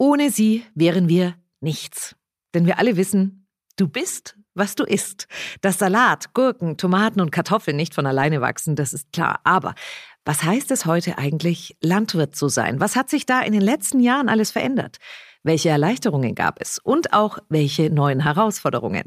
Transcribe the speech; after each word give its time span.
Ohne 0.00 0.30
sie 0.30 0.64
wären 0.74 1.10
wir 1.10 1.34
nichts. 1.60 2.16
Denn 2.54 2.64
wir 2.64 2.78
alle 2.78 2.96
wissen, 2.96 3.46
du 3.76 3.86
bist, 3.86 4.34
was 4.54 4.74
du 4.74 4.84
isst. 4.84 5.28
Dass 5.60 5.78
Salat, 5.78 6.32
Gurken, 6.32 6.78
Tomaten 6.78 7.20
und 7.20 7.30
Kartoffeln 7.30 7.76
nicht 7.76 7.94
von 7.94 8.06
alleine 8.06 8.40
wachsen, 8.40 8.76
das 8.76 8.94
ist 8.94 9.12
klar. 9.12 9.40
Aber 9.44 9.74
was 10.24 10.42
heißt 10.42 10.70
es 10.70 10.86
heute 10.86 11.18
eigentlich, 11.18 11.76
Landwirt 11.82 12.34
zu 12.34 12.48
sein? 12.48 12.80
Was 12.80 12.96
hat 12.96 13.10
sich 13.10 13.26
da 13.26 13.42
in 13.42 13.52
den 13.52 13.60
letzten 13.60 14.00
Jahren 14.00 14.30
alles 14.30 14.50
verändert? 14.50 14.96
Welche 15.42 15.68
Erleichterungen 15.68 16.34
gab 16.34 16.62
es 16.62 16.78
und 16.78 17.12
auch 17.12 17.38
welche 17.50 17.90
neuen 17.90 18.20
Herausforderungen? 18.20 19.04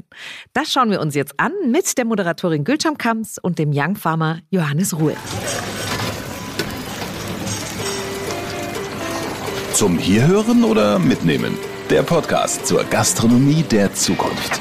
Das 0.52 0.72
schauen 0.72 0.92
wir 0.92 1.00
uns 1.00 1.16
jetzt 1.16 1.40
an 1.40 1.52
mit 1.72 1.98
der 1.98 2.04
Moderatorin 2.04 2.62
Gülcan 2.62 2.98
Kams 2.98 3.38
und 3.38 3.58
dem 3.58 3.72
Young 3.74 3.96
Farmer 3.96 4.38
Johannes 4.48 4.96
Ruhe. 4.96 5.16
Zum 9.74 9.98
Hierhören 9.98 10.62
oder 10.62 11.00
Mitnehmen? 11.00 11.58
Der 11.90 12.04
Podcast 12.04 12.64
zur 12.64 12.84
Gastronomie 12.84 13.64
der 13.64 13.92
Zukunft. 13.92 14.60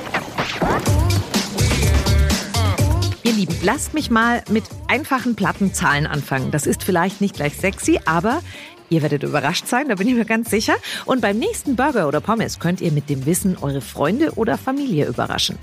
Ihr 3.21 3.33
Lieben, 3.33 3.55
lasst 3.61 3.93
mich 3.93 4.09
mal 4.09 4.41
mit 4.49 4.63
einfachen 4.87 5.35
platten 5.35 5.71
Zahlen 5.71 6.07
anfangen. 6.07 6.49
Das 6.49 6.65
ist 6.65 6.81
vielleicht 6.81 7.21
nicht 7.21 7.35
gleich 7.35 7.55
sexy, 7.55 7.99
aber 8.05 8.41
Ihr 8.89 9.03
werdet 9.03 9.21
überrascht 9.21 9.67
sein, 9.67 9.87
da 9.87 9.93
bin 9.95 10.07
ich 10.07 10.15
mir 10.15 10.25
ganz 10.25 10.49
sicher. 10.49 10.73
Und 11.05 11.21
beim 11.21 11.37
nächsten 11.37 11.75
Burger 11.75 12.07
oder 12.07 12.19
Pommes 12.19 12.59
könnt 12.59 12.81
ihr 12.81 12.91
mit 12.91 13.07
dem 13.07 13.27
Wissen 13.27 13.55
eure 13.61 13.81
Freunde 13.81 14.31
oder 14.31 14.57
Familie 14.57 15.05
überraschen. 15.05 15.59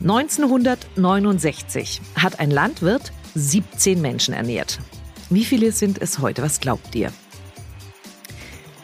1969 0.00 2.00
hat 2.16 2.40
ein 2.40 2.50
Landwirt 2.50 3.12
17 3.34 4.00
Menschen 4.00 4.32
ernährt. 4.32 4.78
Wie 5.28 5.44
viele 5.44 5.72
sind 5.72 6.00
es 6.00 6.20
heute? 6.20 6.42
Was 6.42 6.60
glaubt 6.60 6.94
ihr? 6.94 7.12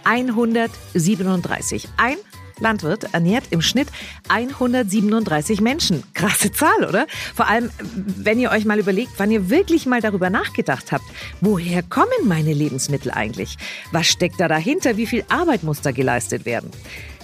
137. 0.06 1.88
Ein 1.96 2.16
Landwirt 2.58 3.12
ernährt 3.12 3.44
im 3.50 3.60
Schnitt 3.60 3.88
137 4.28 5.60
Menschen. 5.60 6.02
Krasse 6.14 6.52
Zahl, 6.52 6.84
oder? 6.88 7.06
Vor 7.34 7.48
allem, 7.48 7.70
wenn 8.16 8.38
ihr 8.38 8.50
euch 8.50 8.64
mal 8.64 8.78
überlegt, 8.78 9.12
wann 9.18 9.30
ihr 9.30 9.50
wirklich 9.50 9.84
mal 9.84 10.00
darüber 10.00 10.30
nachgedacht 10.30 10.92
habt, 10.92 11.04
woher 11.40 11.82
kommen 11.82 12.08
meine 12.24 12.54
Lebensmittel 12.54 13.10
eigentlich? 13.10 13.56
Was 13.92 14.06
steckt 14.06 14.40
da 14.40 14.48
dahinter? 14.48 14.96
Wie 14.96 15.06
viel 15.06 15.24
Arbeit 15.28 15.64
muss 15.64 15.82
da 15.82 15.90
geleistet 15.90 16.46
werden? 16.46 16.70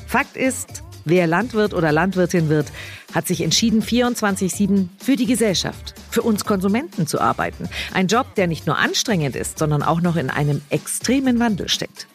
Fakt 0.07 0.37
ist, 0.37 0.83
wer 1.07 1.27
Landwirt 1.27 1.73
oder 1.73 1.93
Landwirtin 1.93 2.51
wird, 2.51 2.67
hat 3.15 3.27
sich 3.27 3.41
entschieden, 3.41 3.83
24-7 3.83 4.89
für 4.99 5.17
die 5.17 5.27
Gesellschaft, 5.27 5.95
für 6.11 6.23
uns 6.23 6.45
Konsumenten 6.45 7.07
zu 7.07 7.21
arbeiten. 7.21 7.69
Ein 7.95 8.09
Job, 8.09 8.35
der 8.35 8.47
nicht 8.47 8.67
nur 8.67 8.77
anstrengend 8.77 9.37
ist, 9.37 9.59
sondern 9.59 9.83
auch 9.83 10.03
noch 10.03 10.17
in 10.17 10.29
einem 10.29 10.61
extremen 10.69 11.39
Wandel 11.41 11.69
steckt. 11.69 12.07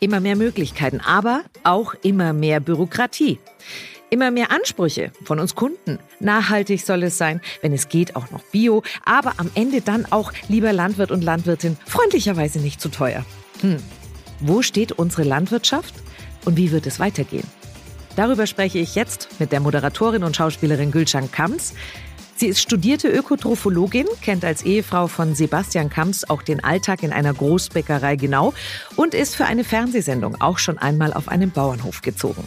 Immer 0.00 0.20
mehr 0.20 0.36
Möglichkeiten, 0.36 1.00
aber 1.00 1.42
auch 1.62 1.94
immer 2.02 2.32
mehr 2.32 2.60
Bürokratie. 2.60 3.38
Immer 4.10 4.30
mehr 4.30 4.52
Ansprüche 4.52 5.10
von 5.24 5.40
uns 5.40 5.54
Kunden. 5.54 5.98
Nachhaltig 6.20 6.84
soll 6.84 7.02
es 7.02 7.18
sein, 7.18 7.40
wenn 7.62 7.72
es 7.72 7.88
geht, 7.88 8.14
auch 8.14 8.30
noch 8.30 8.42
Bio, 8.44 8.82
aber 9.04 9.34
am 9.38 9.50
Ende 9.54 9.80
dann 9.80 10.06
auch, 10.10 10.32
lieber 10.48 10.72
Landwirt 10.72 11.10
und 11.10 11.24
Landwirtin, 11.24 11.76
freundlicherweise 11.86 12.60
nicht 12.60 12.80
zu 12.80 12.90
teuer. 12.90 13.24
Hm. 13.60 13.78
Wo 14.40 14.62
steht 14.62 14.92
unsere 14.92 15.22
Landwirtschaft 15.24 15.94
und 16.44 16.56
wie 16.56 16.70
wird 16.70 16.86
es 16.86 17.00
weitergehen? 17.00 17.46
Darüber 18.16 18.46
spreche 18.46 18.78
ich 18.78 18.94
jetzt 18.94 19.28
mit 19.40 19.50
der 19.50 19.60
Moderatorin 19.60 20.22
und 20.22 20.36
Schauspielerin 20.36 20.92
Gülcan 20.92 21.32
Kams. 21.32 21.74
Sie 22.36 22.48
ist 22.48 22.60
studierte 22.60 23.08
Ökotrophologin, 23.08 24.06
kennt 24.20 24.44
als 24.44 24.62
Ehefrau 24.62 25.06
von 25.06 25.36
Sebastian 25.36 25.88
Kamps 25.88 26.24
auch 26.28 26.42
den 26.42 26.64
Alltag 26.64 27.04
in 27.04 27.12
einer 27.12 27.32
Großbäckerei 27.32 28.16
genau 28.16 28.52
und 28.96 29.14
ist 29.14 29.36
für 29.36 29.44
eine 29.44 29.62
Fernsehsendung 29.62 30.40
auch 30.40 30.58
schon 30.58 30.76
einmal 30.78 31.12
auf 31.12 31.28
einem 31.28 31.52
Bauernhof 31.52 32.02
gezogen. 32.02 32.42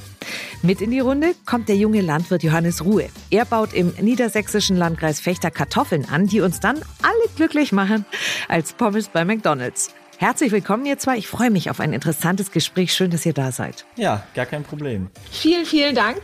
Mit 0.61 0.81
in 0.81 0.91
die 0.91 0.99
Runde 0.99 1.35
kommt 1.45 1.69
der 1.69 1.77
junge 1.77 2.01
Landwirt 2.01 2.43
Johannes 2.43 2.83
Ruhe. 2.83 3.07
Er 3.29 3.45
baut 3.45 3.73
im 3.73 3.93
niedersächsischen 4.01 4.75
Landkreis 4.75 5.21
Fechter 5.21 5.51
Kartoffeln 5.51 6.05
an, 6.09 6.27
die 6.27 6.41
uns 6.41 6.59
dann 6.59 6.77
alle 7.01 7.29
glücklich 7.37 7.71
machen 7.71 8.05
als 8.49 8.73
Pommes 8.73 9.07
bei 9.07 9.23
McDonald's. 9.23 9.93
Herzlich 10.17 10.51
willkommen, 10.51 10.85
ihr 10.85 10.97
zwei. 10.97 11.17
Ich 11.17 11.27
freue 11.27 11.51
mich 11.51 11.69
auf 11.69 11.79
ein 11.79 11.93
interessantes 11.93 12.51
Gespräch. 12.51 12.91
Schön, 12.91 13.11
dass 13.11 13.25
ihr 13.25 13.33
da 13.33 13.51
seid. 13.51 13.85
Ja, 13.95 14.23
gar 14.33 14.47
kein 14.47 14.63
Problem. 14.63 15.09
Vielen, 15.31 15.65
vielen 15.65 15.95
Dank. 15.95 16.17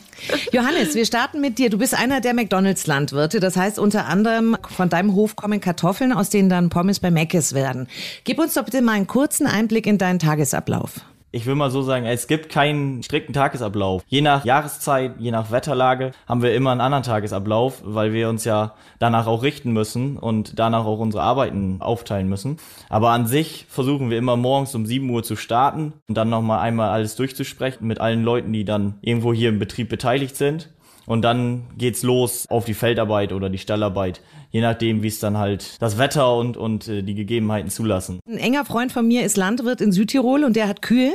Johannes, 0.52 0.94
wir 0.94 1.04
starten 1.04 1.40
mit 1.40 1.58
dir. 1.58 1.70
Du 1.70 1.78
bist 1.78 1.94
einer 1.94 2.20
der 2.20 2.34
McDonalds-Landwirte. 2.34 3.40
Das 3.40 3.56
heißt, 3.56 3.78
unter 3.78 4.06
anderem 4.06 4.56
von 4.68 4.88
deinem 4.88 5.14
Hof 5.14 5.36
kommen 5.36 5.60
Kartoffeln, 5.60 6.12
aus 6.12 6.30
denen 6.30 6.48
dann 6.48 6.70
Pommes 6.70 7.00
bei 7.00 7.10
Mc's 7.10 7.54
werden. 7.54 7.88
Gib 8.24 8.38
uns 8.38 8.54
doch 8.54 8.64
bitte 8.64 8.82
mal 8.82 8.92
einen 8.92 9.06
kurzen 9.06 9.46
Einblick 9.46 9.86
in 9.86 9.98
deinen 9.98 10.18
Tagesablauf. 10.18 11.00
Ich 11.32 11.46
will 11.46 11.54
mal 11.54 11.70
so 11.70 11.82
sagen, 11.82 12.06
es 12.06 12.26
gibt 12.26 12.48
keinen 12.48 13.04
strikten 13.04 13.32
Tagesablauf. 13.32 14.02
Je 14.08 14.20
nach 14.20 14.44
Jahreszeit, 14.44 15.12
je 15.20 15.30
nach 15.30 15.52
Wetterlage 15.52 16.10
haben 16.26 16.42
wir 16.42 16.52
immer 16.56 16.72
einen 16.72 16.80
anderen 16.80 17.04
Tagesablauf, 17.04 17.82
weil 17.84 18.12
wir 18.12 18.28
uns 18.28 18.44
ja 18.44 18.74
danach 18.98 19.28
auch 19.28 19.44
richten 19.44 19.70
müssen 19.70 20.16
und 20.16 20.58
danach 20.58 20.84
auch 20.86 20.98
unsere 20.98 21.22
Arbeiten 21.22 21.80
aufteilen 21.82 22.28
müssen. 22.28 22.56
Aber 22.88 23.10
an 23.10 23.28
sich 23.28 23.66
versuchen 23.68 24.10
wir 24.10 24.18
immer 24.18 24.36
morgens 24.36 24.74
um 24.74 24.86
7 24.86 25.08
Uhr 25.08 25.22
zu 25.22 25.36
starten 25.36 25.92
und 26.08 26.16
dann 26.16 26.30
nochmal 26.30 26.60
einmal 26.60 26.90
alles 26.90 27.14
durchzusprechen 27.14 27.86
mit 27.86 28.00
allen 28.00 28.24
Leuten, 28.24 28.52
die 28.52 28.64
dann 28.64 28.98
irgendwo 29.00 29.32
hier 29.32 29.50
im 29.50 29.60
Betrieb 29.60 29.88
beteiligt 29.88 30.34
sind. 30.34 30.70
Und 31.06 31.22
dann 31.22 31.68
geht's 31.76 32.02
los 32.02 32.46
auf 32.48 32.64
die 32.64 32.74
Feldarbeit 32.74 33.32
oder 33.32 33.48
die 33.48 33.58
Stallarbeit 33.58 34.20
je 34.50 34.60
nachdem, 34.60 35.02
wie 35.02 35.08
es 35.08 35.20
dann 35.20 35.38
halt 35.38 35.80
das 35.80 35.98
Wetter 35.98 36.36
und, 36.36 36.56
und 36.56 36.88
äh, 36.88 37.02
die 37.02 37.14
Gegebenheiten 37.14 37.70
zulassen. 37.70 38.20
Ein 38.28 38.38
enger 38.38 38.64
Freund 38.64 38.92
von 38.92 39.06
mir 39.06 39.24
ist 39.24 39.36
Landwirt 39.36 39.80
in 39.80 39.92
Südtirol 39.92 40.44
und 40.44 40.56
der 40.56 40.68
hat 40.68 40.82
Kühe 40.82 41.14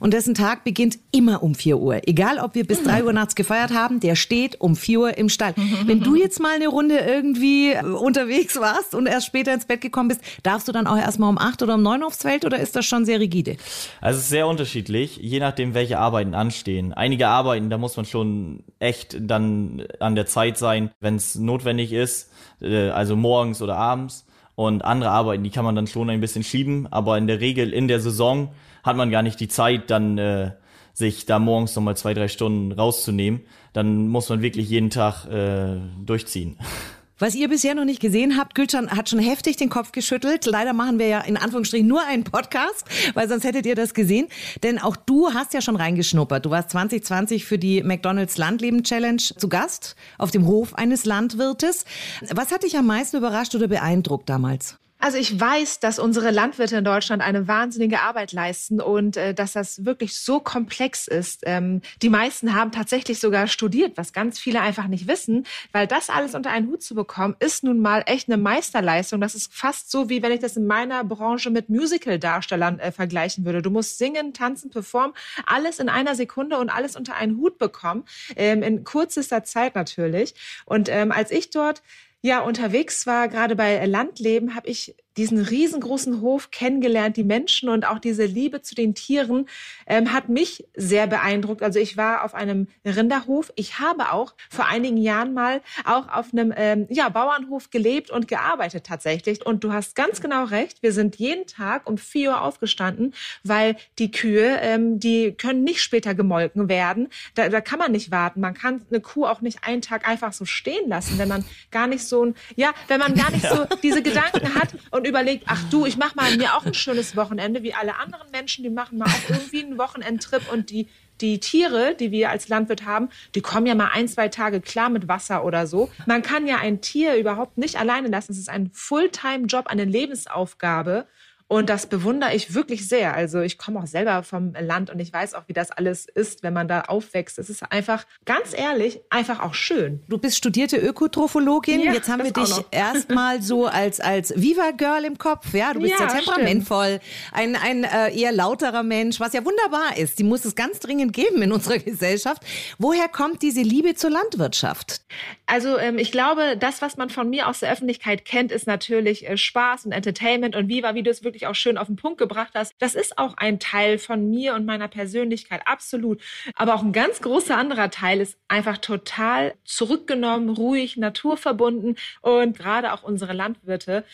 und 0.00 0.14
dessen 0.14 0.34
Tag 0.34 0.64
beginnt 0.64 0.98
immer 1.12 1.42
um 1.42 1.54
4 1.54 1.78
Uhr. 1.78 2.00
Egal, 2.06 2.38
ob 2.38 2.54
wir 2.54 2.66
bis 2.66 2.82
3 2.82 3.04
Uhr 3.04 3.12
nachts 3.12 3.34
gefeiert 3.34 3.72
haben, 3.72 4.00
der 4.00 4.16
steht 4.16 4.60
um 4.60 4.76
4 4.76 5.00
Uhr 5.00 5.18
im 5.18 5.28
Stall. 5.28 5.54
Wenn 5.84 6.00
du 6.00 6.14
jetzt 6.14 6.40
mal 6.40 6.54
eine 6.54 6.68
Runde 6.68 6.98
irgendwie 6.98 7.72
äh, 7.72 7.84
unterwegs 7.84 8.58
warst 8.60 8.94
und 8.94 9.06
erst 9.06 9.26
später 9.26 9.52
ins 9.52 9.66
Bett 9.66 9.80
gekommen 9.80 10.08
bist, 10.08 10.22
darfst 10.42 10.66
du 10.68 10.72
dann 10.72 10.86
auch 10.86 10.96
erstmal 10.96 11.28
um 11.28 11.38
8 11.38 11.62
oder 11.62 11.74
um 11.74 11.82
9 11.82 12.02
aufs 12.02 12.22
Feld 12.22 12.44
oder 12.44 12.58
ist 12.58 12.76
das 12.76 12.86
schon 12.86 13.04
sehr 13.04 13.20
rigide? 13.20 13.56
Also 14.00 14.18
es 14.18 14.24
ist 14.24 14.30
sehr 14.30 14.46
unterschiedlich, 14.46 15.18
je 15.18 15.40
nachdem, 15.40 15.74
welche 15.74 15.98
Arbeiten 15.98 16.34
anstehen. 16.34 16.92
Einige 16.92 17.28
Arbeiten, 17.28 17.68
da 17.70 17.78
muss 17.78 17.96
man 17.96 18.06
schon 18.06 18.64
echt 18.78 19.16
dann 19.20 19.84
an 20.00 20.14
der 20.14 20.26
Zeit 20.26 20.56
sein, 20.56 20.90
wenn 21.00 21.16
es 21.16 21.34
notwendig 21.34 21.92
ist 21.92 22.29
äh, 22.60 22.90
also 22.90 23.16
morgens 23.16 23.62
oder 23.62 23.76
abends. 23.76 24.26
Und 24.54 24.84
andere 24.84 25.10
Arbeiten, 25.10 25.42
die 25.42 25.50
kann 25.50 25.64
man 25.64 25.74
dann 25.74 25.86
schon 25.86 26.10
ein 26.10 26.20
bisschen 26.20 26.44
schieben, 26.44 26.86
aber 26.90 27.16
in 27.16 27.26
der 27.26 27.40
Regel 27.40 27.72
in 27.72 27.88
der 27.88 28.00
Saison 28.00 28.50
hat 28.82 28.96
man 28.96 29.10
gar 29.10 29.22
nicht 29.22 29.40
die 29.40 29.48
Zeit, 29.48 29.90
dann 29.90 30.18
äh, 30.18 30.50
sich 30.92 31.24
da 31.24 31.38
morgens 31.38 31.74
nochmal 31.76 31.96
zwei, 31.96 32.14
drei 32.14 32.28
Stunden 32.28 32.72
rauszunehmen. 32.72 33.40
Dann 33.72 34.08
muss 34.08 34.28
man 34.28 34.42
wirklich 34.42 34.68
jeden 34.68 34.90
Tag 34.90 35.24
äh, 35.26 35.76
durchziehen. 36.04 36.58
Was 37.20 37.34
ihr 37.34 37.50
bisher 37.50 37.74
noch 37.74 37.84
nicht 37.84 38.00
gesehen 38.00 38.38
habt, 38.38 38.54
Gülcan 38.54 38.90
hat 38.90 39.10
schon 39.10 39.18
heftig 39.18 39.58
den 39.58 39.68
Kopf 39.68 39.92
geschüttelt. 39.92 40.46
Leider 40.46 40.72
machen 40.72 40.98
wir 40.98 41.06
ja 41.06 41.20
in 41.20 41.36
Anführungsstrichen 41.36 41.86
nur 41.86 42.02
einen 42.02 42.24
Podcast, 42.24 42.86
weil 43.12 43.28
sonst 43.28 43.44
hättet 43.44 43.66
ihr 43.66 43.74
das 43.74 43.92
gesehen. 43.92 44.28
Denn 44.62 44.78
auch 44.78 44.96
du 44.96 45.34
hast 45.34 45.52
ja 45.52 45.60
schon 45.60 45.76
reingeschnuppert. 45.76 46.46
Du 46.46 46.50
warst 46.50 46.70
2020 46.70 47.44
für 47.44 47.58
die 47.58 47.82
McDonald's 47.82 48.38
Landleben 48.38 48.84
Challenge 48.84 49.20
zu 49.20 49.50
Gast 49.50 49.96
auf 50.16 50.30
dem 50.30 50.46
Hof 50.46 50.74
eines 50.74 51.04
Landwirtes. 51.04 51.84
Was 52.32 52.52
hat 52.52 52.62
dich 52.62 52.78
am 52.78 52.86
meisten 52.86 53.18
überrascht 53.18 53.54
oder 53.54 53.68
beeindruckt 53.68 54.30
damals? 54.30 54.78
Also 55.00 55.16
ich 55.16 55.40
weiß, 55.40 55.80
dass 55.80 55.98
unsere 55.98 56.30
Landwirte 56.30 56.76
in 56.76 56.84
Deutschland 56.84 57.22
eine 57.22 57.48
wahnsinnige 57.48 58.00
Arbeit 58.00 58.32
leisten 58.32 58.82
und 58.82 59.16
äh, 59.16 59.32
dass 59.32 59.54
das 59.54 59.86
wirklich 59.86 60.18
so 60.18 60.40
komplex 60.40 61.08
ist. 61.08 61.42
Ähm, 61.46 61.80
die 62.02 62.10
meisten 62.10 62.54
haben 62.54 62.70
tatsächlich 62.70 63.18
sogar 63.18 63.46
studiert, 63.46 63.96
was 63.96 64.12
ganz 64.12 64.38
viele 64.38 64.60
einfach 64.60 64.88
nicht 64.88 65.08
wissen, 65.08 65.46
weil 65.72 65.86
das 65.86 66.10
alles 66.10 66.34
unter 66.34 66.50
einen 66.50 66.68
Hut 66.68 66.82
zu 66.82 66.94
bekommen, 66.94 67.34
ist 67.38 67.64
nun 67.64 67.80
mal 67.80 68.02
echt 68.04 68.28
eine 68.28 68.36
Meisterleistung. 68.36 69.22
Das 69.22 69.34
ist 69.34 69.54
fast 69.54 69.90
so, 69.90 70.10
wie 70.10 70.22
wenn 70.22 70.32
ich 70.32 70.40
das 70.40 70.58
in 70.58 70.66
meiner 70.66 71.02
Branche 71.02 71.48
mit 71.48 71.70
Musical-Darstellern 71.70 72.78
äh, 72.78 72.92
vergleichen 72.92 73.46
würde. 73.46 73.62
Du 73.62 73.70
musst 73.70 73.96
singen, 73.96 74.34
tanzen, 74.34 74.68
performen, 74.68 75.14
alles 75.46 75.78
in 75.78 75.88
einer 75.88 76.14
Sekunde 76.14 76.58
und 76.58 76.68
alles 76.68 76.94
unter 76.94 77.14
einen 77.14 77.38
Hut 77.38 77.56
bekommen, 77.56 78.04
ähm, 78.36 78.62
in 78.62 78.84
kürzester 78.84 79.44
Zeit 79.44 79.74
natürlich. 79.74 80.34
Und 80.66 80.90
ähm, 80.90 81.10
als 81.10 81.30
ich 81.30 81.48
dort 81.48 81.80
ja 82.22 82.40
unterwegs 82.40 83.06
war, 83.06 83.28
gerade 83.28 83.56
bei 83.56 83.84
Landleben, 83.86 84.54
habe 84.54 84.68
ich 84.68 84.94
diesen 85.16 85.38
riesengroßen 85.38 86.20
Hof 86.20 86.50
kennengelernt, 86.50 87.16
die 87.16 87.24
Menschen 87.24 87.68
und 87.68 87.86
auch 87.86 87.98
diese 87.98 88.24
Liebe 88.24 88.62
zu 88.62 88.74
den 88.74 88.94
Tieren 88.94 89.46
ähm, 89.86 90.12
hat 90.12 90.28
mich 90.28 90.64
sehr 90.74 91.06
beeindruckt. 91.06 91.62
Also 91.62 91.78
ich 91.78 91.96
war 91.96 92.24
auf 92.24 92.34
einem 92.34 92.68
Rinderhof. 92.84 93.52
Ich 93.56 93.78
habe 93.78 94.12
auch 94.12 94.34
vor 94.48 94.66
einigen 94.66 94.96
Jahren 94.96 95.34
mal 95.34 95.60
auch 95.84 96.08
auf 96.08 96.32
einem 96.32 96.52
ähm, 96.56 96.86
ja, 96.90 97.08
Bauernhof 97.08 97.70
gelebt 97.70 98.10
und 98.10 98.28
gearbeitet 98.28 98.84
tatsächlich. 98.84 99.44
Und 99.44 99.64
du 99.64 99.72
hast 99.72 99.96
ganz 99.96 100.20
genau 100.20 100.44
recht. 100.44 100.82
Wir 100.82 100.92
sind 100.92 101.16
jeden 101.16 101.46
Tag 101.46 101.88
um 101.88 101.98
vier 101.98 102.30
Uhr 102.30 102.42
aufgestanden, 102.42 103.14
weil 103.42 103.76
die 103.98 104.10
Kühe, 104.10 104.58
ähm, 104.60 105.00
die 105.00 105.32
können 105.32 105.64
nicht 105.64 105.82
später 105.82 106.14
gemolken 106.14 106.68
werden. 106.68 107.08
Da, 107.34 107.48
da 107.48 107.60
kann 107.60 107.78
man 107.78 107.92
nicht 107.92 108.10
warten. 108.10 108.40
Man 108.40 108.54
kann 108.54 108.82
eine 108.90 109.00
Kuh 109.00 109.26
auch 109.26 109.40
nicht 109.40 109.64
einen 109.64 109.82
Tag 109.82 110.08
einfach 110.08 110.32
so 110.32 110.44
stehen 110.44 110.88
lassen, 110.88 111.18
wenn 111.18 111.28
man 111.28 111.44
gar 111.70 111.86
nicht 111.86 112.04
so 112.04 112.24
ein, 112.24 112.34
ja, 112.56 112.72
wenn 112.88 113.00
man 113.00 113.14
gar 113.14 113.30
nicht 113.30 113.46
so 113.48 113.66
diese 113.82 114.02
Gedanken 114.02 114.54
hat. 114.54 114.68
Und 115.00 115.06
überlegt, 115.06 115.44
ach 115.46 115.62
du, 115.70 115.86
ich 115.86 115.96
mache 115.96 116.14
mal 116.14 116.36
mir 116.36 116.54
auch 116.54 116.66
ein 116.66 116.74
schönes 116.74 117.16
Wochenende, 117.16 117.62
wie 117.62 117.72
alle 117.72 117.96
anderen 117.96 118.30
Menschen, 118.30 118.64
die 118.64 118.68
machen 118.68 118.98
mal 118.98 119.06
auch 119.06 119.30
irgendwie 119.30 119.64
einen 119.64 119.78
Wochenendtrip 119.78 120.52
und 120.52 120.68
die 120.68 120.88
die 121.22 121.40
Tiere, 121.40 121.94
die 121.94 122.10
wir 122.10 122.28
als 122.30 122.48
Landwirt 122.48 122.84
haben, 122.84 123.08
die 123.34 123.40
kommen 123.40 123.66
ja 123.66 123.74
mal 123.74 123.90
ein, 123.92 124.08
zwei 124.08 124.28
Tage 124.28 124.60
klar 124.60 124.90
mit 124.90 125.08
Wasser 125.08 125.44
oder 125.44 125.66
so. 125.66 125.90
Man 126.06 126.22
kann 126.22 126.46
ja 126.46 126.58
ein 126.58 126.80
Tier 126.80 127.16
überhaupt 127.16 127.58
nicht 127.58 127.78
alleine 127.78 128.08
lassen. 128.08 128.32
Es 128.32 128.38
ist 128.38 128.48
ein 128.48 128.70
Fulltime-Job, 128.72 129.66
eine 129.68 129.84
Lebensaufgabe. 129.84 131.06
Und 131.52 131.68
das 131.68 131.86
bewundere 131.86 132.32
ich 132.32 132.54
wirklich 132.54 132.88
sehr. 132.88 133.12
Also 133.12 133.40
ich 133.40 133.58
komme 133.58 133.80
auch 133.80 133.86
selber 133.88 134.22
vom 134.22 134.52
Land 134.54 134.88
und 134.88 135.00
ich 135.00 135.12
weiß 135.12 135.34
auch, 135.34 135.42
wie 135.48 135.52
das 135.52 135.72
alles 135.72 136.06
ist, 136.06 136.44
wenn 136.44 136.52
man 136.52 136.68
da 136.68 136.82
aufwächst. 136.82 137.40
Es 137.40 137.50
ist 137.50 137.64
einfach, 137.72 138.06
ganz 138.24 138.56
ehrlich, 138.56 139.00
einfach 139.10 139.40
auch 139.40 139.54
schön. 139.54 140.00
Du 140.08 140.16
bist 140.16 140.36
studierte 140.36 140.76
Ökotrophologin. 140.76 141.80
Ja, 141.80 141.92
Jetzt 141.92 142.08
haben 142.08 142.22
wir 142.22 142.32
dich 142.32 142.54
erstmal 142.70 143.42
so 143.42 143.66
als, 143.66 143.98
als 143.98 144.32
Viva-Girl 144.36 145.04
im 145.04 145.18
Kopf. 145.18 145.52
Ja, 145.52 145.74
du 145.74 145.80
bist 145.80 145.94
ja, 145.98 146.08
sehr 146.08 146.20
temperamentvoll, 146.20 147.00
ein, 147.32 147.56
ein 147.56 147.82
äh, 147.82 148.16
eher 148.16 148.30
lauterer 148.30 148.84
Mensch, 148.84 149.18
was 149.18 149.32
ja 149.32 149.44
wunderbar 149.44 149.96
ist. 149.96 150.20
Die 150.20 150.24
muss 150.24 150.44
es 150.44 150.54
ganz 150.54 150.78
dringend 150.78 151.12
geben 151.12 151.42
in 151.42 151.50
unserer 151.50 151.78
Gesellschaft. 151.80 152.44
Woher 152.78 153.08
kommt 153.08 153.42
diese 153.42 153.62
Liebe 153.62 153.96
zur 153.96 154.10
Landwirtschaft? 154.10 155.00
Also 155.46 155.78
ähm, 155.78 155.98
ich 155.98 156.12
glaube, 156.12 156.56
das, 156.56 156.80
was 156.80 156.96
man 156.96 157.10
von 157.10 157.28
mir 157.28 157.48
aus 157.48 157.58
der 157.58 157.72
Öffentlichkeit 157.72 158.24
kennt, 158.24 158.52
ist 158.52 158.68
natürlich 158.68 159.28
äh, 159.28 159.36
Spaß 159.36 159.86
und 159.86 159.90
Entertainment 159.90 160.54
und 160.54 160.68
Viva, 160.68 160.94
wie 160.94 161.02
du 161.02 161.10
es 161.10 161.24
wirklich 161.24 161.39
wirklich 161.40 161.46
auch 161.46 161.54
schön 161.54 161.78
auf 161.78 161.86
den 161.86 161.96
Punkt 161.96 162.18
gebracht 162.18 162.52
hast. 162.54 162.74
Das 162.78 162.94
ist 162.94 163.18
auch 163.18 163.34
ein 163.36 163.58
Teil 163.58 163.98
von 163.98 164.28
mir 164.28 164.54
und 164.54 164.66
meiner 164.66 164.88
Persönlichkeit, 164.88 165.62
absolut. 165.64 166.20
Aber 166.54 166.74
auch 166.74 166.82
ein 166.82 166.92
ganz 166.92 167.20
großer 167.20 167.56
anderer 167.56 167.90
Teil 167.90 168.20
ist 168.20 168.38
einfach 168.48 168.78
total 168.78 169.54
zurückgenommen, 169.64 170.50
ruhig, 170.50 170.96
naturverbunden 170.96 171.96
und 172.20 172.58
gerade 172.58 172.92
auch 172.92 173.02
unsere 173.02 173.32
Landwirte 173.32 174.04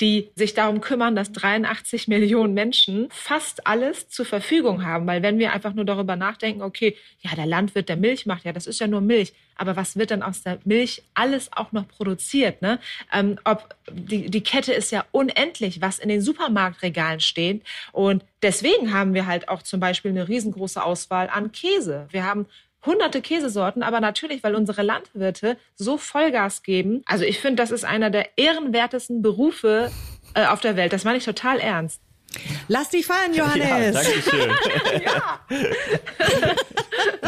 die 0.00 0.30
sich 0.34 0.52
darum 0.54 0.80
kümmern, 0.80 1.16
dass 1.16 1.32
83 1.32 2.08
Millionen 2.08 2.52
Menschen 2.52 3.08
fast 3.10 3.66
alles 3.66 4.08
zur 4.08 4.26
Verfügung 4.26 4.84
haben. 4.84 5.06
Weil 5.06 5.22
wenn 5.22 5.38
wir 5.38 5.52
einfach 5.52 5.72
nur 5.72 5.86
darüber 5.86 6.16
nachdenken, 6.16 6.62
okay, 6.62 6.96
ja, 7.20 7.34
der 7.34 7.46
Landwirt, 7.46 7.88
der 7.88 7.96
Milch 7.96 8.26
macht, 8.26 8.44
ja, 8.44 8.52
das 8.52 8.66
ist 8.66 8.78
ja 8.78 8.86
nur 8.86 9.00
Milch. 9.00 9.32
Aber 9.56 9.74
was 9.74 9.96
wird 9.96 10.10
dann 10.10 10.22
aus 10.22 10.42
der 10.42 10.58
Milch 10.64 11.02
alles 11.14 11.50
auch 11.52 11.72
noch 11.72 11.88
produziert? 11.88 12.60
Ne? 12.60 12.78
Ähm, 13.10 13.38
ob 13.44 13.74
die, 13.90 14.30
die 14.30 14.42
Kette 14.42 14.74
ist 14.74 14.92
ja 14.92 15.04
unendlich, 15.12 15.80
was 15.80 15.98
in 15.98 16.10
den 16.10 16.20
Supermarktregalen 16.20 17.20
steht. 17.20 17.62
Und 17.92 18.22
deswegen 18.42 18.92
haben 18.92 19.14
wir 19.14 19.26
halt 19.26 19.48
auch 19.48 19.62
zum 19.62 19.80
Beispiel 19.80 20.10
eine 20.10 20.28
riesengroße 20.28 20.82
Auswahl 20.82 21.30
an 21.30 21.52
Käse. 21.52 22.06
Wir 22.10 22.24
haben 22.24 22.46
hunderte 22.86 23.20
Käsesorten, 23.20 23.82
aber 23.82 24.00
natürlich, 24.00 24.42
weil 24.42 24.54
unsere 24.54 24.82
Landwirte 24.82 25.56
so 25.74 25.98
Vollgas 25.98 26.62
geben. 26.62 27.02
Also 27.06 27.24
ich 27.24 27.40
finde, 27.40 27.62
das 27.62 27.70
ist 27.70 27.84
einer 27.84 28.10
der 28.10 28.38
ehrenwertesten 28.38 29.22
Berufe 29.22 29.90
äh, 30.34 30.46
auf 30.46 30.60
der 30.60 30.76
Welt. 30.76 30.92
Das 30.92 31.04
meine 31.04 31.18
ich 31.18 31.24
total 31.24 31.58
ernst. 31.58 32.00
Lass 32.68 32.90
dich 32.90 33.06
fallen, 33.06 33.34
Johannes. 33.34 33.94
Ja, 33.94 34.30
schön. 34.30 34.50
ja. 35.04 35.40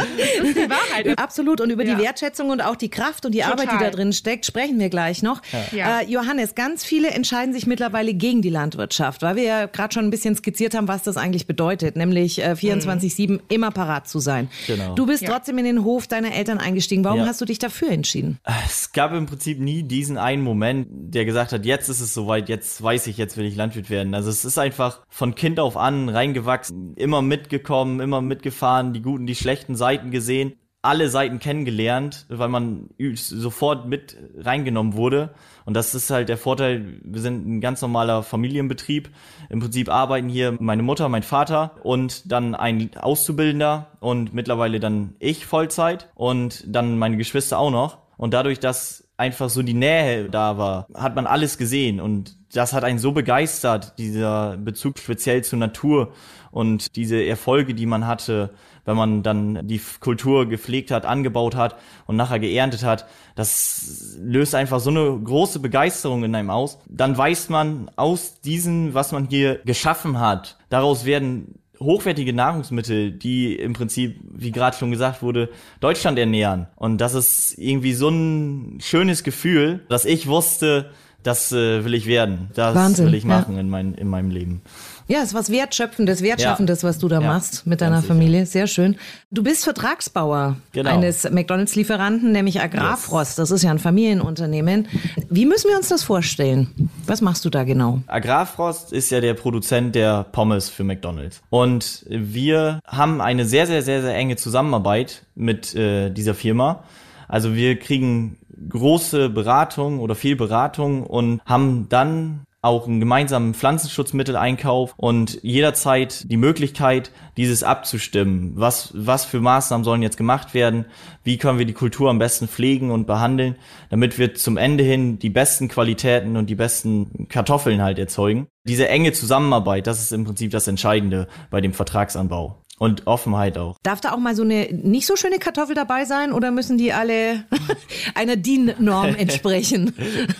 das 0.05 0.47
ist 0.47 0.57
die 0.57 0.69
Wahrheit. 0.69 1.17
Absolut. 1.19 1.61
Und 1.61 1.69
über 1.69 1.83
ja. 1.83 1.95
die 1.95 2.01
Wertschätzung 2.01 2.49
und 2.49 2.61
auch 2.61 2.75
die 2.75 2.89
Kraft 2.89 3.25
und 3.25 3.33
die 3.33 3.39
Total. 3.39 3.53
Arbeit, 3.53 3.71
die 3.73 3.83
da 3.83 3.89
drin 3.89 4.13
steckt, 4.13 4.45
sprechen 4.45 4.79
wir 4.79 4.89
gleich 4.89 5.21
noch. 5.23 5.41
Ja. 5.71 6.01
Äh, 6.01 6.05
Johannes, 6.05 6.55
ganz 6.55 6.83
viele 6.83 7.09
entscheiden 7.09 7.53
sich 7.53 7.67
mittlerweile 7.67 8.13
gegen 8.13 8.41
die 8.41 8.49
Landwirtschaft, 8.49 9.21
weil 9.21 9.35
wir 9.35 9.43
ja 9.43 9.65
gerade 9.65 9.93
schon 9.93 10.05
ein 10.05 10.09
bisschen 10.09 10.35
skizziert 10.35 10.75
haben, 10.75 10.87
was 10.87 11.03
das 11.03 11.17
eigentlich 11.17 11.47
bedeutet, 11.47 11.95
nämlich 11.95 12.39
äh, 12.39 12.51
24-7 12.51 13.29
mhm. 13.29 13.41
immer 13.49 13.71
parat 13.71 14.07
zu 14.07 14.19
sein. 14.19 14.49
Genau. 14.67 14.95
Du 14.95 15.05
bist 15.05 15.23
ja. 15.23 15.29
trotzdem 15.29 15.57
in 15.57 15.65
den 15.65 15.83
Hof 15.83 16.07
deiner 16.07 16.33
Eltern 16.33 16.57
eingestiegen. 16.57 17.03
Warum 17.03 17.25
hast 17.25 17.41
du 17.41 17.45
dich 17.45 17.59
dafür 17.59 17.89
entschieden? 17.89 18.39
Es 18.65 18.91
gab 18.91 19.13
im 19.13 19.25
Prinzip 19.25 19.59
nie 19.59 19.83
diesen 19.83 20.17
einen 20.17 20.43
Moment, 20.43 20.87
der 20.89 21.25
gesagt 21.25 21.51
hat, 21.51 21.65
jetzt 21.65 21.89
ist 21.89 22.01
es 22.01 22.13
soweit, 22.13 22.49
jetzt 22.49 22.81
weiß 22.81 23.07
ich, 23.07 23.17
jetzt 23.17 23.37
will 23.37 23.45
ich 23.45 23.55
Landwirt 23.55 23.89
werden. 23.89 24.13
Also 24.13 24.29
es 24.29 24.45
ist 24.45 24.57
einfach 24.57 24.98
von 25.07 25.35
Kind 25.35 25.59
auf 25.59 25.77
an 25.77 26.09
reingewachsen, 26.09 26.93
immer 26.95 27.21
mitgekommen, 27.21 27.99
immer 27.99 28.21
mitgefahren, 28.21 28.93
die 28.93 29.01
guten, 29.01 29.25
die 29.25 29.35
schlechten 29.35 29.75
Seiten 29.75 30.11
gesehen, 30.11 30.53
alle 30.81 31.09
Seiten 31.09 31.39
kennengelernt, 31.39 32.25
weil 32.29 32.47
man 32.47 32.89
sofort 33.15 33.87
mit 33.87 34.17
reingenommen 34.37 34.93
wurde. 34.93 35.33
Und 35.65 35.73
das 35.73 35.93
ist 35.93 36.09
halt 36.09 36.29
der 36.29 36.37
Vorteil, 36.37 36.99
wir 37.03 37.21
sind 37.21 37.45
ein 37.45 37.61
ganz 37.61 37.81
normaler 37.81 38.23
Familienbetrieb. 38.23 39.09
Im 39.49 39.59
Prinzip 39.59 39.89
arbeiten 39.89 40.29
hier 40.29 40.55
meine 40.59 40.83
Mutter, 40.83 41.09
mein 41.09 41.23
Vater 41.23 41.75
und 41.83 42.31
dann 42.31 42.55
ein 42.55 42.91
Auszubildender 42.95 43.87
und 43.99 44.33
mittlerweile 44.33 44.79
dann 44.79 45.15
ich 45.19 45.45
Vollzeit 45.45 46.09
und 46.15 46.63
dann 46.65 46.97
meine 46.97 47.17
Geschwister 47.17 47.59
auch 47.59 47.71
noch. 47.71 47.97
Und 48.17 48.33
dadurch, 48.33 48.59
dass 48.59 49.08
einfach 49.19 49.49
so 49.49 49.61
die 49.61 49.73
Nähe 49.73 50.29
da 50.29 50.57
war, 50.57 50.87
hat 50.93 51.15
man 51.15 51.27
alles 51.27 51.57
gesehen 51.57 51.99
und 51.99 52.37
das 52.53 52.73
hat 52.73 52.83
einen 52.83 52.99
so 52.99 53.11
begeistert, 53.11 53.97
dieser 53.97 54.57
Bezug 54.57 54.97
speziell 54.97 55.43
zur 55.43 55.59
Natur 55.59 56.13
und 56.51 56.95
diese 56.95 57.23
Erfolge, 57.23 57.75
die 57.75 57.85
man 57.85 58.07
hatte, 58.07 58.51
wenn 58.85 58.95
man 58.95 59.21
dann 59.21 59.67
die 59.67 59.81
Kultur 59.99 60.47
gepflegt 60.47 60.89
hat, 60.89 61.05
angebaut 61.05 61.55
hat 61.55 61.75
und 62.07 62.15
nachher 62.15 62.39
geerntet 62.39 62.83
hat, 62.83 63.05
das 63.35 64.17
löst 64.19 64.55
einfach 64.55 64.79
so 64.79 64.89
eine 64.89 65.19
große 65.19 65.59
Begeisterung 65.59 66.23
in 66.23 66.33
einem 66.33 66.49
aus. 66.49 66.79
Dann 66.87 67.15
weiß 67.15 67.49
man 67.49 67.91
aus 67.97 68.41
diesem, 68.41 68.93
was 68.93 69.11
man 69.11 69.27
hier 69.27 69.59
geschaffen 69.65 70.19
hat, 70.19 70.57
daraus 70.69 71.05
werden 71.05 71.58
hochwertige 71.79 72.33
Nahrungsmittel, 72.33 73.11
die 73.11 73.55
im 73.55 73.73
Prinzip, 73.73 74.19
wie 74.31 74.51
gerade 74.51 74.77
schon 74.77 74.91
gesagt 74.91 75.21
wurde, 75.21 75.49
Deutschland 75.79 76.19
ernähren. 76.19 76.67
Und 76.75 76.99
das 76.99 77.13
ist 77.13 77.57
irgendwie 77.57 77.93
so 77.93 78.09
ein 78.09 78.79
schönes 78.81 79.23
Gefühl, 79.23 79.85
dass 79.89 80.05
ich 80.05 80.27
wusste, 80.27 80.91
das 81.23 81.51
äh, 81.51 81.83
will 81.83 81.93
ich 81.93 82.05
werden. 82.05 82.49
Das 82.53 82.75
Wahnsinn, 82.75 83.07
will 83.07 83.13
ich 83.13 83.25
machen 83.25 83.55
ja. 83.55 83.61
in, 83.61 83.69
mein, 83.69 83.93
in 83.93 84.07
meinem 84.07 84.31
Leben. 84.31 84.61
Ja, 85.11 85.21
es 85.21 85.29
ist 85.29 85.33
was 85.33 85.49
Wertschöpfendes, 85.51 86.21
Wertschaffendes, 86.21 86.83
was 86.83 86.99
du 86.99 87.07
da 87.07 87.19
machst 87.19 87.65
mit 87.65 87.81
deiner 87.81 88.03
Familie. 88.03 88.45
Sehr 88.45 88.67
schön. 88.67 88.95
Du 89.31 89.41
bist 89.41 89.63
Vertragsbauer 89.63 90.57
genau. 90.71 90.91
eines 90.91 91.27
McDonalds-Lieferanten, 91.27 92.31
nämlich 92.31 92.61
Agrarfrost. 92.61 93.31
Yes. 93.31 93.35
Das 93.37 93.49
ist 93.49 93.63
ja 93.63 93.71
ein 93.71 93.79
Familienunternehmen. 93.79 94.87
Wie 95.27 95.47
müssen 95.47 95.69
wir 95.71 95.77
uns 95.77 95.87
das 95.87 96.03
vorstellen? 96.03 96.91
Was 97.07 97.21
machst 97.21 97.43
du 97.43 97.49
da 97.49 97.63
genau? 97.63 98.03
Agrarfrost 98.05 98.93
ist 98.93 99.09
ja 99.09 99.19
der 99.19 99.33
Produzent 99.33 99.95
der 99.95 100.25
Pommes 100.25 100.69
für 100.69 100.83
McDonalds. 100.83 101.41
Und 101.49 102.05
wir 102.07 102.79
haben 102.85 103.19
eine 103.19 103.45
sehr, 103.45 103.65
sehr, 103.65 103.81
sehr, 103.81 104.03
sehr 104.03 104.13
enge 104.13 104.35
Zusammenarbeit 104.35 105.23
mit 105.33 105.73
äh, 105.73 106.11
dieser 106.11 106.35
Firma. 106.35 106.83
Also 107.27 107.55
wir 107.55 107.79
kriegen 107.79 108.37
große 108.69 109.29
Beratung 109.29 110.01
oder 110.01 110.13
viel 110.13 110.35
Beratung 110.35 111.01
und 111.01 111.41
haben 111.45 111.87
dann 111.89 112.41
auch 112.61 112.87
einen 112.87 112.99
gemeinsamen 112.99 113.53
Pflanzenschutzmitteleinkauf 113.53 114.93
und 114.97 115.39
jederzeit 115.43 116.29
die 116.29 116.37
Möglichkeit, 116.37 117.11
dieses 117.37 117.63
abzustimmen. 117.63 118.53
Was, 118.55 118.91
was 118.93 119.23
für 119.23 119.39
Maßnahmen 119.39 119.85
sollen 119.85 120.01
jetzt 120.01 120.17
gemacht 120.17 120.53
werden? 120.53 120.85
Wie 121.23 121.37
können 121.37 121.57
wir 121.57 121.65
die 121.65 121.73
Kultur 121.73 122.09
am 122.09 122.19
besten 122.19 122.49
pflegen 122.49 122.91
und 122.91 123.07
behandeln, 123.07 123.55
damit 123.89 124.19
wir 124.19 124.35
zum 124.35 124.57
Ende 124.57 124.83
hin 124.83 125.19
die 125.19 125.29
besten 125.29 125.69
Qualitäten 125.69 126.35
und 126.35 126.49
die 126.49 126.55
besten 126.55 127.27
Kartoffeln 127.29 127.81
halt 127.81 127.97
erzeugen? 127.97 128.47
Diese 128.65 128.89
enge 128.89 129.13
Zusammenarbeit, 129.13 129.87
das 129.87 130.01
ist 130.01 130.11
im 130.11 130.25
Prinzip 130.25 130.51
das 130.51 130.67
Entscheidende 130.67 131.27
bei 131.49 131.61
dem 131.61 131.73
Vertragsanbau. 131.73 132.57
Und 132.79 133.07
Offenheit 133.07 133.57
auch. 133.57 133.77
Darf 133.83 133.99
da 133.99 134.13
auch 134.13 134.17
mal 134.17 134.35
so 134.35 134.43
eine 134.43 134.69
nicht 134.71 135.05
so 135.05 135.15
schöne 135.17 135.37
Kartoffel 135.37 135.75
dabei 135.75 136.05
sein 136.05 136.31
oder 136.31 136.49
müssen 136.49 136.77
die 136.77 136.93
alle 136.93 137.43
einer 138.15 138.37
DIN-Norm 138.37 139.15
entsprechen? 139.15 139.93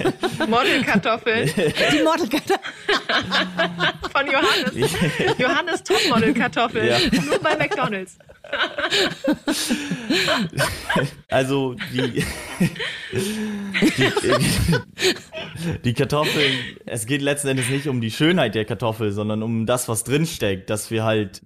Modelkartoffeln. 0.48 1.52
Die 1.56 2.02
Modelkartoffeln. 2.02 2.60
Von 4.12 4.26
Johannes. 4.26 4.92
Johannes 5.38 5.84
Topmodelkartoffel. 5.84 6.88
Ja. 6.88 6.98
Nur 7.26 7.40
bei 7.40 7.58
McDonalds. 7.58 8.18
Also 11.28 11.76
die, 11.94 12.12
die, 12.12 12.24
die 15.84 15.94
Kartoffeln, 15.94 16.54
es 16.86 17.06
geht 17.06 17.22
letzten 17.22 17.50
Endes 17.50 17.70
nicht 17.70 17.88
um 17.88 18.02
die 18.02 18.10
Schönheit 18.12 18.56
der 18.56 18.66
Kartoffel, 18.66 19.12
sondern 19.12 19.44
um 19.44 19.66
das, 19.66 19.88
was 19.88 20.04
drinsteckt, 20.04 20.70
dass 20.70 20.90
wir 20.90 21.04
halt 21.04 21.42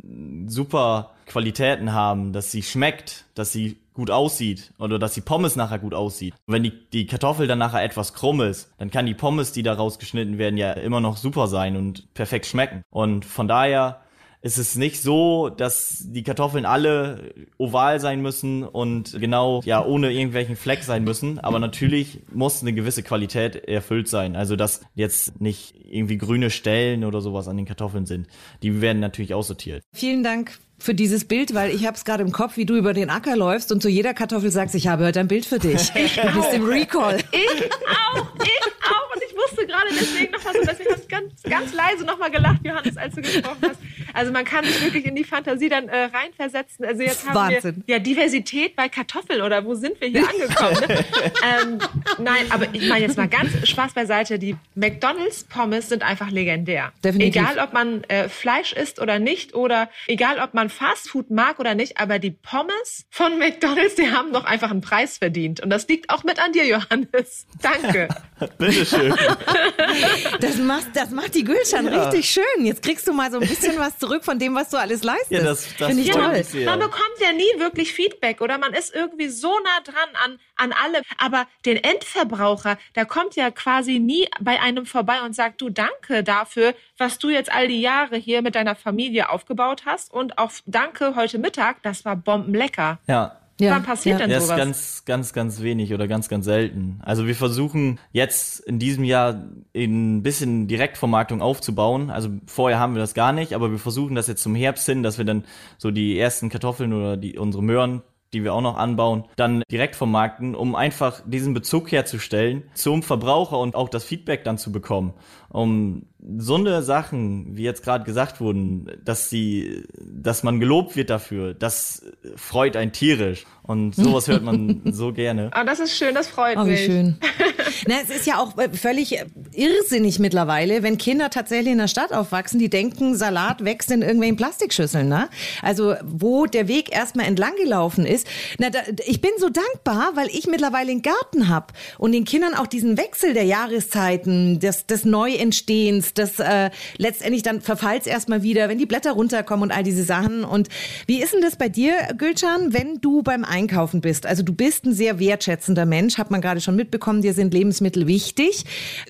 super 0.48 0.83
Qualitäten 1.26 1.94
haben, 1.94 2.34
dass 2.34 2.52
sie 2.52 2.64
schmeckt, 2.64 3.26
dass 3.36 3.52
sie 3.52 3.78
gut 3.94 4.10
aussieht 4.10 4.72
oder 4.80 5.00
dass 5.00 5.14
die 5.14 5.22
Pommes 5.22 5.56
nachher 5.56 5.80
gut 5.80 5.94
aussieht. 5.94 6.34
wenn 6.48 6.64
die, 6.64 6.74
die 6.92 7.06
Kartoffel 7.06 7.48
dann 7.48 7.60
nachher 7.60 7.84
etwas 7.84 8.14
krumm 8.14 8.42
ist, 8.42 8.72
dann 8.78 8.92
kann 8.92 9.06
die 9.06 9.14
Pommes, 9.14 9.52
die 9.52 9.64
da 9.64 9.74
rausgeschnitten 9.74 10.38
werden, 10.38 10.58
ja 10.58 10.72
immer 10.74 11.00
noch 11.00 11.18
super 11.18 11.48
sein 11.48 11.78
und 11.78 12.14
perfekt 12.14 12.46
schmecken. 12.46 12.84
Und 12.90 13.24
von 13.26 13.48
daher 13.48 14.02
ist 14.44 14.58
es 14.58 14.76
nicht 14.76 15.02
so, 15.02 15.48
dass 15.48 16.04
die 16.06 16.24
Kartoffeln 16.24 16.66
alle 16.66 17.34
oval 17.58 18.02
sein 18.02 18.22
müssen 18.22 18.64
und 18.64 19.18
genau, 19.18 19.62
ja, 19.64 19.84
ohne 19.86 20.12
irgendwelchen 20.12 20.58
Fleck 20.58 20.84
sein 20.84 21.06
müssen. 21.06 21.40
Aber 21.40 21.60
natürlich 21.60 22.20
muss 22.34 22.62
eine 22.62 22.74
gewisse 22.74 23.04
Qualität 23.04 23.56
erfüllt 23.70 24.10
sein. 24.10 24.36
Also, 24.36 24.58
dass 24.58 24.82
jetzt 24.96 25.40
nicht 25.40 25.76
irgendwie 25.86 26.18
grüne 26.18 26.50
Stellen 26.50 27.06
oder 27.06 27.22
sowas 27.22 27.48
an 27.48 27.56
den 27.56 27.66
Kartoffeln 27.66 28.06
sind. 28.06 28.28
Die 28.64 28.82
werden 28.82 29.00
natürlich 29.00 29.34
aussortiert. 29.34 29.82
Vielen 29.94 30.24
Dank 30.24 30.60
für 30.84 30.94
dieses 30.94 31.24
Bild, 31.24 31.54
weil 31.54 31.74
ich 31.74 31.88
habe 31.88 31.96
es 31.96 32.04
gerade 32.04 32.24
im 32.24 32.34
Kopf, 32.34 32.58
wie 32.58 32.66
du 32.66 32.76
über 32.76 32.94
den 32.94 33.10
Acker 33.10 33.38
läufst 33.38 33.72
und 33.72 33.82
zu 33.82 33.88
jeder 33.88 34.14
Kartoffel 34.14 34.52
sagst, 34.52 34.76
ich 34.76 34.90
habe 34.90 35.06
heute 35.06 35.22
ein 35.22 35.30
Bild 35.30 35.46
für 35.46 35.58
dich. 35.58 35.92
Ich 35.96 36.16
du 36.18 36.34
bist 36.34 36.54
im 36.54 36.66
Recall. 36.66 37.20
Ich 37.32 37.72
auch, 37.72 38.28
ich 38.44 38.62
auch. 38.84 39.16
Und 39.16 39.23
musste 39.44 39.68
gerade 39.68 39.88
deswegen 39.92 40.32
nochmal 40.32 40.54
so, 40.54 40.64
dass 40.64 40.80
ich 40.80 41.08
ganz, 41.08 41.44
ganz 41.44 41.74
leise 41.74 42.06
nochmal 42.06 42.32
gelacht, 42.32 42.60
Johannes, 42.64 42.98
als 42.98 43.16
du 43.16 43.22
gesprochen 43.22 43.58
hast. 43.62 43.80
Also 44.14 44.32
man 44.32 44.46
kann 44.46 44.64
sich 44.64 44.82
wirklich 44.82 45.06
in 45.06 45.16
die 45.16 45.24
Fantasie 45.24 45.70
dann 45.70 45.90
äh, 45.90 46.06
reinversetzen. 46.06 46.86
Also 46.86 47.02
jetzt 47.02 47.28
haben 47.28 47.36
Wahnsinn. 47.36 47.84
wir 47.86 47.96
ja 47.96 48.00
Diversität 48.00 48.76
bei 48.76 48.90
Kartoffeln 48.90 49.42
oder 49.42 49.66
wo 49.66 49.74
sind 49.74 50.00
wir 50.00 50.08
hier 50.08 50.28
angekommen? 50.28 50.88
Ne? 50.88 51.06
ähm, 51.62 51.80
nein, 52.20 52.46
aber 52.50 52.68
ich 52.74 52.88
meine 52.88 53.02
jetzt 53.02 53.18
mal 53.18 53.28
ganz 53.28 53.68
Spaß 53.68 53.94
beiseite. 53.94 54.38
Die 54.38 54.56
McDonalds 54.76 55.46
Pommes 55.46 55.90
sind 55.90 56.04
einfach 56.04 56.30
legendär. 56.30 56.94
Definitiv. 57.04 57.42
Egal, 57.42 57.60
ob 57.60 57.74
man 57.74 58.04
äh, 58.06 58.30
Fleisch 58.30 58.74
isst 58.74 59.00
oder 59.00 59.20
nicht 59.20 59.56
oder 59.56 59.90
egal, 60.08 60.40
ob 60.40 60.54
man 60.54 60.70
Fastfood 60.70 61.32
mag 61.32 61.60
oder 61.60 61.76
nicht, 61.76 61.98
aber 61.98 62.20
die 62.20 62.32
Pommes 62.32 63.06
von 63.10 63.40
McDonalds, 63.40 63.96
die 63.96 64.12
haben 64.12 64.32
doch 64.32 64.46
einfach 64.46 64.72
einen 64.72 64.82
Preis 64.82 65.18
verdient. 65.18 65.60
Und 65.62 65.70
das 65.70 65.88
liegt 65.88 66.10
auch 66.10 66.24
mit 66.24 66.44
an 66.44 66.52
dir, 66.52 66.66
Johannes. 66.66 67.48
Danke. 67.62 68.10
Bitteschön. 68.58 69.14
Das 70.40 70.58
macht, 70.58 70.96
das 70.96 71.10
macht 71.12 71.36
die 71.36 71.44
Gülschan 71.44 71.86
ja. 71.86 72.04
richtig 72.04 72.30
schön. 72.30 72.66
Jetzt 72.66 72.82
kriegst 72.82 73.08
du 73.08 73.14
mal 73.14 73.32
so 73.32 73.40
ein 73.40 73.48
bisschen 73.48 73.78
was 73.78 73.98
zurück 73.98 74.24
von 74.26 74.40
dem, 74.40 74.56
was 74.56 74.70
du 74.70 74.78
alles 74.78 75.04
leistest. 75.04 75.32
Ja, 75.32 75.44
das, 75.44 75.68
das 75.78 75.88
finde 75.88 76.02
ich 76.02 76.10
ja, 76.10 76.14
toll. 76.14 76.66
Man 76.66 76.80
bekommt 76.80 77.20
ja 77.20 77.32
nie 77.32 77.60
wirklich 77.60 77.94
Feedback 77.94 78.42
oder 78.42 78.58
man 78.58 78.74
ist 78.74 78.94
irgendwie 78.94 79.30
so 79.30 79.50
nah 79.50 79.80
dran 79.84 80.10
an, 80.24 80.40
an 80.56 80.74
alle. 80.84 81.02
Aber 81.18 81.48
den 81.66 81.78
Endverbraucher, 81.78 82.78
da 82.94 83.06
kommt 83.06 83.36
ja 83.36 83.52
quasi 83.52 84.00
nie 84.00 84.28
bei 84.42 84.60
einem 84.60 84.86
vorbei 84.86 85.22
und 85.24 85.36
sagt, 85.36 85.62
du 85.62 85.70
danke 85.70 86.24
dafür, 86.24 86.74
was 86.98 87.20
du 87.20 87.30
jetzt 87.30 87.52
all 87.52 87.68
die 87.68 87.82
Jahre 87.82 88.18
hier 88.18 88.42
mit 88.42 88.56
deiner 88.56 88.76
Familie 88.76 89.30
aufgebaut 89.30 89.84
hast 89.86 90.12
und 90.14 90.38
auch 90.38 90.52
danke 90.66 91.16
heute 91.16 91.38
Mittag, 91.38 91.82
das 91.84 92.06
war 92.06 92.16
bombenlecker. 92.16 93.00
Ja, 93.08 93.43
ja, 93.60 93.72
Wann 93.72 93.84
passiert 93.84 94.20
ja. 94.20 94.28
denn 94.28 94.42
sowas? 94.42 94.58
Das 94.58 94.58
ist 94.58 94.66
ganz, 94.66 95.06
ganz, 95.06 95.34
ganz 95.34 95.62
wenig 95.62 95.94
oder 95.94 96.08
ganz, 96.08 96.28
ganz 96.28 96.46
selten. 96.46 97.00
Also 97.04 97.28
wir 97.28 97.36
versuchen 97.36 98.00
jetzt 98.12 98.60
in 98.62 98.80
diesem 98.80 99.04
Jahr 99.04 99.44
ein 99.76 100.24
bisschen 100.24 100.68
Direktvermarktung 100.68 101.42
aufzubauen. 101.42 102.10
Also 102.10 102.30
vorher 102.48 102.80
haben 102.80 102.96
wir 102.96 103.02
das 103.02 103.14
gar 103.14 103.32
nicht, 103.32 103.54
aber 103.54 103.72
wir 103.72 103.80
versuchen 103.80 104.16
das 104.16 104.28
jetzt 104.28 104.42
zum 104.42 104.56
Herbst 104.56 104.86
hin, 104.86 105.04
dass 105.04 105.18
wir 105.18 105.26
dann 105.26 105.46
so 105.78 105.92
die 105.92 106.18
ersten 106.18 106.50
Kartoffeln 106.50 106.94
oder 106.94 107.16
die 107.16 107.38
unsere 107.38 107.64
Möhren 107.64 108.02
die 108.34 108.44
wir 108.44 108.54
auch 108.54 108.62
noch 108.62 108.78
anbauen, 108.78 109.26
dann 109.36 109.64
direkt 109.72 109.96
vermarkten, 109.96 110.56
um 110.56 110.76
einfach 110.76 111.22
diesen 111.26 111.54
Bezug 111.54 111.92
herzustellen 111.92 112.64
zum 112.74 113.04
Verbraucher 113.04 113.60
und 113.60 113.76
auch 113.76 113.90
das 113.90 114.04
Feedback 114.04 114.44
dann 114.44 114.58
zu 114.58 114.72
bekommen. 114.72 115.14
Um 115.54 116.08
so 116.38 116.56
eine 116.56 116.82
Sachen, 116.82 117.56
wie 117.56 117.64
jetzt 117.64 117.84
gerade 117.84 118.06
gesagt 118.06 118.42
wurden, 118.42 118.88
dass 119.06 119.30
sie, 119.30 119.84
dass 120.00 120.42
man 120.42 120.60
gelobt 120.60 120.96
wird 120.96 121.10
dafür, 121.10 121.54
das 121.54 122.04
freut 122.36 122.76
einen 122.76 122.92
tierisch. 122.92 123.46
Und 123.66 123.96
sowas 123.96 124.28
hört 124.28 124.44
man 124.44 124.82
so 124.92 125.14
gerne. 125.14 125.50
Ah, 125.54 125.64
das 125.64 125.80
ist 125.80 125.96
schön, 125.96 126.14
das 126.14 126.28
freut 126.28 126.58
oh, 126.58 126.66
wie 126.66 126.72
mich. 126.72 126.86
schön. 126.86 127.18
Na, 127.88 127.96
es 128.02 128.10
ist 128.10 128.28
ja 128.28 128.38
auch 128.38 128.58
äh, 128.58 128.70
völlig 128.70 129.18
irrsinnig 129.54 130.20
mittlerweile, 130.20 130.84
wenn 130.84 130.98
Kinder 130.98 131.30
tatsächlich 131.30 131.72
in 131.72 131.78
der 131.78 131.88
Stadt 131.88 132.12
aufwachsen, 132.12 132.60
die 132.60 132.70
denken, 132.70 133.16
Salat 133.16 133.64
wächst 133.64 133.90
in 133.92 134.02
irgendwelchen 134.02 134.36
Plastikschüsseln. 134.36 135.08
Ne? 135.08 135.30
Also 135.62 135.96
wo 136.04 136.46
der 136.46 136.68
Weg 136.68 136.94
erstmal 136.94 137.26
entlang 137.26 137.54
gelaufen 137.56 138.06
ist. 138.06 138.28
Na, 138.58 138.70
da, 138.70 138.80
ich 139.06 139.22
bin 139.22 139.32
so 139.38 139.50
dankbar, 139.50 140.12
weil 140.16 140.28
ich 140.28 140.48
mittlerweile 140.48 140.92
einen 140.92 141.02
Garten 141.02 141.48
habe 141.48 141.68
und 141.98 142.12
den 142.12 142.26
Kindern 142.26 142.56
auch 142.56 142.68
diesen 142.68 142.98
Wechsel 142.98 143.34
der 143.34 143.46
Jahreszeiten, 143.46 144.60
des, 144.60 144.88
des 144.88 145.06
Neuentstehens, 145.44 146.14
das 146.14 146.40
äh, 146.40 146.70
letztendlich 146.98 147.44
dann 147.44 147.62
verfallt 147.62 148.08
erstmal 148.08 148.44
wieder, 148.44 148.70
wenn 148.70 148.78
die 148.78 148.86
Blätter 148.86 149.12
runterkommen 149.12 149.64
und 149.64 149.76
all 149.76 149.84
diese 149.84 150.04
Sachen. 150.04 150.44
Und 150.44 150.70
wie 151.06 151.22
ist 151.22 151.34
denn 151.34 151.42
das 151.42 151.58
bei 151.58 151.70
dir, 151.70 151.94
Gülcan, 152.18 152.74
wenn 152.74 153.02
du 153.02 153.24
beim 153.24 153.44
Einkaufen 153.44 154.02
bist? 154.02 154.26
Also 154.26 154.44
du 154.44 154.54
bist 154.54 154.86
ein 154.86 154.94
sehr 154.94 155.20
wertschätzender 155.20 155.86
Mensch, 155.86 156.18
hat 156.18 156.32
man 156.32 156.42
gerade 156.42 156.62
schon 156.62 156.76
mitbekommen, 156.76 157.22
dir 157.22 157.34
sind 157.34 157.54
Lebensmittel 157.54 158.08
wichtig. 158.08 158.64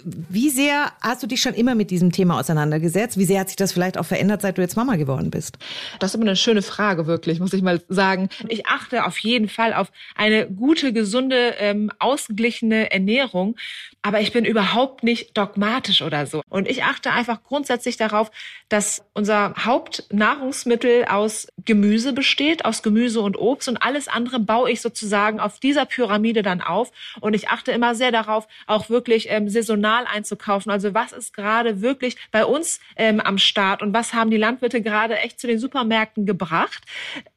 Wie 0.03 0.49
sehr 0.49 0.91
hast 1.01 1.21
du 1.23 1.27
dich 1.27 1.41
schon 1.41 1.53
immer 1.53 1.75
mit 1.75 1.91
diesem 1.91 2.11
Thema 2.11 2.39
auseinandergesetzt? 2.39 3.17
Wie 3.17 3.25
sehr 3.25 3.39
hat 3.41 3.49
sich 3.49 3.57
das 3.57 3.71
vielleicht 3.71 3.97
auch 3.97 4.05
verändert, 4.05 4.41
seit 4.41 4.57
du 4.57 4.61
jetzt 4.61 4.75
Mama 4.75 4.95
geworden 4.95 5.29
bist? 5.29 5.57
Das 5.99 6.11
ist 6.11 6.15
immer 6.15 6.25
eine 6.25 6.35
schöne 6.35 6.61
Frage, 6.61 7.05
wirklich, 7.05 7.39
muss 7.39 7.53
ich 7.53 7.61
mal 7.61 7.81
sagen. 7.89 8.29
Ich 8.49 8.65
achte 8.65 9.05
auf 9.05 9.17
jeden 9.19 9.49
Fall 9.49 9.73
auf 9.73 9.91
eine 10.15 10.49
gute, 10.49 10.93
gesunde, 10.93 11.53
ähm, 11.59 11.91
ausgeglichene 11.99 12.91
Ernährung. 12.91 13.55
Aber 14.05 14.19
ich 14.19 14.33
bin 14.33 14.43
überhaupt 14.43 15.03
nicht 15.03 15.37
dogmatisch 15.37 16.01
oder 16.01 16.25
so. 16.27 16.41
Und 16.49 16.67
ich 16.67 16.83
achte 16.83 17.11
einfach 17.11 17.41
grundsätzlich 17.41 17.95
darauf, 17.95 18.31
dass 18.67 19.05
unser 19.13 19.53
Hauptnahrungsmittel 19.57 21.05
aus 21.05 21.47
Gemüse 21.63 22.11
besteht, 22.11 22.65
aus 22.65 22.83
Gemüse 22.83 23.21
und 23.21 23.37
Obst 23.37 23.69
und 23.69 23.77
alles 23.77 24.09
andere 24.09 24.41
baue 24.41 24.69
ich 24.69 24.81
sozusagen 24.81 25.39
auf 25.39 25.59
dieser 25.61 25.85
Pyramide 25.85 26.43
dann 26.43 26.61
auf. 26.61 26.91
Und 27.21 27.33
ich 27.33 27.47
achte 27.47 27.71
immer 27.71 27.95
sehr 27.95 28.11
darauf, 28.11 28.47
auch 28.67 28.89
wirklich 28.89 29.27
ähm, 29.29 29.47
saisonal 29.47 30.05
einzukaufen. 30.05 30.69
Also 30.69 30.93
was 30.93 31.13
ist 31.13 31.33
gerade 31.33 31.81
wirklich 31.81 32.17
bei 32.31 32.45
uns 32.45 32.81
ähm, 32.97 33.21
am 33.21 33.37
Start 33.37 33.81
und 33.81 33.93
was 33.93 34.13
haben 34.13 34.31
die 34.31 34.37
Landwirte 34.37 34.81
gerade 34.81 35.17
echt 35.17 35.39
zu 35.39 35.47
den 35.47 35.59
Supermärkten 35.59 36.25
gebracht? 36.25 36.83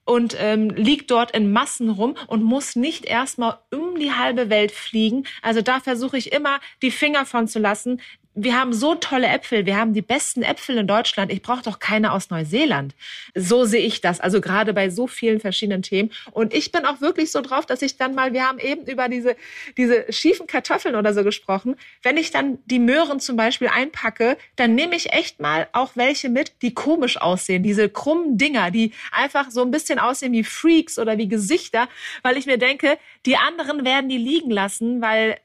Und 0.07 0.37
ähm, 0.39 0.71
liegt 0.71 1.11
dort 1.11 1.33
in 1.33 1.53
Massen 1.53 1.91
rum 1.91 2.17
und 2.29 2.43
muss 2.43 2.77
nicht 2.77 3.05
erstmal 3.05 3.59
um 3.71 3.99
die 3.99 4.13
halbe 4.13 4.49
Welt 4.49 4.73
fliegen. 4.73 5.25
Also 5.43 5.61
da 5.61 5.81
versuche 5.81 6.17
ich 6.17 6.33
immer 6.33 6.61
die 6.81 6.91
Finger 6.91 7.27
von 7.27 7.49
zu 7.49 7.59
lassen, 7.59 8.01
wir 8.37 8.55
haben 8.55 8.75
so 8.75 8.95
tolle 8.95 9.27
Äpfel, 9.27 9.65
wir 9.65 9.79
haben 9.79 9.95
die 9.95 10.03
besten 10.03 10.43
Äpfel 10.43 10.77
in 10.77 10.87
Deutschland. 10.87 11.33
Ich 11.33 11.41
brauche 11.41 11.63
doch 11.63 11.79
keine 11.79 12.13
aus 12.13 12.29
Neuseeland. 12.29 12.95
So 13.35 13.65
sehe 13.65 13.81
ich 13.81 14.03
das, 14.03 14.21
also 14.21 14.43
gerade 14.43 14.75
bei 14.75 14.91
so 14.91 15.07
vielen 15.07 15.41
verschiedenen 15.41 15.81
Themen. 15.81 16.13
Und 16.33 16.53
ich 16.53 16.71
bin 16.71 16.85
auch 16.85 17.01
wirklich 17.01 17.33
so 17.33 17.41
drauf, 17.41 17.65
dass 17.65 17.81
ich 17.81 17.97
dann 17.97 18.15
mal, 18.15 18.35
wir 18.35 18.47
haben 18.47 18.59
eben 18.59 18.85
über 18.85 19.09
diese, 19.09 19.37
diese 19.79 20.13
schiefen 20.13 20.47
Kartoffeln 20.47 20.97
oder 20.97 21.15
so 21.15 21.25
gesprochen. 21.25 21.77
Wenn 22.03 22.19
ich 22.19 22.31
dann 22.31 22.59
die 22.67 22.79
Möhren 22.79 23.21
zum 23.21 23.37
Beispiel 23.37 23.69
einpacke, 23.69 24.37
dann 24.57 24.75
nehme 24.75 24.97
ich 24.97 25.15
echt 25.15 25.41
mal 25.41 25.69
auch 25.73 25.93
welche 25.95 26.29
mit, 26.29 26.53
die 26.61 26.75
komisch 26.75 27.17
aussehen. 27.17 27.63
Diese 27.63 27.89
krummen 27.89 28.37
Dinger, 28.37 28.71
die 28.71 28.93
einfach 29.13 29.51
so 29.51 29.63
ein 29.63 29.71
bisschen 29.71 29.99
aussehen 29.99 30.33
wie 30.33 30.45
Freaks 30.45 30.99
oder 30.99 31.17
wie 31.17 31.27
Gesichter, 31.27 31.89
weil 32.23 32.37
ich 32.37 32.45
mir 32.45 32.59
denke, 32.59 32.99
die 33.25 33.39
anderen 33.39 33.87
werden 33.87 34.11
die 34.11 34.19
liegen 34.19 34.51
lassen, 34.51 35.01
weil 35.01 35.39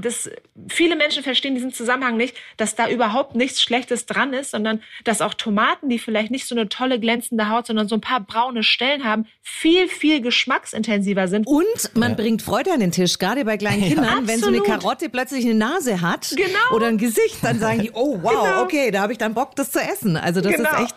das, 0.00 0.30
viele 0.68 0.96
Menschen 0.96 1.22
verstehen 1.22 1.54
diesen 1.54 1.72
Zusammenhang 1.72 2.16
nicht, 2.16 2.36
dass 2.56 2.74
da 2.74 2.88
überhaupt 2.88 3.34
nichts 3.34 3.62
Schlechtes 3.62 4.06
dran 4.06 4.32
ist, 4.32 4.50
sondern 4.50 4.82
dass 5.04 5.20
auch 5.20 5.34
Tomaten, 5.34 5.88
die 5.88 5.98
vielleicht 5.98 6.30
nicht 6.30 6.46
so 6.46 6.54
eine 6.54 6.68
tolle 6.68 7.00
glänzende 7.00 7.48
Haut, 7.48 7.66
sondern 7.66 7.88
so 7.88 7.96
ein 7.96 8.00
paar 8.00 8.20
braune 8.20 8.62
Stellen 8.62 9.04
haben, 9.04 9.26
viel, 9.42 9.88
viel 9.88 10.20
geschmacksintensiver 10.20 11.28
sind. 11.28 11.46
Und 11.46 11.66
man 11.94 12.10
ja. 12.10 12.16
bringt 12.16 12.42
Freude 12.42 12.72
an 12.72 12.80
den 12.80 12.92
Tisch, 12.92 13.18
gerade 13.18 13.44
bei 13.44 13.56
kleinen 13.56 13.82
Kindern. 13.82 14.04
Ja, 14.04 14.26
wenn 14.26 14.40
so 14.40 14.48
eine 14.48 14.60
Karotte 14.60 15.08
plötzlich 15.08 15.44
eine 15.44 15.54
Nase 15.54 16.00
hat 16.00 16.34
genau. 16.36 16.76
oder 16.76 16.86
ein 16.86 16.98
Gesicht, 16.98 17.38
dann 17.42 17.58
sagen 17.58 17.80
die, 17.82 17.90
oh 17.92 18.18
wow, 18.22 18.44
genau. 18.44 18.62
okay, 18.62 18.90
da 18.90 19.00
habe 19.00 19.12
ich 19.12 19.18
dann 19.18 19.34
Bock, 19.34 19.56
das 19.56 19.70
zu 19.70 19.80
essen. 19.80 20.16
Also 20.16 20.40
das 20.40 20.54
genau. 20.54 20.70
ist 20.70 20.80
echt. 20.80 20.94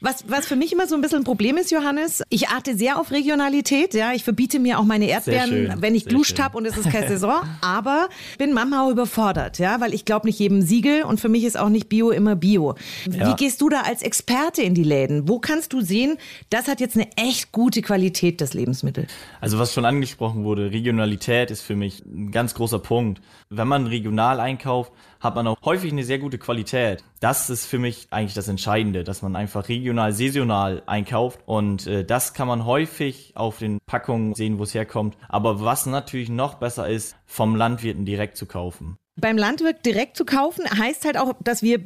Was, 0.00 0.24
was 0.28 0.46
für 0.46 0.56
mich 0.56 0.72
immer 0.72 0.86
so 0.86 0.94
ein 0.94 1.00
bisschen 1.00 1.18
ein 1.18 1.24
Problem 1.24 1.56
ist, 1.56 1.70
Johannes, 1.70 2.22
ich 2.28 2.48
achte 2.48 2.76
sehr 2.76 2.98
auf 2.98 3.10
Regionalität. 3.10 3.94
Ja, 3.94 4.12
ich 4.12 4.24
verbiete 4.24 4.58
mir 4.58 4.78
auch 4.78 4.84
meine 4.84 5.06
Erdbeeren, 5.08 5.74
wenn 5.80 5.94
ich 5.94 6.04
duscht 6.04 6.38
habe 6.38 6.56
und 6.56 6.66
es 6.66 6.76
ist 6.76 6.90
keine 6.90 7.08
Saison. 7.16 7.42
Aber 7.60 8.05
bin 8.38 8.52
manchmal 8.52 8.86
auch 8.86 8.90
überfordert, 8.90 9.58
ja, 9.58 9.80
weil 9.80 9.94
ich 9.94 10.04
glaube 10.04 10.26
nicht 10.26 10.38
jedem 10.38 10.62
Siegel 10.62 11.02
und 11.02 11.20
für 11.20 11.28
mich 11.28 11.44
ist 11.44 11.58
auch 11.58 11.68
nicht 11.68 11.88
Bio 11.88 12.10
immer 12.10 12.36
Bio. 12.36 12.74
Ja. 13.10 13.30
Wie 13.30 13.34
gehst 13.34 13.60
du 13.60 13.68
da 13.68 13.82
als 13.82 14.02
Experte 14.02 14.62
in 14.62 14.74
die 14.74 14.84
Läden? 14.84 15.28
Wo 15.28 15.38
kannst 15.38 15.72
du 15.72 15.80
sehen, 15.80 16.16
das 16.50 16.68
hat 16.68 16.80
jetzt 16.80 16.96
eine 16.96 17.08
echt 17.16 17.52
gute 17.52 17.82
Qualität, 17.82 18.40
das 18.40 18.54
Lebensmittel? 18.54 19.06
Also 19.40 19.58
was 19.58 19.72
schon 19.72 19.84
angesprochen 19.84 20.44
wurde, 20.44 20.70
Regionalität 20.70 21.50
ist 21.50 21.62
für 21.62 21.76
mich 21.76 22.04
ein 22.04 22.30
ganz 22.30 22.54
großer 22.54 22.78
Punkt. 22.78 23.20
Wenn 23.48 23.68
man 23.68 23.86
regional 23.86 24.40
einkauft, 24.40 24.92
hat 25.26 25.34
man 25.34 25.46
auch 25.46 25.58
häufig 25.64 25.92
eine 25.92 26.04
sehr 26.04 26.18
gute 26.18 26.38
Qualität. 26.38 27.04
Das 27.20 27.50
ist 27.50 27.66
für 27.66 27.78
mich 27.78 28.06
eigentlich 28.10 28.34
das 28.34 28.48
Entscheidende, 28.48 29.04
dass 29.04 29.22
man 29.22 29.36
einfach 29.36 29.68
regional, 29.68 30.12
saisonal 30.12 30.82
einkauft 30.86 31.40
und 31.46 31.86
äh, 31.86 32.04
das 32.04 32.32
kann 32.32 32.48
man 32.48 32.64
häufig 32.64 33.32
auf 33.34 33.58
den 33.58 33.78
Packungen 33.86 34.34
sehen, 34.34 34.58
wo 34.58 34.62
es 34.62 34.74
herkommt. 34.74 35.16
Aber 35.28 35.60
was 35.60 35.86
natürlich 35.86 36.30
noch 36.30 36.54
besser 36.54 36.88
ist, 36.88 37.16
vom 37.26 37.56
Landwirten 37.56 38.04
direkt 38.04 38.36
zu 38.36 38.46
kaufen. 38.46 38.96
Beim 39.18 39.38
Landwirt 39.38 39.86
direkt 39.86 40.14
zu 40.16 40.26
kaufen 40.26 40.64
heißt 40.68 41.06
halt 41.06 41.16
auch, 41.16 41.32
dass 41.42 41.62
wir 41.62 41.80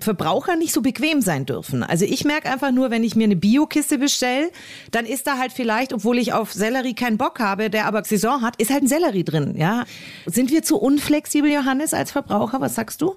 Verbraucher 0.00 0.56
nicht 0.56 0.74
so 0.74 0.82
bequem 0.82 1.22
sein 1.22 1.46
dürfen. 1.46 1.82
Also 1.82 2.04
ich 2.04 2.26
merke 2.26 2.50
einfach 2.50 2.70
nur, 2.70 2.90
wenn 2.90 3.02
ich 3.02 3.16
mir 3.16 3.24
eine 3.24 3.36
Biokiste 3.36 3.96
bestelle, 3.96 4.50
dann 4.90 5.06
ist 5.06 5.26
da 5.26 5.38
halt 5.38 5.52
vielleicht, 5.52 5.94
obwohl 5.94 6.18
ich 6.18 6.34
auf 6.34 6.52
Sellerie 6.52 6.94
keinen 6.94 7.16
Bock 7.16 7.40
habe, 7.40 7.70
der 7.70 7.86
aber 7.86 8.04
Saison 8.04 8.42
hat, 8.42 8.56
ist 8.60 8.70
halt 8.70 8.82
ein 8.82 8.88
Sellerie 8.88 9.24
drin. 9.24 9.54
Ja, 9.56 9.84
sind 10.26 10.50
wir 10.50 10.62
zu 10.62 10.76
unflexibel, 10.76 11.50
Johannes, 11.50 11.94
als 11.94 12.12
Verbraucher? 12.12 12.60
Was 12.60 12.74
sagst 12.74 13.00
du? 13.00 13.16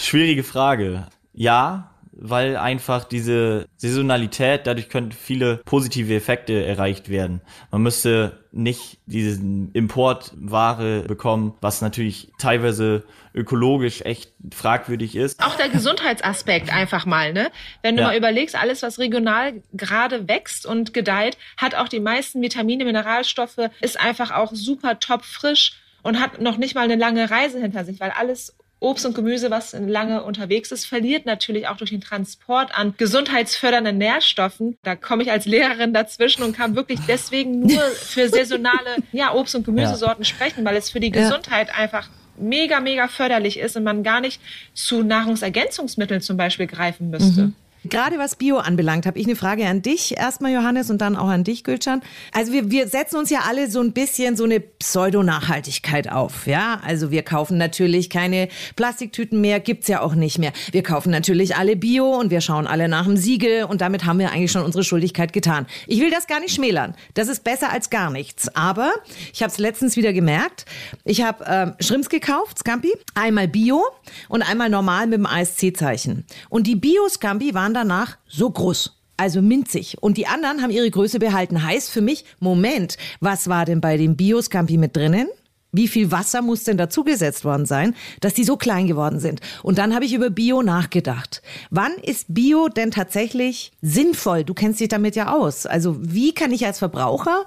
Schwierige 0.00 0.42
Frage. 0.42 1.06
Ja, 1.32 1.89
weil 2.20 2.56
einfach 2.56 3.04
diese 3.04 3.66
Saisonalität, 3.76 4.66
dadurch 4.66 4.90
könnten 4.90 5.12
viele 5.12 5.56
positive 5.64 6.14
Effekte 6.14 6.64
erreicht 6.64 7.08
werden. 7.08 7.40
Man 7.70 7.82
müsste 7.82 8.38
nicht 8.52 8.98
diesen 9.06 9.72
Importware 9.72 11.04
bekommen, 11.06 11.54
was 11.60 11.80
natürlich 11.80 12.30
teilweise 12.38 13.04
ökologisch 13.32 14.02
echt 14.02 14.32
fragwürdig 14.52 15.16
ist. 15.16 15.42
Auch 15.42 15.56
der 15.56 15.68
Gesundheitsaspekt 15.68 16.72
einfach 16.72 17.06
mal, 17.06 17.32
ne? 17.32 17.50
Wenn 17.82 17.96
du 17.96 18.02
ja. 18.02 18.08
mal 18.08 18.16
überlegst, 18.16 18.54
alles, 18.54 18.82
was 18.82 18.98
regional 18.98 19.62
gerade 19.72 20.28
wächst 20.28 20.66
und 20.66 20.92
gedeiht, 20.92 21.38
hat 21.56 21.74
auch 21.74 21.88
die 21.88 22.00
meisten 22.00 22.42
Vitamine, 22.42 22.84
Mineralstoffe, 22.84 23.70
ist 23.80 23.98
einfach 23.98 24.32
auch 24.32 24.50
super 24.52 24.98
top 24.98 25.24
frisch 25.24 25.80
und 26.02 26.20
hat 26.20 26.40
noch 26.40 26.56
nicht 26.56 26.74
mal 26.74 26.82
eine 26.82 26.96
lange 26.96 27.30
Reise 27.30 27.60
hinter 27.60 27.84
sich, 27.84 28.00
weil 28.00 28.10
alles 28.10 28.56
Obst 28.80 29.04
und 29.04 29.14
Gemüse, 29.14 29.50
was 29.50 29.74
lange 29.78 30.22
unterwegs 30.22 30.72
ist, 30.72 30.86
verliert 30.86 31.26
natürlich 31.26 31.68
auch 31.68 31.76
durch 31.76 31.90
den 31.90 32.00
Transport 32.00 32.74
an 32.74 32.94
gesundheitsfördernden 32.96 33.98
Nährstoffen. 33.98 34.78
Da 34.82 34.96
komme 34.96 35.22
ich 35.22 35.30
als 35.30 35.44
Lehrerin 35.44 35.92
dazwischen 35.92 36.42
und 36.42 36.56
kann 36.56 36.74
wirklich 36.74 36.98
deswegen 37.06 37.60
nur 37.60 37.82
für 37.82 38.28
saisonale 38.28 38.96
ja, 39.12 39.34
Obst- 39.34 39.54
und 39.54 39.64
Gemüsesorten 39.66 40.24
ja. 40.24 40.28
sprechen, 40.28 40.64
weil 40.64 40.76
es 40.76 40.88
für 40.88 40.98
die 40.98 41.10
Gesundheit 41.10 41.68
ja. 41.68 41.74
einfach 41.74 42.08
mega, 42.38 42.80
mega 42.80 43.06
förderlich 43.08 43.58
ist 43.58 43.76
und 43.76 43.84
man 43.84 44.02
gar 44.02 44.22
nicht 44.22 44.40
zu 44.72 45.02
Nahrungsergänzungsmitteln 45.02 46.22
zum 46.22 46.38
Beispiel 46.38 46.66
greifen 46.66 47.10
müsste. 47.10 47.42
Mhm. 47.42 47.54
Gerade 47.84 48.18
was 48.18 48.36
Bio 48.36 48.58
anbelangt, 48.58 49.06
habe 49.06 49.18
ich 49.18 49.26
eine 49.26 49.36
Frage 49.36 49.66
an 49.66 49.80
dich 49.80 50.16
erstmal, 50.18 50.52
Johannes, 50.52 50.90
und 50.90 51.00
dann 51.00 51.16
auch 51.16 51.28
an 51.28 51.44
dich, 51.44 51.64
Gülcan. 51.64 52.02
Also 52.32 52.52
wir, 52.52 52.70
wir 52.70 52.88
setzen 52.88 53.16
uns 53.16 53.30
ja 53.30 53.40
alle 53.48 53.70
so 53.70 53.80
ein 53.80 53.92
bisschen 53.92 54.36
so 54.36 54.44
eine 54.44 54.60
Pseudo-Nachhaltigkeit 54.60 56.10
auf, 56.10 56.46
ja? 56.46 56.80
Also 56.84 57.10
wir 57.10 57.22
kaufen 57.22 57.56
natürlich 57.56 58.10
keine 58.10 58.48
Plastiktüten 58.76 59.40
mehr, 59.40 59.60
gibt's 59.60 59.88
ja 59.88 60.02
auch 60.02 60.14
nicht 60.14 60.38
mehr. 60.38 60.52
Wir 60.72 60.82
kaufen 60.82 61.10
natürlich 61.10 61.56
alle 61.56 61.74
Bio 61.74 62.18
und 62.18 62.30
wir 62.30 62.42
schauen 62.42 62.66
alle 62.66 62.86
nach 62.86 63.06
dem 63.06 63.16
Siegel 63.16 63.64
und 63.64 63.80
damit 63.80 64.04
haben 64.04 64.18
wir 64.18 64.30
eigentlich 64.30 64.52
schon 64.52 64.64
unsere 64.64 64.84
Schuldigkeit 64.84 65.32
getan. 65.32 65.66
Ich 65.86 66.00
will 66.00 66.10
das 66.10 66.26
gar 66.26 66.40
nicht 66.40 66.54
schmälern. 66.54 66.94
Das 67.14 67.28
ist 67.28 67.44
besser 67.44 67.72
als 67.72 67.88
gar 67.88 68.10
nichts. 68.10 68.54
Aber 68.54 68.92
ich 69.32 69.42
habe 69.42 69.50
es 69.50 69.58
letztens 69.58 69.96
wieder 69.96 70.12
gemerkt. 70.12 70.66
Ich 71.04 71.22
habe 71.22 71.44
ähm, 71.46 71.72
Schrimps 71.80 72.10
gekauft, 72.10 72.58
Scampi, 72.58 72.92
einmal 73.14 73.48
Bio 73.48 73.82
und 74.28 74.42
einmal 74.42 74.68
normal 74.68 75.06
mit 75.06 75.18
dem 75.18 75.26
ASC-Zeichen. 75.26 76.26
Und 76.48 76.66
die 76.66 76.76
Bio-Scampi 76.76 77.54
waren 77.54 77.69
waren 77.70 77.88
danach 77.88 78.16
so 78.26 78.50
groß. 78.50 78.96
Also 79.16 79.42
minzig. 79.42 79.98
Und 80.00 80.16
die 80.16 80.26
anderen 80.26 80.62
haben 80.62 80.70
ihre 80.70 80.90
Größe 80.90 81.18
behalten. 81.18 81.62
Heißt 81.62 81.90
für 81.90 82.00
mich, 82.00 82.24
Moment, 82.40 82.96
was 83.20 83.48
war 83.48 83.64
denn 83.66 83.80
bei 83.80 83.96
dem 83.96 84.16
Bioscampi 84.16 84.76
mit 84.78 84.96
drinnen? 84.96 85.28
Wie 85.72 85.86
viel 85.86 86.10
Wasser 86.10 86.42
muss 86.42 86.64
denn 86.64 86.78
dazugesetzt 86.78 87.44
worden 87.44 87.64
sein, 87.64 87.94
dass 88.20 88.34
die 88.34 88.42
so 88.42 88.56
klein 88.56 88.88
geworden 88.88 89.20
sind? 89.20 89.40
Und 89.62 89.78
dann 89.78 89.94
habe 89.94 90.04
ich 90.04 90.14
über 90.14 90.30
Bio 90.30 90.62
nachgedacht. 90.62 91.42
Wann 91.70 91.92
ist 92.02 92.34
Bio 92.34 92.68
denn 92.68 92.90
tatsächlich 92.90 93.70
sinnvoll? 93.82 94.42
Du 94.42 94.54
kennst 94.54 94.80
dich 94.80 94.88
damit 94.88 95.14
ja 95.14 95.32
aus. 95.32 95.66
Also 95.66 95.96
wie 96.00 96.32
kann 96.32 96.50
ich 96.50 96.66
als 96.66 96.80
Verbraucher 96.80 97.44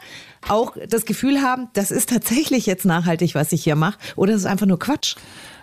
auch 0.47 0.77
das 0.87 1.03
Gefühl 1.03 1.41
haben, 1.41 1.67
das 1.73 1.91
ist 1.91 2.09
tatsächlich 2.09 2.65
jetzt 2.65 2.85
nachhaltig, 2.85 3.35
was 3.35 3.51
ich 3.51 3.63
hier 3.63 3.75
mache, 3.75 3.97
oder 4.15 4.33
ist 4.33 4.41
es 4.41 4.45
einfach 4.45 4.67
nur 4.67 4.79
Quatsch? 4.79 5.15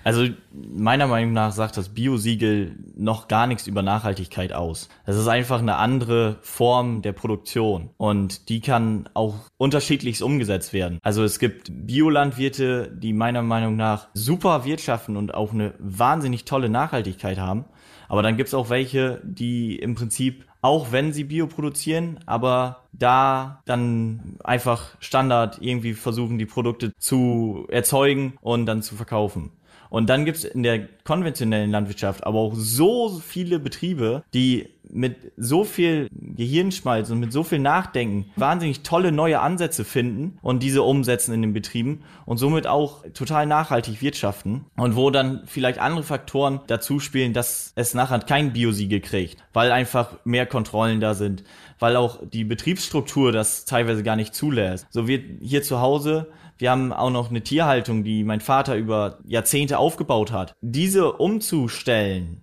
Also 0.05 0.27
meiner 0.53 1.07
Meinung 1.07 1.33
nach 1.33 1.53
sagt 1.53 1.77
das 1.77 1.91
Biosiegel 1.91 2.77
noch 2.97 3.29
gar 3.29 3.47
nichts 3.47 3.67
über 3.67 3.83
Nachhaltigkeit 3.83 4.53
aus. 4.53 4.89
Es 5.05 5.17
ist 5.17 5.29
einfach 5.29 5.61
eine 5.61 5.77
andere 5.77 6.39
Form 6.41 7.03
der 7.03 7.13
Produktion 7.13 7.91
und 7.97 8.49
die 8.49 8.61
kann 8.61 9.09
auch 9.15 9.35
unterschiedlichst 9.59 10.23
umgesetzt 10.23 10.73
werden. 10.73 10.99
Also 11.03 11.23
es 11.23 11.39
gibt 11.39 11.71
Biolandwirte, 11.71 12.91
die 12.97 13.13
meiner 13.13 13.43
Meinung 13.43 13.77
nach 13.77 14.09
super 14.15 14.65
wirtschaften 14.65 15.17
und 15.17 15.35
auch 15.35 15.53
eine 15.53 15.75
wahnsinnig 15.79 16.45
tolle 16.45 16.69
Nachhaltigkeit 16.69 17.39
haben. 17.39 17.65
Aber 18.09 18.23
dann 18.23 18.37
gibt 18.37 18.49
es 18.49 18.55
auch 18.55 18.71
welche, 18.71 19.21
die 19.25 19.77
im 19.77 19.95
Prinzip 19.95 20.45
auch 20.63 20.93
wenn 20.93 21.13
sie 21.13 21.25
Bio 21.25 21.47
produzieren, 21.47 22.21
aber 22.27 22.85
da 22.93 23.63
dann 23.65 24.37
einfach 24.45 24.97
Standard 25.01 25.59
irgendwie 25.63 25.95
versuchen, 25.95 26.39
die 26.39 26.47
Produkte 26.47 26.93
zu 26.99 27.67
erzeugen 27.71 28.35
und 28.43 28.67
dann 28.67 28.83
zu 28.83 28.95
verkaufen. 28.95 29.53
Und 29.91 30.09
dann 30.09 30.25
gibt's 30.25 30.45
in 30.45 30.63
der 30.63 30.89
konventionellen 31.05 31.71
Landwirtschaft 31.71 32.25
aber 32.25 32.39
auch 32.39 32.55
so 32.55 33.21
viele 33.21 33.59
Betriebe, 33.59 34.23
die 34.33 34.69
mit 34.93 35.33
so 35.37 35.65
viel 35.65 36.09
Gehirnschmalz 36.13 37.11
und 37.11 37.21
mit 37.21 37.33
so 37.33 37.43
viel 37.43 37.59
Nachdenken 37.59 38.31
wahnsinnig 38.37 38.83
tolle 38.83 39.13
neue 39.13 39.41
Ansätze 39.41 39.85
finden 39.85 40.39
und 40.43 40.63
diese 40.63 40.83
umsetzen 40.83 41.33
in 41.33 41.43
den 41.43 41.53
Betrieben 41.53 42.03
und 42.27 42.39
somit 42.39 42.67
auch 42.67 43.05
total 43.15 43.47
nachhaltig 43.47 44.03
wirtschaften 44.03 44.65
und 44.77 44.97
wo 44.97 45.11
dann 45.11 45.43
vielleicht 45.47 45.79
andere 45.79 46.03
Faktoren 46.03 46.61
dazu 46.67 46.99
spielen, 46.99 47.33
dass 47.33 47.73
es 47.77 47.95
nachher 47.95 48.21
kein 48.21 48.53
Biosiegel 48.53 49.01
kriegt, 49.01 49.43
weil 49.53 49.71
einfach 49.73 50.17
mehr 50.25 50.47
Kontrollen 50.47 51.01
da 51.01 51.15
sind, 51.15 51.45
weil 51.79 51.97
auch 51.97 52.19
die 52.27 52.45
Betriebsstruktur 52.45 53.33
das 53.33 53.65
teilweise 53.65 54.03
gar 54.03 54.17
nicht 54.17 54.35
zulässt. 54.35 54.87
So 54.91 55.07
wird 55.07 55.25
hier 55.41 55.63
zu 55.63 55.81
Hause 55.81 56.29
wir 56.61 56.71
haben 56.71 56.93
auch 56.93 57.11
noch 57.11 57.31
eine 57.31 57.43
Tierhaltung, 57.43 58.05
die 58.05 58.25
mein 58.25 58.41
Vater 58.41 58.77
über 58.77 59.19
Jahrzehnte 59.25 59.79
aufgebaut 59.79 60.33
hat. 60.33 60.55
Diese 60.61 61.13
umzustellen, 61.13 62.43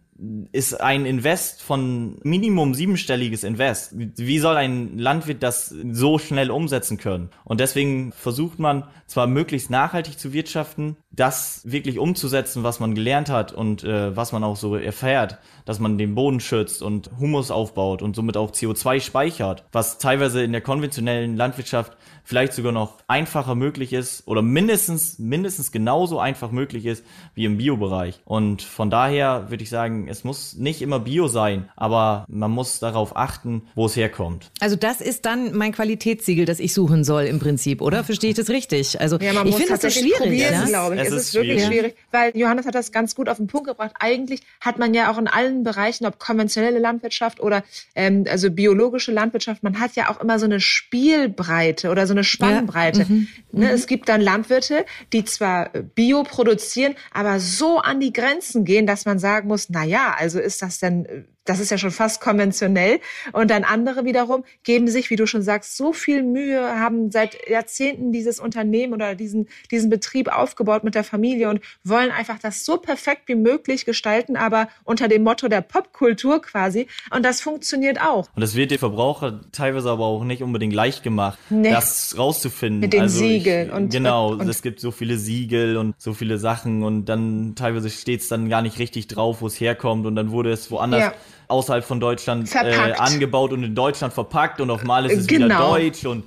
ist 0.52 0.82
ein 0.82 1.06
Invest 1.06 1.62
von 1.62 2.20
Minimum 2.24 2.74
siebenstelliges 2.74 3.44
Invest. 3.44 3.94
Wie 3.96 4.40
soll 4.40 4.58
ein 4.58 4.98
Landwirt 4.98 5.44
das 5.44 5.68
so 5.68 6.18
schnell 6.18 6.50
umsetzen 6.50 6.98
können? 6.98 7.30
Und 7.44 7.60
deswegen 7.60 8.12
versucht 8.14 8.58
man 8.60 8.86
zwar 9.06 9.28
möglichst 9.28 9.70
nachhaltig 9.70 10.18
zu 10.18 10.34
wirtschaften, 10.34 10.98
das 11.18 11.62
wirklich 11.66 12.00
umzusetzen, 12.00 12.64
was 12.64 12.80
man 12.80 12.96
gelernt 12.96 13.30
hat 13.30 13.52
und 13.52 13.84
äh, 13.84 14.16
was 14.16 14.32
man 14.32 14.44
auch 14.44 14.56
so 14.56 14.76
erfährt, 14.76 15.40
dass 15.66 15.80
man 15.80 15.98
den 15.98 16.16
Boden 16.16 16.40
schützt 16.40 16.82
und 16.82 17.10
Humus 17.20 17.52
aufbaut 17.52 18.02
und 18.02 18.16
somit 18.16 18.38
auch 18.38 18.52
CO2 18.52 19.02
speichert, 19.02 19.66
was 19.72 19.98
teilweise 19.98 20.44
in 20.44 20.52
der 20.52 20.62
konventionellen 20.62 21.36
Landwirtschaft 21.36 21.98
vielleicht 22.24 22.54
sogar 22.54 22.72
noch 22.72 23.00
einfacher 23.08 23.56
möglich 23.56 23.94
ist 23.94 24.28
oder 24.28 24.42
mindestens, 24.42 25.18
mindestens 25.18 25.72
genauso 25.72 26.20
einfach 26.20 26.52
möglich 26.52 26.86
ist 26.86 27.04
wie 27.34 27.46
im 27.46 27.58
Bio-Bereich. 27.58 28.20
Und 28.26 28.62
von 28.62 28.90
daher 28.90 29.50
würde 29.50 29.64
ich 29.64 29.70
sagen, 29.70 30.08
es 30.10 30.24
muss 30.24 30.56
nicht 30.56 30.82
immer 30.82 31.00
Bio 31.00 31.28
sein, 31.30 31.70
aber 31.76 32.26
man 32.28 32.52
muss 32.52 32.80
darauf 32.80 33.16
achten, 33.16 33.64
wo 33.76 33.86
es 33.86 33.96
herkommt. 33.96 34.52
Also 34.60 34.76
das 34.76 35.02
ist 35.02 35.26
dann 35.26 35.56
mein 35.56 35.72
Qualitätssiegel, 35.72 36.46
das 36.46 36.60
ich 36.60 36.74
suchen 36.74 37.04
soll 37.04 37.24
im 37.24 37.40
Prinzip, 37.40 37.82
oder? 37.82 38.04
Verstehe 38.04 38.32
ich 38.32 38.36
das 38.36 38.50
richtig? 38.50 39.00
Also 39.00 39.18
ja, 39.18 39.32
ich 39.32 39.56
finde 39.56 39.78
das 39.78 39.82
so 39.82 39.90
schwierig. 39.90 40.40
ja? 40.40 40.66
glaube 40.66 40.96
ich. 40.96 41.07
Es, 41.08 41.13
ist, 41.13 41.28
ist 41.30 41.34
wirklich 41.36 41.65
schwierig, 41.65 41.96
weil 42.12 42.36
Johannes 42.36 42.65
hat 42.65 42.76
das 42.76 42.91
ganz 42.91 43.15
gut 43.15 43.30
auf 43.30 43.38
den 43.38 43.48
Punkt 43.48 43.67
gebracht. 43.67 43.93
Eigentlich 44.00 44.41
hat 44.62 44.78
man 44.78 44.93
ja 44.93 45.12
auch 45.12 45.17
in 45.17 45.28
allen 45.28 45.63
Bereichen, 45.63 46.06
ob 46.06 46.20
konventionelle 46.20 46.80
Landwirtschaft 46.80 47.39
oder 47.39 47.63
ähm, 47.96 48.26
also 48.30 48.50
biologische 48.52 49.12
Landwirtschaft, 49.12 49.63
man 49.63 49.80
hat 49.80 49.96
ja 49.96 50.10
auch 50.10 50.22
immer 50.22 50.39
so 50.39 50.46
eine 50.46 50.60
Spielbreite 50.60 51.89
oder 51.89 52.08
so 52.08 52.13
eine 52.13 52.24
Spannbreite. 52.24 53.02
Ja. 53.02 53.06
Mhm. 53.08 53.28
Ne, 53.52 53.65
mhm. 53.65 53.72
Es 53.72 53.88
gibt 53.88 54.10
dann 54.10 54.22
Landwirte, 54.22 54.86
die 55.13 55.26
zwar 55.26 55.70
Bio 55.70 56.24
produzieren, 56.24 56.96
aber 57.12 57.39
so 57.39 57.80
an 57.80 58.00
die 58.00 58.13
Grenzen 58.13 58.65
gehen, 58.65 58.88
dass 58.88 59.06
man 59.06 59.20
sagen 59.20 59.48
muss, 59.48 59.70
na 59.70 59.84
ja, 59.84 60.15
also 60.17 60.39
ist 60.39 60.62
das 60.62 60.80
denn 60.80 61.06
äh, 61.06 61.24
das 61.48 61.60
ist 61.60 61.72
ja 61.72 61.78
schon 61.78 61.92
fast 61.92 62.22
konventionell. 62.22 63.00
Und 63.32 63.50
dann 63.50 63.64
andere 63.64 64.06
wiederum 64.06 64.44
geben 64.64 64.88
sich, 64.88 65.10
wie 65.10 65.16
du 65.16 65.26
schon 65.26 65.42
sagst, 65.42 65.78
so 65.78 65.94
viel 65.94 66.24
Mühe, 66.24 66.62
haben 66.80 67.12
seit 67.12 67.48
Jahrzehnten 67.50 68.12
dieses 68.12 68.40
Unternehmen 68.40 68.94
oder 68.94 69.16
diesen, 69.16 69.48
diesen 69.72 69.90
Betrieb 69.90 70.28
aufgebaut 70.28 70.84
mit 70.84 70.96
der 70.96 71.04
Familie 71.04 71.50
und 71.50 71.62
wollen 71.84 72.12
einfach 72.12 72.40
das 72.40 72.66
so 72.66 72.78
perfekt 72.78 73.24
wie 73.28 73.36
möglich 73.36 73.86
gestalten, 73.86 74.36
aber 74.36 74.68
unter 74.84 75.08
dem 75.08 75.24
Motto 75.24 75.48
der 75.48 75.62
Popkultur 75.62 76.42
quasi. 76.42 76.88
Und 77.12 77.24
das 77.24 77.42
funktioniert 77.42 78.02
auch. 78.02 78.28
Und 78.36 78.42
das 78.42 78.56
wird 78.56 78.72
dem 78.72 78.80
Verbraucher 78.80 79.42
teilweise 79.52 79.90
aber 79.90 80.06
auch 80.06 80.24
nicht 80.24 80.44
unbedingt 80.44 80.74
leicht 80.74 81.04
gemacht, 81.04 81.40
nee. 81.50 81.72
das 81.72 82.16
rauszufinden. 82.18 82.82
Mit 82.82 82.94
den 82.94 83.02
also 83.02 83.20
Siegeln. 83.20 83.68
Ich, 83.68 83.74
und, 83.74 83.90
genau, 83.90 84.34
und, 84.34 84.48
es 84.48 84.62
gibt 84.62 84.80
so 84.80 84.92
viele 84.92 85.18
Siegel 85.18 85.78
und 85.78 85.96
so 85.98 86.14
viele 86.14 86.38
Sachen 86.38 86.84
und 86.84 87.06
dann 87.06 87.56
teilweise 87.56 87.90
steht 87.90 88.22
es 88.22 88.28
dann 88.28 88.50
gar 88.50 88.62
nicht 88.62 88.80
richtig 88.80 89.08
drauf, 89.08 89.42
wo 89.42 89.48
es 89.48 89.60
herkommt 89.60 90.06
und 90.06 90.16
dann 90.16 90.32
wurde 90.32 90.52
es 90.52 90.70
woanders 90.72 91.02
ja 91.02 91.14
außerhalb 91.48 91.84
von 91.84 92.00
Deutschland 92.00 92.54
äh, 92.54 92.94
angebaut 92.98 93.54
und 93.54 93.64
in 93.64 93.76
Deutschland 93.76 94.14
verpackt 94.14 94.60
und 94.62 94.70
auf 94.70 94.84
Mal 94.84 95.06
ist 95.06 95.18
es 95.18 95.28
genau. 95.28 95.46
wieder 95.46 95.58
deutsch 95.58 96.06
und 96.06 96.26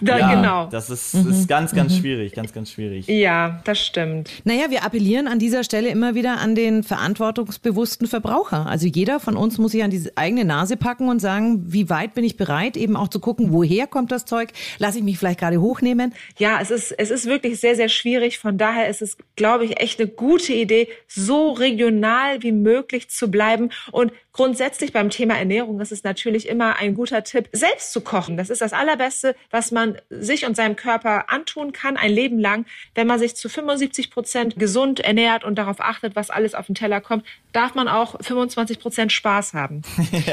da, 0.00 0.18
ja, 0.18 0.34
genau. 0.34 0.66
das 0.66 0.90
ist, 0.90 1.14
mhm. 1.14 1.30
ist 1.30 1.48
ganz, 1.48 1.74
ganz 1.74 1.92
mhm. 1.92 2.00
schwierig, 2.00 2.32
ganz, 2.32 2.52
ganz 2.52 2.70
schwierig. 2.70 3.06
Ja, 3.06 3.60
das 3.64 3.84
stimmt. 3.84 4.30
Naja, 4.44 4.70
wir 4.70 4.84
appellieren 4.84 5.28
an 5.28 5.38
dieser 5.38 5.64
Stelle 5.64 5.88
immer 5.88 6.14
wieder 6.14 6.38
an 6.38 6.54
den 6.54 6.82
verantwortungsbewussten 6.82 8.06
Verbraucher. 8.06 8.66
Also 8.66 8.86
jeder 8.86 9.20
von 9.20 9.36
uns 9.36 9.58
muss 9.58 9.72
sich 9.72 9.82
an 9.82 9.90
die 9.90 10.10
eigene 10.16 10.44
Nase 10.44 10.76
packen 10.76 11.08
und 11.08 11.20
sagen, 11.20 11.64
wie 11.66 11.88
weit 11.90 12.14
bin 12.14 12.24
ich 12.24 12.36
bereit, 12.36 12.76
eben 12.76 12.96
auch 12.96 13.08
zu 13.08 13.20
gucken, 13.20 13.52
woher 13.52 13.86
kommt 13.86 14.12
das 14.12 14.24
Zeug? 14.24 14.50
Lasse 14.78 14.98
ich 14.98 15.04
mich 15.04 15.18
vielleicht 15.18 15.40
gerade 15.40 15.60
hochnehmen? 15.60 16.14
Ja, 16.38 16.60
es 16.60 16.70
ist, 16.70 16.92
es 16.92 17.10
ist 17.10 17.26
wirklich 17.26 17.60
sehr, 17.60 17.76
sehr 17.76 17.88
schwierig. 17.88 18.38
Von 18.38 18.58
daher 18.58 18.88
ist 18.88 19.02
es, 19.02 19.16
glaube 19.36 19.64
ich, 19.64 19.80
echt 19.80 20.00
eine 20.00 20.08
gute 20.08 20.52
Idee, 20.52 20.88
so 21.06 21.52
regional 21.52 22.42
wie 22.42 22.52
möglich 22.52 23.10
zu 23.10 23.30
bleiben 23.30 23.70
und 23.90 24.12
Grundsätzlich 24.34 24.94
beim 24.94 25.10
Thema 25.10 25.36
Ernährung 25.36 25.78
ist 25.80 25.92
es 25.92 26.04
natürlich 26.04 26.48
immer 26.48 26.76
ein 26.76 26.94
guter 26.94 27.22
Tipp, 27.22 27.50
selbst 27.52 27.92
zu 27.92 28.00
kochen. 28.00 28.38
Das 28.38 28.48
ist 28.48 28.62
das 28.62 28.72
Allerbeste, 28.72 29.36
was 29.62 29.70
man 29.70 29.96
sich 30.10 30.44
und 30.44 30.56
seinem 30.56 30.74
Körper 30.74 31.30
antun 31.30 31.72
kann, 31.72 31.96
ein 31.96 32.10
Leben 32.10 32.40
lang. 32.40 32.66
Wenn 32.96 33.06
man 33.06 33.20
sich 33.20 33.36
zu 33.36 33.48
75 33.48 34.10
Prozent 34.10 34.58
gesund 34.58 34.98
ernährt 34.98 35.44
und 35.44 35.56
darauf 35.56 35.80
achtet, 35.80 36.16
was 36.16 36.30
alles 36.30 36.56
auf 36.56 36.66
den 36.66 36.74
Teller 36.74 37.00
kommt, 37.00 37.24
darf 37.52 37.76
man 37.76 37.86
auch 37.86 38.16
25 38.20 38.80
Prozent 38.80 39.12
Spaß 39.12 39.54
haben. 39.54 39.82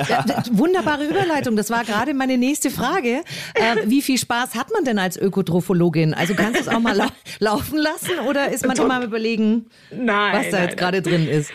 Ja. 0.09 0.23
Wunderbare 0.51 1.05
Überleitung. 1.05 1.55
Das 1.55 1.69
war 1.69 1.83
gerade 1.83 2.13
meine 2.13 2.37
nächste 2.37 2.69
Frage. 2.69 3.23
Äh, 3.53 3.77
wie 3.85 4.01
viel 4.01 4.17
Spaß 4.17 4.55
hat 4.55 4.71
man 4.71 4.83
denn 4.83 4.99
als 4.99 5.17
Ökotrophologin? 5.17 6.13
Also 6.13 6.35
kannst 6.35 6.55
du 6.55 6.61
es 6.61 6.67
auch 6.67 6.79
mal 6.79 6.95
lau 6.95 7.07
laufen 7.39 7.77
lassen 7.77 8.19
oder 8.27 8.49
ist 8.49 8.65
man 8.65 8.77
immer 8.77 9.03
überlegen, 9.03 9.67
nein, 9.89 10.33
was 10.33 10.49
da 10.49 10.57
nein, 10.57 10.67
jetzt 10.67 10.77
gerade 10.77 11.01
drin 11.01 11.27
ist? 11.27 11.51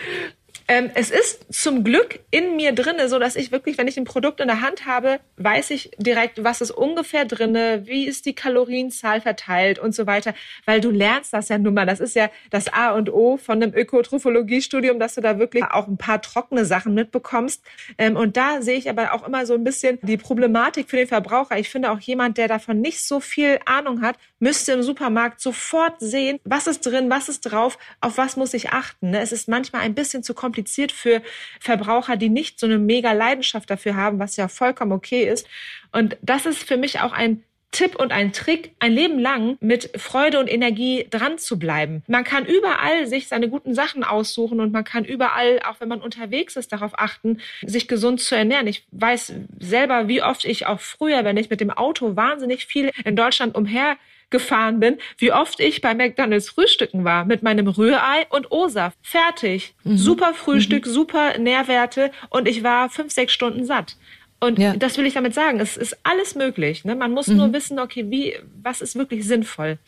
Ähm, 0.67 0.91
es 0.95 1.11
ist 1.11 1.53
zum 1.53 1.85
Glück 1.85 2.21
in 2.31 2.57
mir 2.57 2.73
drinne, 2.73 3.11
so 3.11 3.19
dass 3.19 3.37
ich 3.37 3.53
wirklich, 3.53 3.77
wenn 3.77 3.87
ich 3.87 3.99
ein 3.99 4.05
Produkt 4.05 4.41
in 4.41 4.49
der 4.49 4.63
Hand 4.63 4.87
habe, 4.87 5.21
weiß 5.37 5.71
ich 5.71 5.91
direkt, 5.99 6.43
was 6.43 6.63
ist 6.63 6.71
ungefähr 6.71 7.27
drinne, 7.27 7.83
wie 7.85 8.07
ist 8.07 8.25
die 8.25 8.35
Kalorienzahl 8.35 9.21
verteilt 9.21 9.79
und 9.79 9.95
so 9.95 10.07
weiter, 10.07 10.33
weil 10.65 10.81
du 10.81 10.91
lernst 10.91 11.35
das 11.35 11.51
ja 11.51 11.59
nun 11.59 11.75
mal. 11.75 11.85
Das 11.85 12.01
ist 12.01 12.17
ja 12.17 12.31
das 12.51 12.73
A 12.73 12.93
und 12.93 13.13
O 13.13 13.37
von 13.37 13.63
einem 13.63 13.75
Ökotrophologie-Studium, 13.75 14.99
dass 14.99 15.17
du 15.17 15.21
da 15.21 15.39
wirklich 15.39 15.65
auch 15.65 15.87
ein 15.87 15.99
paar 15.99 16.23
trockene 16.23 16.65
Sachen 16.65 16.95
mitbekommst. 16.95 17.63
Ähm, 17.99 18.17
und 18.17 18.39
da 18.39 18.63
sehe 18.63 18.79
ich 18.79 18.89
aber 18.89 19.13
auch 19.13 19.27
immer 19.27 19.45
so 19.45 19.53
ein 19.53 19.65
bisschen 19.65 19.99
die 20.01 20.17
Problematik 20.17 20.89
für 20.89 20.97
den 20.97 21.09
Verbraucher. 21.09 21.59
Ich 21.59 21.69
finde 21.69 21.91
auch 21.91 22.01
jemand, 22.01 22.39
der 22.39 22.49
davon 22.49 22.81
nicht 22.81 23.05
so 23.05 23.21
viel 23.21 23.61
Ahnung 23.67 24.01
hat, 24.01 24.17
müsste 24.39 24.73
im 24.73 24.83
Supermarkt 24.83 25.41
sofort 25.43 26.01
sehen, 26.01 26.41
was 26.45 26.67
ist 26.67 26.87
drin, 26.87 27.11
was 27.11 27.29
ist 27.29 27.43
drauf, 27.43 27.79
auf 28.01 28.17
was 28.17 28.37
muss 28.37 28.55
ich 28.55 28.71
achten. 28.71 29.11
Ne? 29.11 29.21
Es 29.21 29.33
ist 29.33 29.47
manchmal 29.47 29.83
ein 29.83 29.95
bisschen 29.95 30.23
zu 30.23 30.33
kompliziert 30.33 30.54
für 30.93 31.23
Verbraucher, 31.61 32.17
die 32.17 32.29
nicht 32.29 32.59
so 32.61 32.67
eine 32.67 32.79
mega 32.79 33.13
Leidenschaft 33.13 33.71
dafür 33.71 33.97
haben, 33.97 34.19
was 34.19 34.37
ja 34.37 34.49
vollkommen 34.49 34.93
okay 34.93 35.25
ist. 35.25 35.47
Und 35.93 36.17
das 36.23 36.47
ist 36.47 36.63
für 36.63 36.77
mich 36.77 37.01
auch 37.01 37.13
ein 37.13 37.43
Tipp 37.75 37.97
und 37.97 38.13
ein 38.13 38.33
Trick, 38.33 38.73
ein 38.79 38.93
Leben 38.93 39.19
lang 39.19 39.57
mit 39.61 39.91
Freude 39.97 40.39
und 40.39 40.51
Energie 40.51 41.09
dran 41.11 41.39
zu 41.39 41.59
bleiben. 41.59 42.05
Man 42.07 42.23
kann 42.23 42.47
überall 42.47 43.09
sich 43.09 43.27
seine 43.27 43.49
guten 43.49 43.75
Sachen 43.75 44.05
aussuchen 44.05 44.61
und 44.61 44.73
man 44.73 44.85
kann 44.85 45.05
überall, 45.05 45.61
auch 45.65 45.81
wenn 45.81 45.89
man 45.89 46.01
unterwegs 46.01 46.55
ist, 46.55 46.73
darauf 46.73 46.93
achten, 46.97 47.41
sich 47.63 47.89
gesund 47.89 48.21
zu 48.21 48.37
ernähren. 48.37 48.69
Ich 48.69 48.87
weiß 48.93 49.33
selber, 49.59 50.07
wie 50.07 50.23
oft 50.23 50.45
ich 50.45 50.67
auch 50.67 50.79
früher, 50.79 51.25
wenn 51.25 51.37
ich 51.37 51.51
mit 51.51 51.61
dem 51.61 51.71
Auto 51.71 52.15
wahnsinnig 52.15 52.67
viel 52.67 52.93
in 53.05 53.17
Deutschland 53.17 53.57
umher 53.57 53.97
gefahren 54.35 54.81
bin, 54.81 54.99
wie 55.19 55.33
oft 55.33 55.61
ich 55.61 55.81
bei 55.81 55.95
McDonald's 55.95 56.49
frühstücken 56.49 57.05
war 57.05 57.25
mit 57.25 57.45
meinem 57.45 57.69
Rührei 57.69 58.27
und 58.31 58.51
O-Saft. 58.51 58.99
Fertig. 59.01 59.75
Mhm. 59.85 59.97
Super 59.97 60.35
Frühstück, 60.35 60.87
mhm. 60.87 60.91
super 60.91 61.39
Nährwerte 61.39 62.11
und 62.31 62.49
ich 62.49 62.65
war 62.65 62.91
fünf, 62.91 63.13
sechs 63.13 63.33
Stunden 63.33 63.65
satt. 63.65 63.97
Und 64.41 64.59
ja. 64.59 64.77
das 64.77 64.99
will 64.99 65.07
ich 65.07 65.15
damit 65.15 65.35
sagen. 65.35 65.59
Es 65.61 65.77
ist 65.77 65.97
alles 66.03 66.35
möglich. 66.35 66.85
Ne? 66.85 66.95
Man 66.95 67.13
muss 67.13 67.29
mhm. 67.29 67.37
nur 67.37 67.53
wissen, 67.53 67.79
okay, 67.79 68.07
wie, 68.11 68.35
was 68.63 68.81
ist 68.81 68.95
wirklich 68.95 69.27
sinnvoll. 69.27 69.79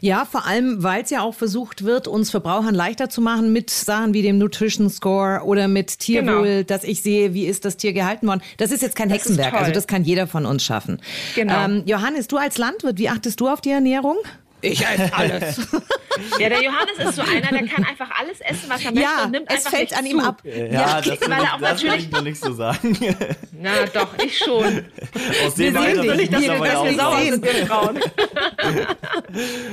Ja, 0.00 0.24
vor 0.24 0.46
allem, 0.46 0.82
weil 0.82 1.02
es 1.02 1.10
ja 1.10 1.20
auch 1.20 1.34
versucht 1.34 1.84
wird, 1.84 2.08
uns 2.08 2.30
Verbrauchern 2.30 2.74
leichter 2.74 3.10
zu 3.10 3.20
machen 3.20 3.52
mit 3.52 3.68
Sachen 3.70 4.14
wie 4.14 4.22
dem 4.22 4.38
Nutrition 4.38 4.88
Score 4.88 5.42
oder 5.44 5.68
mit 5.68 5.98
Tierwohl, 5.98 6.46
genau. 6.46 6.62
dass 6.62 6.84
ich 6.84 7.02
sehe, 7.02 7.34
wie 7.34 7.46
ist 7.46 7.64
das 7.64 7.76
Tier 7.76 7.92
gehalten 7.92 8.26
worden. 8.26 8.40
Das 8.56 8.70
ist 8.70 8.82
jetzt 8.82 8.96
kein 8.96 9.08
das 9.08 9.18
Hexenwerk. 9.18 9.54
Also 9.54 9.72
das 9.72 9.86
kann 9.86 10.04
jeder 10.04 10.26
von 10.26 10.46
uns 10.46 10.64
schaffen. 10.64 11.00
Genau. 11.34 11.64
Ähm, 11.64 11.82
Johannes, 11.86 12.28
du 12.28 12.38
als 12.38 12.58
Landwirt, 12.58 12.98
wie 12.98 13.08
achtest 13.08 13.40
du 13.40 13.48
auf 13.48 13.60
die 13.60 13.70
Ernährung? 13.70 14.16
Ich 14.62 14.84
esse 14.84 15.12
alles. 15.14 15.60
ja, 16.38 16.48
der 16.48 16.62
Johannes 16.62 16.98
ist 16.98 17.16
so 17.16 17.22
einer, 17.22 17.48
der 17.48 17.66
kann 17.66 17.84
einfach 17.84 18.10
alles 18.18 18.40
essen, 18.40 18.68
was 18.68 18.84
er 18.84 18.92
möchte 18.92 19.08
ja, 19.08 19.24
und 19.24 19.30
nimmt 19.32 19.50
es 19.50 19.68
fällt 19.68 19.96
an 19.96 20.06
ihm 20.06 20.20
ab. 20.20 20.42
Ja, 20.44 20.54
ja 20.54 21.00
das, 21.00 21.06
will, 21.06 21.14
ich, 21.14 21.60
das 21.60 21.82
will 21.82 21.94
ich 21.94 22.10
noch 22.10 22.22
nicht 22.22 22.42
so 22.42 22.52
sagen. 22.52 22.98
Na 23.52 23.86
doch, 23.92 24.08
ich 24.24 24.38
schon. 24.38 24.84
Aus 25.44 25.54
dem 25.54 25.76
Alter 25.76 26.02
will 26.02 26.20
ich 26.20 26.30
das 26.30 26.40
mittlerweile 26.40 26.78
auch 26.78 26.92
sauer 26.92 27.22
sind, 27.22 27.44
wir 27.44 27.66
Frauen. 27.66 28.00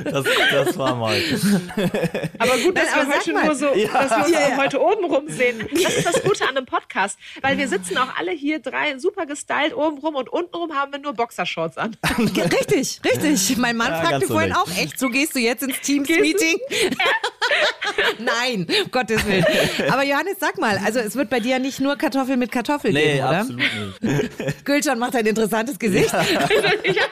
Das, 0.03 0.25
das 0.51 0.77
war 0.77 0.95
mal. 0.95 1.15
Aber 2.39 2.58
gut, 2.58 2.77
dass 2.77 2.95
Nein, 2.95 3.08
wir 3.08 3.15
heute 3.15 3.34
nur 3.34 3.56
so, 3.56 3.73
ja. 3.75 3.91
dass 3.91 4.12
wir 4.12 4.25
uns 4.25 4.32
ja, 4.32 4.58
heute 4.58 4.82
oben 4.82 5.06
rum 5.06 5.27
sehen. 5.27 5.67
Das 5.71 5.95
ist 5.95 6.06
das 6.06 6.23
Gute 6.23 6.43
an 6.43 6.58
einem 6.58 6.65
Podcast, 6.65 7.17
weil 7.41 7.58
wir 7.58 7.67
sitzen 7.67 7.97
auch 7.97 8.15
alle 8.17 8.32
hier 8.32 8.60
drei 8.60 8.97
super 8.97 9.25
gestylt 9.25 9.75
oben 9.75 9.97
rum 9.99 10.15
und 10.15 10.29
unten 10.29 10.56
rum 10.56 10.73
haben 10.73 10.91
wir 10.91 10.99
nur 10.99 11.13
Boxershorts 11.13 11.77
an. 11.77 11.95
Richtig, 12.17 13.01
richtig. 13.03 13.58
Mein 13.58 13.77
Mann 13.77 13.93
fragte 13.93 14.27
vorhin 14.27 14.53
auch, 14.53 14.67
echt, 14.77 14.99
so 14.99 15.10
gehst 15.10 15.36
du 15.36 15.39
jetzt 15.39 15.63
ins 15.63 15.79
Teams-Meeting? 15.82 16.33
Nein, 18.19 18.67
um 18.84 18.91
Gottes 18.91 19.26
Willen. 19.26 19.46
Aber 19.91 20.04
Johannes, 20.04 20.36
sag 20.39 20.60
mal, 20.60 20.78
also 20.84 21.00
es 21.00 21.15
wird 21.15 21.30
bei 21.30 21.39
dir 21.39 21.60
nicht 21.60 21.80
nur 21.80 21.96
Kartoffel 21.96 22.38
mit 22.38 22.52
Kartoffel 22.52 22.93
nee, 22.93 23.13
geben, 23.13 23.28
oder? 23.28 23.39
absolut 23.39 23.63
nicht. 24.02 24.32
Gülcan 24.65 25.00
macht 25.00 25.15
ein 25.15 25.26
interessantes 25.26 25.80
Gesicht. 25.80 26.13
Ja. 26.13 27.06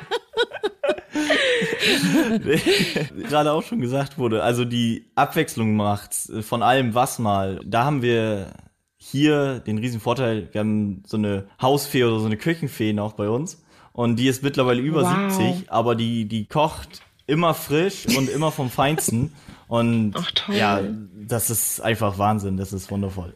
Gerade 3.30 3.52
auch 3.52 3.64
schon 3.64 3.82
gesagt 3.82 4.18
wurde, 4.18 4.44
also 4.44 4.66
die 4.66 5.06
Abwechslung 5.16 5.76
macht 5.76 6.16
von 6.42 6.64
allem 6.64 6.96
was 6.96 7.20
mal. 7.20 7.60
Da 7.66 7.86
haben 7.86 8.02
wir 8.02 8.54
hier 8.98 9.60
den 9.60 9.78
riesen 9.78 10.00
Vorteil, 10.00 10.50
wir 10.52 10.60
haben 10.60 11.04
so 11.06 11.18
eine 11.18 11.48
Hausfee 11.62 12.04
oder 12.04 12.20
so 12.20 12.26
eine 12.26 12.38
Küchenfee 12.38 12.94
noch 12.94 13.14
bei 13.14 13.30
uns. 13.30 13.64
Und 13.94 14.18
die 14.18 14.28
ist 14.28 14.44
mittlerweile 14.44 14.82
über 14.82 15.04
wow. 15.04 15.34
70, 15.34 15.72
aber 15.72 15.96
die, 15.96 16.26
die 16.26 16.46
kocht 16.46 17.02
immer 17.28 17.54
frisch 17.54 18.06
und 18.18 18.30
immer 18.30 18.52
vom 18.52 18.70
Feinsten. 18.70 19.34
Und 19.68 20.16
Ach, 20.18 20.50
ja, 20.50 20.82
das 21.16 21.50
ist 21.50 21.80
einfach 21.80 22.18
Wahnsinn, 22.18 22.58
das 22.58 22.74
ist 22.74 22.92
wundervoll. 22.92 23.34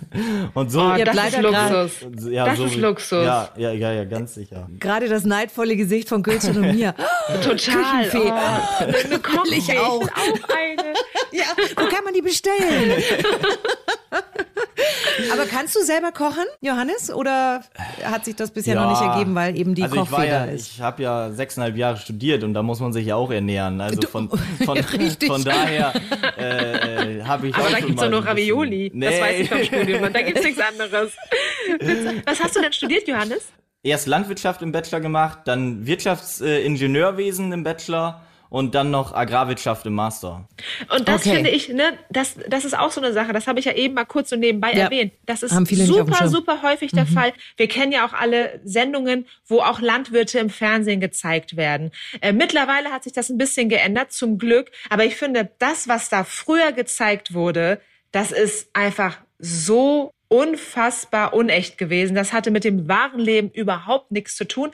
und 0.54 0.70
so. 0.70 0.82
Oh, 0.82 0.94
das 1.02 1.16
ist 1.16 1.40
Luxus. 1.40 1.92
Ja, 2.30 2.44
das 2.44 2.58
so, 2.58 2.64
ist 2.66 2.76
Luxus. 2.76 3.24
Ja, 3.24 3.48
ja, 3.56 3.72
ja, 3.72 3.92
ja, 3.92 4.04
ganz 4.04 4.34
sicher. 4.34 4.68
Gerade 4.78 5.08
das 5.08 5.24
neidvolle 5.24 5.76
Gesicht 5.76 6.10
von 6.10 6.22
Gülcan 6.22 6.58
und 6.58 6.76
mir. 6.76 6.94
Total. 7.42 8.04
Küchenfee. 8.04 8.30
Oh, 8.30 9.06
eine 9.06 9.18
Kochfee. 9.18 9.78
auch. 9.78 10.02
auch 10.02 10.48
eine. 10.50 10.92
Ja, 11.32 11.44
wo 11.74 11.88
kann 11.88 12.04
man 12.04 12.12
die 12.12 12.20
bestellen? 12.22 13.02
Aber 15.32 15.46
kannst 15.46 15.76
du 15.76 15.82
selber 15.82 16.12
kochen, 16.12 16.44
Johannes? 16.60 17.12
Oder 17.12 17.62
hat 18.04 18.24
sich 18.24 18.36
das 18.36 18.50
bisher 18.50 18.74
ja, 18.74 18.82
noch 18.82 18.90
nicht 18.90 19.02
ergeben, 19.02 19.34
weil 19.34 19.56
eben 19.58 19.74
die 19.74 19.82
also 19.82 19.96
Kochfeder 19.96 20.26
ja, 20.26 20.44
ist? 20.44 20.72
Ich 20.72 20.80
habe 20.80 21.02
ja 21.02 21.30
sechseinhalb 21.30 21.76
Jahre 21.76 21.96
studiert 21.96 22.44
und 22.44 22.54
da 22.54 22.62
muss 22.62 22.80
man 22.80 22.92
sich 22.92 23.06
ja 23.06 23.16
auch 23.16 23.30
ernähren. 23.30 23.80
Also 23.80 24.02
von, 24.08 24.28
von, 24.64 24.78
von 24.82 25.44
daher 25.44 25.92
äh, 26.36 27.22
habe 27.24 27.48
ich 27.48 27.54
Aber 27.54 27.64
auch 27.64 27.70
da 27.70 27.80
gibt 27.80 27.90
es 27.90 27.96
doch 27.96 28.10
nur 28.10 28.26
Ravioli. 28.26 28.90
Nee. 28.94 29.06
Das 29.06 29.20
weiß 29.20 29.40
ich 29.40 29.48
vom 29.48 29.64
Studium. 29.64 30.02
Und 30.02 30.14
da 30.14 30.22
gibt 30.22 30.38
es 30.38 30.44
nichts 30.44 30.60
anderes. 30.68 31.12
Was 32.26 32.40
hast 32.40 32.56
du 32.56 32.60
denn 32.60 32.72
studiert, 32.72 33.06
Johannes? 33.08 33.46
Erst 33.82 34.06
Landwirtschaft 34.06 34.62
im 34.62 34.72
Bachelor 34.72 35.00
gemacht, 35.00 35.40
dann 35.44 35.86
Wirtschaftsingenieurwesen 35.86 37.52
im 37.52 37.62
Bachelor 37.62 38.22
und 38.50 38.74
dann 38.74 38.90
noch 38.90 39.12
Agrarwirtschaft 39.14 39.86
im 39.86 39.94
Master. 39.94 40.48
Und 40.94 41.08
das 41.08 41.22
okay. 41.22 41.36
finde 41.36 41.50
ich, 41.50 41.68
ne, 41.68 41.98
das, 42.10 42.36
das 42.48 42.64
ist 42.64 42.76
auch 42.76 42.90
so 42.90 43.00
eine 43.00 43.12
Sache, 43.12 43.32
das 43.32 43.46
habe 43.46 43.58
ich 43.58 43.66
ja 43.66 43.72
eben 43.72 43.94
mal 43.94 44.04
kurz 44.04 44.30
so 44.30 44.36
nebenbei 44.36 44.72
ja. 44.72 44.84
erwähnt. 44.84 45.12
Das 45.26 45.42
ist 45.42 45.52
super, 45.52 46.28
super 46.28 46.62
häufig 46.62 46.92
der 46.92 47.04
mhm. 47.04 47.08
Fall. 47.08 47.32
Wir 47.56 47.68
kennen 47.68 47.92
ja 47.92 48.06
auch 48.06 48.12
alle 48.12 48.60
Sendungen, 48.64 49.26
wo 49.46 49.60
auch 49.60 49.80
Landwirte 49.80 50.38
im 50.38 50.50
Fernsehen 50.50 51.00
gezeigt 51.00 51.56
werden. 51.56 51.90
Äh, 52.20 52.32
mittlerweile 52.32 52.90
hat 52.90 53.04
sich 53.04 53.12
das 53.12 53.28
ein 53.28 53.38
bisschen 53.38 53.68
geändert, 53.68 54.12
zum 54.12 54.38
Glück. 54.38 54.70
Aber 54.90 55.04
ich 55.04 55.16
finde, 55.16 55.50
das, 55.58 55.88
was 55.88 56.08
da 56.08 56.24
früher 56.24 56.72
gezeigt 56.72 57.34
wurde, 57.34 57.80
das 58.12 58.32
ist 58.32 58.70
einfach 58.72 59.18
so 59.38 60.12
unfassbar 60.28 61.32
unecht 61.32 61.78
gewesen. 61.78 62.14
Das 62.14 62.32
hatte 62.32 62.50
mit 62.50 62.64
dem 62.64 62.86
wahren 62.88 63.20
Leben 63.20 63.50
überhaupt 63.50 64.10
nichts 64.10 64.36
zu 64.36 64.46
tun. 64.46 64.70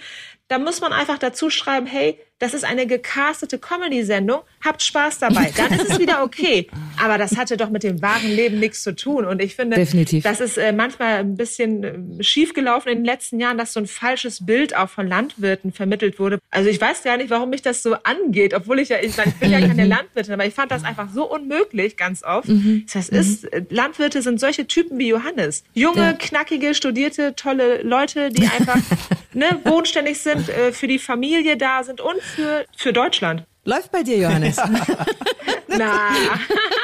Da 0.54 0.60
muss 0.60 0.80
man 0.80 0.92
einfach 0.92 1.18
dazu 1.18 1.50
schreiben, 1.50 1.84
hey, 1.84 2.16
das 2.38 2.52
ist 2.52 2.64
eine 2.64 2.86
gecastete 2.86 3.58
Comedy-Sendung, 3.58 4.42
habt 4.62 4.82
Spaß 4.82 5.18
dabei. 5.18 5.52
Dann 5.56 5.72
ist 5.72 5.90
es 5.90 5.98
wieder 5.98 6.22
okay. 6.22 6.68
Aber 7.02 7.16
das 7.16 7.36
hatte 7.36 7.56
doch 7.56 7.70
mit 7.70 7.82
dem 7.84 8.02
wahren 8.02 8.30
Leben 8.30 8.60
nichts 8.60 8.82
zu 8.82 8.94
tun. 8.94 9.24
Und 9.24 9.40
ich 9.40 9.56
finde, 9.56 9.76
Definitiv. 9.76 10.24
das 10.24 10.40
ist 10.40 10.58
äh, 10.58 10.72
manchmal 10.72 11.20
ein 11.20 11.36
bisschen 11.36 12.18
äh, 12.20 12.22
schiefgelaufen 12.22 12.92
in 12.92 12.98
den 12.98 13.04
letzten 13.04 13.40
Jahren, 13.40 13.56
dass 13.56 13.72
so 13.72 13.80
ein 13.80 13.86
falsches 13.86 14.44
Bild 14.44 14.76
auch 14.76 14.90
von 14.90 15.08
Landwirten 15.08 15.72
vermittelt 15.72 16.18
wurde. 16.18 16.38
Also 16.50 16.70
ich 16.70 16.80
weiß 16.80 17.02
gar 17.02 17.16
nicht, 17.16 17.30
warum 17.30 17.50
mich 17.50 17.62
das 17.62 17.82
so 17.82 17.94
angeht, 18.02 18.52
obwohl 18.52 18.78
ich 18.80 18.90
ja, 18.90 18.98
ich, 19.00 19.16
ich 19.16 19.34
bin 19.34 19.50
ja 19.50 19.60
keine 19.66 19.86
Landwirtin, 19.86 20.34
aber 20.34 20.44
ich 20.44 20.54
fand 20.54 20.70
das 20.70 20.84
einfach 20.84 21.08
so 21.10 21.30
unmöglich 21.30 21.96
ganz 21.96 22.22
oft. 22.24 22.48
Mhm. 22.48 22.84
Das 22.92 23.08
ist, 23.08 23.44
äh, 23.44 23.62
Landwirte 23.70 24.22
sind 24.22 24.38
solche 24.38 24.66
Typen 24.66 24.98
wie 24.98 25.08
Johannes. 25.08 25.64
Junge, 25.72 26.00
ja. 26.00 26.12
knackige, 26.12 26.74
studierte, 26.74 27.34
tolle 27.36 27.82
Leute, 27.82 28.30
die 28.30 28.46
einfach 28.48 28.76
ne, 29.32 29.60
bodenständig 29.64 30.18
sind, 30.18 30.43
äh, 30.48 30.72
für 30.72 30.86
die 30.86 30.98
Familie 30.98 31.56
da 31.56 31.82
sind 31.82 32.00
und 32.00 32.20
für, 32.22 32.64
für 32.76 32.92
Deutschland. 32.92 33.44
Läuft 33.64 33.92
bei 33.92 34.02
dir, 34.02 34.18
Johannes. 34.18 34.56
Na. 35.68 36.10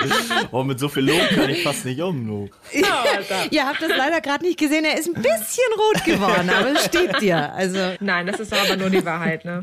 oh, 0.51 0.65
mit 0.65 0.81
so 0.81 0.89
viel 0.89 1.05
Lob 1.05 1.29
kann 1.35 1.51
ich 1.51 1.63
fast 1.63 1.85
nicht 1.85 2.01
um. 2.01 2.27
No. 2.27 2.49
Ja, 2.73 3.05
Ihr 3.51 3.67
habt 3.67 3.83
das 3.83 3.91
leider 3.97 4.21
gerade 4.21 4.45
nicht 4.45 4.59
gesehen. 4.59 4.85
Er 4.85 4.99
ist 4.99 5.07
ein 5.07 5.15
bisschen 5.15 5.65
rot 5.77 6.05
geworden, 6.05 6.51
aber 6.51 6.73
es 6.73 6.87
steht 6.87 7.21
dir. 7.21 7.53
Also. 7.53 7.79
Nein, 8.01 8.27
das 8.27 8.41
ist 8.41 8.53
aber 8.53 8.77
nur 8.77 8.91
die 8.91 9.05
Wahrheit, 9.05 9.45
ne? 9.45 9.63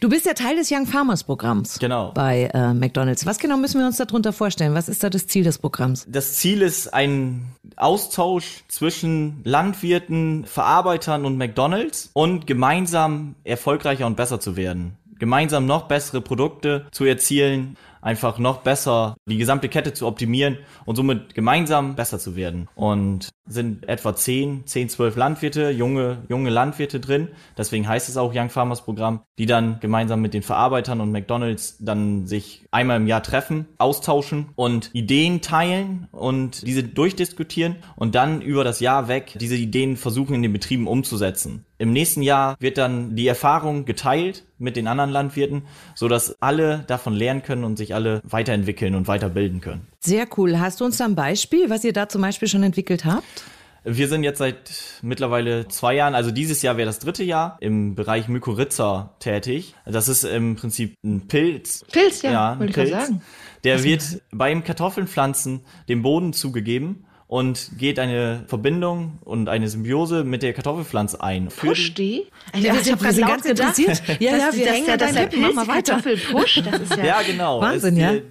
Du 0.00 0.08
bist 0.08 0.26
ja 0.26 0.34
Teil 0.34 0.56
des 0.56 0.70
Young 0.70 0.86
Farmers 0.86 1.24
Programms. 1.24 1.78
Genau. 1.78 2.12
Bei 2.12 2.50
äh, 2.52 2.74
McDonalds. 2.74 3.26
Was 3.26 3.38
genau 3.38 3.56
müssen 3.56 3.80
wir 3.80 3.86
uns 3.86 3.96
darunter 3.96 4.32
vorstellen? 4.32 4.74
Was 4.74 4.88
ist 4.88 5.02
da 5.02 5.10
das 5.10 5.26
Ziel 5.26 5.44
des 5.44 5.58
Programms? 5.58 6.06
Das 6.08 6.34
Ziel 6.34 6.62
ist 6.62 6.92
ein 6.94 7.52
Austausch 7.76 8.64
zwischen 8.68 9.40
Landwirten, 9.44 10.44
Verarbeitern 10.44 11.24
und 11.24 11.36
McDonalds 11.36 12.10
und 12.12 12.46
gemeinsam 12.46 13.34
erfolgreicher 13.44 14.06
und 14.06 14.16
besser 14.16 14.40
zu 14.40 14.56
werden. 14.56 14.96
Gemeinsam 15.18 15.66
noch 15.66 15.88
bessere 15.88 16.20
Produkte 16.20 16.86
zu 16.92 17.04
erzielen 17.04 17.76
einfach 18.08 18.38
noch 18.38 18.62
besser 18.62 19.18
die 19.26 19.36
gesamte 19.36 19.68
Kette 19.68 19.92
zu 19.92 20.06
optimieren 20.06 20.56
und 20.86 20.96
somit 20.96 21.34
gemeinsam 21.34 21.94
besser 21.94 22.18
zu 22.18 22.36
werden. 22.36 22.66
Und 22.74 23.28
sind 23.46 23.86
etwa 23.86 24.16
10, 24.16 24.66
10, 24.66 24.88
12 24.88 25.16
Landwirte, 25.16 25.70
junge, 25.70 26.22
junge 26.28 26.48
Landwirte 26.48 27.00
drin. 27.00 27.28
Deswegen 27.58 27.86
heißt 27.86 28.08
es 28.08 28.16
auch 28.16 28.32
Young 28.34 28.48
Farmers 28.48 28.82
Programm, 28.82 29.20
die 29.38 29.44
dann 29.44 29.78
gemeinsam 29.80 30.22
mit 30.22 30.32
den 30.32 30.42
Verarbeitern 30.42 31.02
und 31.02 31.12
McDonalds 31.12 31.76
dann 31.80 32.26
sich 32.26 32.64
einmal 32.70 32.98
im 32.98 33.06
Jahr 33.06 33.22
treffen, 33.22 33.66
austauschen 33.78 34.50
und 34.54 34.90
Ideen 34.92 35.40
teilen 35.40 36.08
und 36.12 36.66
diese 36.66 36.82
durchdiskutieren 36.82 37.76
und 37.96 38.14
dann 38.14 38.42
über 38.42 38.64
das 38.64 38.80
Jahr 38.80 39.08
weg 39.08 39.34
diese 39.40 39.56
Ideen 39.56 39.96
versuchen 39.96 40.34
in 40.34 40.42
den 40.42 40.52
Betrieben 40.52 40.86
umzusetzen. 40.86 41.64
Im 41.78 41.92
nächsten 41.92 42.22
Jahr 42.22 42.56
wird 42.58 42.76
dann 42.76 43.14
die 43.14 43.26
Erfahrung 43.26 43.84
geteilt 43.84 44.44
mit 44.58 44.76
den 44.76 44.88
anderen 44.88 45.10
Landwirten, 45.10 45.62
so 45.94 46.08
dass 46.08 46.42
alle 46.42 46.84
davon 46.86 47.14
lernen 47.14 47.42
können 47.42 47.64
und 47.64 47.76
sich 47.76 47.94
alle 47.94 48.20
weiterentwickeln 48.24 48.94
und 48.94 49.06
weiterbilden 49.08 49.60
können. 49.60 49.86
Sehr 50.00 50.26
cool. 50.36 50.58
Hast 50.58 50.80
du 50.80 50.84
uns 50.84 50.96
da 50.96 51.04
ein 51.04 51.14
Beispiel, 51.14 51.70
was 51.70 51.84
ihr 51.84 51.92
da 51.92 52.08
zum 52.08 52.22
Beispiel 52.22 52.48
schon 52.48 52.64
entwickelt 52.64 53.04
habt? 53.04 53.44
Wir 53.90 54.08
sind 54.08 54.22
jetzt 54.22 54.38
seit 54.38 54.70
mittlerweile 55.00 55.66
zwei 55.68 55.94
Jahren, 55.94 56.14
also 56.14 56.30
dieses 56.30 56.60
Jahr 56.60 56.76
wäre 56.76 56.86
das 56.86 56.98
dritte 56.98 57.24
Jahr, 57.24 57.56
im 57.60 57.94
Bereich 57.94 58.28
Mykorrhiza 58.28 59.14
tätig. 59.18 59.74
Das 59.86 60.08
ist 60.08 60.24
im 60.24 60.56
Prinzip 60.56 60.94
ein 61.02 61.26
Pilz. 61.26 61.84
Pilz, 61.90 62.20
ja, 62.20 62.30
ja 62.30 62.52
ein 62.52 62.70
Pilz. 62.70 62.90
sagen. 62.90 63.22
Der 63.64 63.82
wird 63.82 64.20
beim 64.30 64.62
Kartoffelnpflanzen 64.62 65.62
dem 65.88 66.02
Boden 66.02 66.34
zugegeben 66.34 67.06
und 67.28 67.72
geht 67.78 67.98
eine 67.98 68.44
Verbindung 68.46 69.18
und 69.22 69.48
eine 69.48 69.68
Symbiose 69.68 70.24
mit 70.24 70.42
der 70.42 70.54
Kartoffelpflanze 70.54 71.22
ein. 71.22 71.48
Push 71.48 71.94
die? 71.94 72.26
Ja, 72.54 72.74
ich 72.74 72.90
habe 72.90 73.02
gerade 73.02 73.20
ganz 73.20 73.44
interessiert. 73.44 74.02
Ja, 74.18 74.36
ja, 74.36 74.48
wir 74.52 74.66
hängen 74.66 74.86
ja 74.86 74.96
deine 74.96 75.20
Lippen. 75.20 75.40
Mach 75.42 75.52
mal 75.52 75.68
weiter. 75.68 75.94
Kartoffel 75.94 76.16
pusht, 76.16 76.62
das 76.64 76.80
ist 76.80 76.96
ja, 76.96 77.04
ja 77.04 77.22
genau. 77.22 77.60
Wahnsinn, 77.60 77.96
ja. 77.96 78.12
Der, 78.12 78.22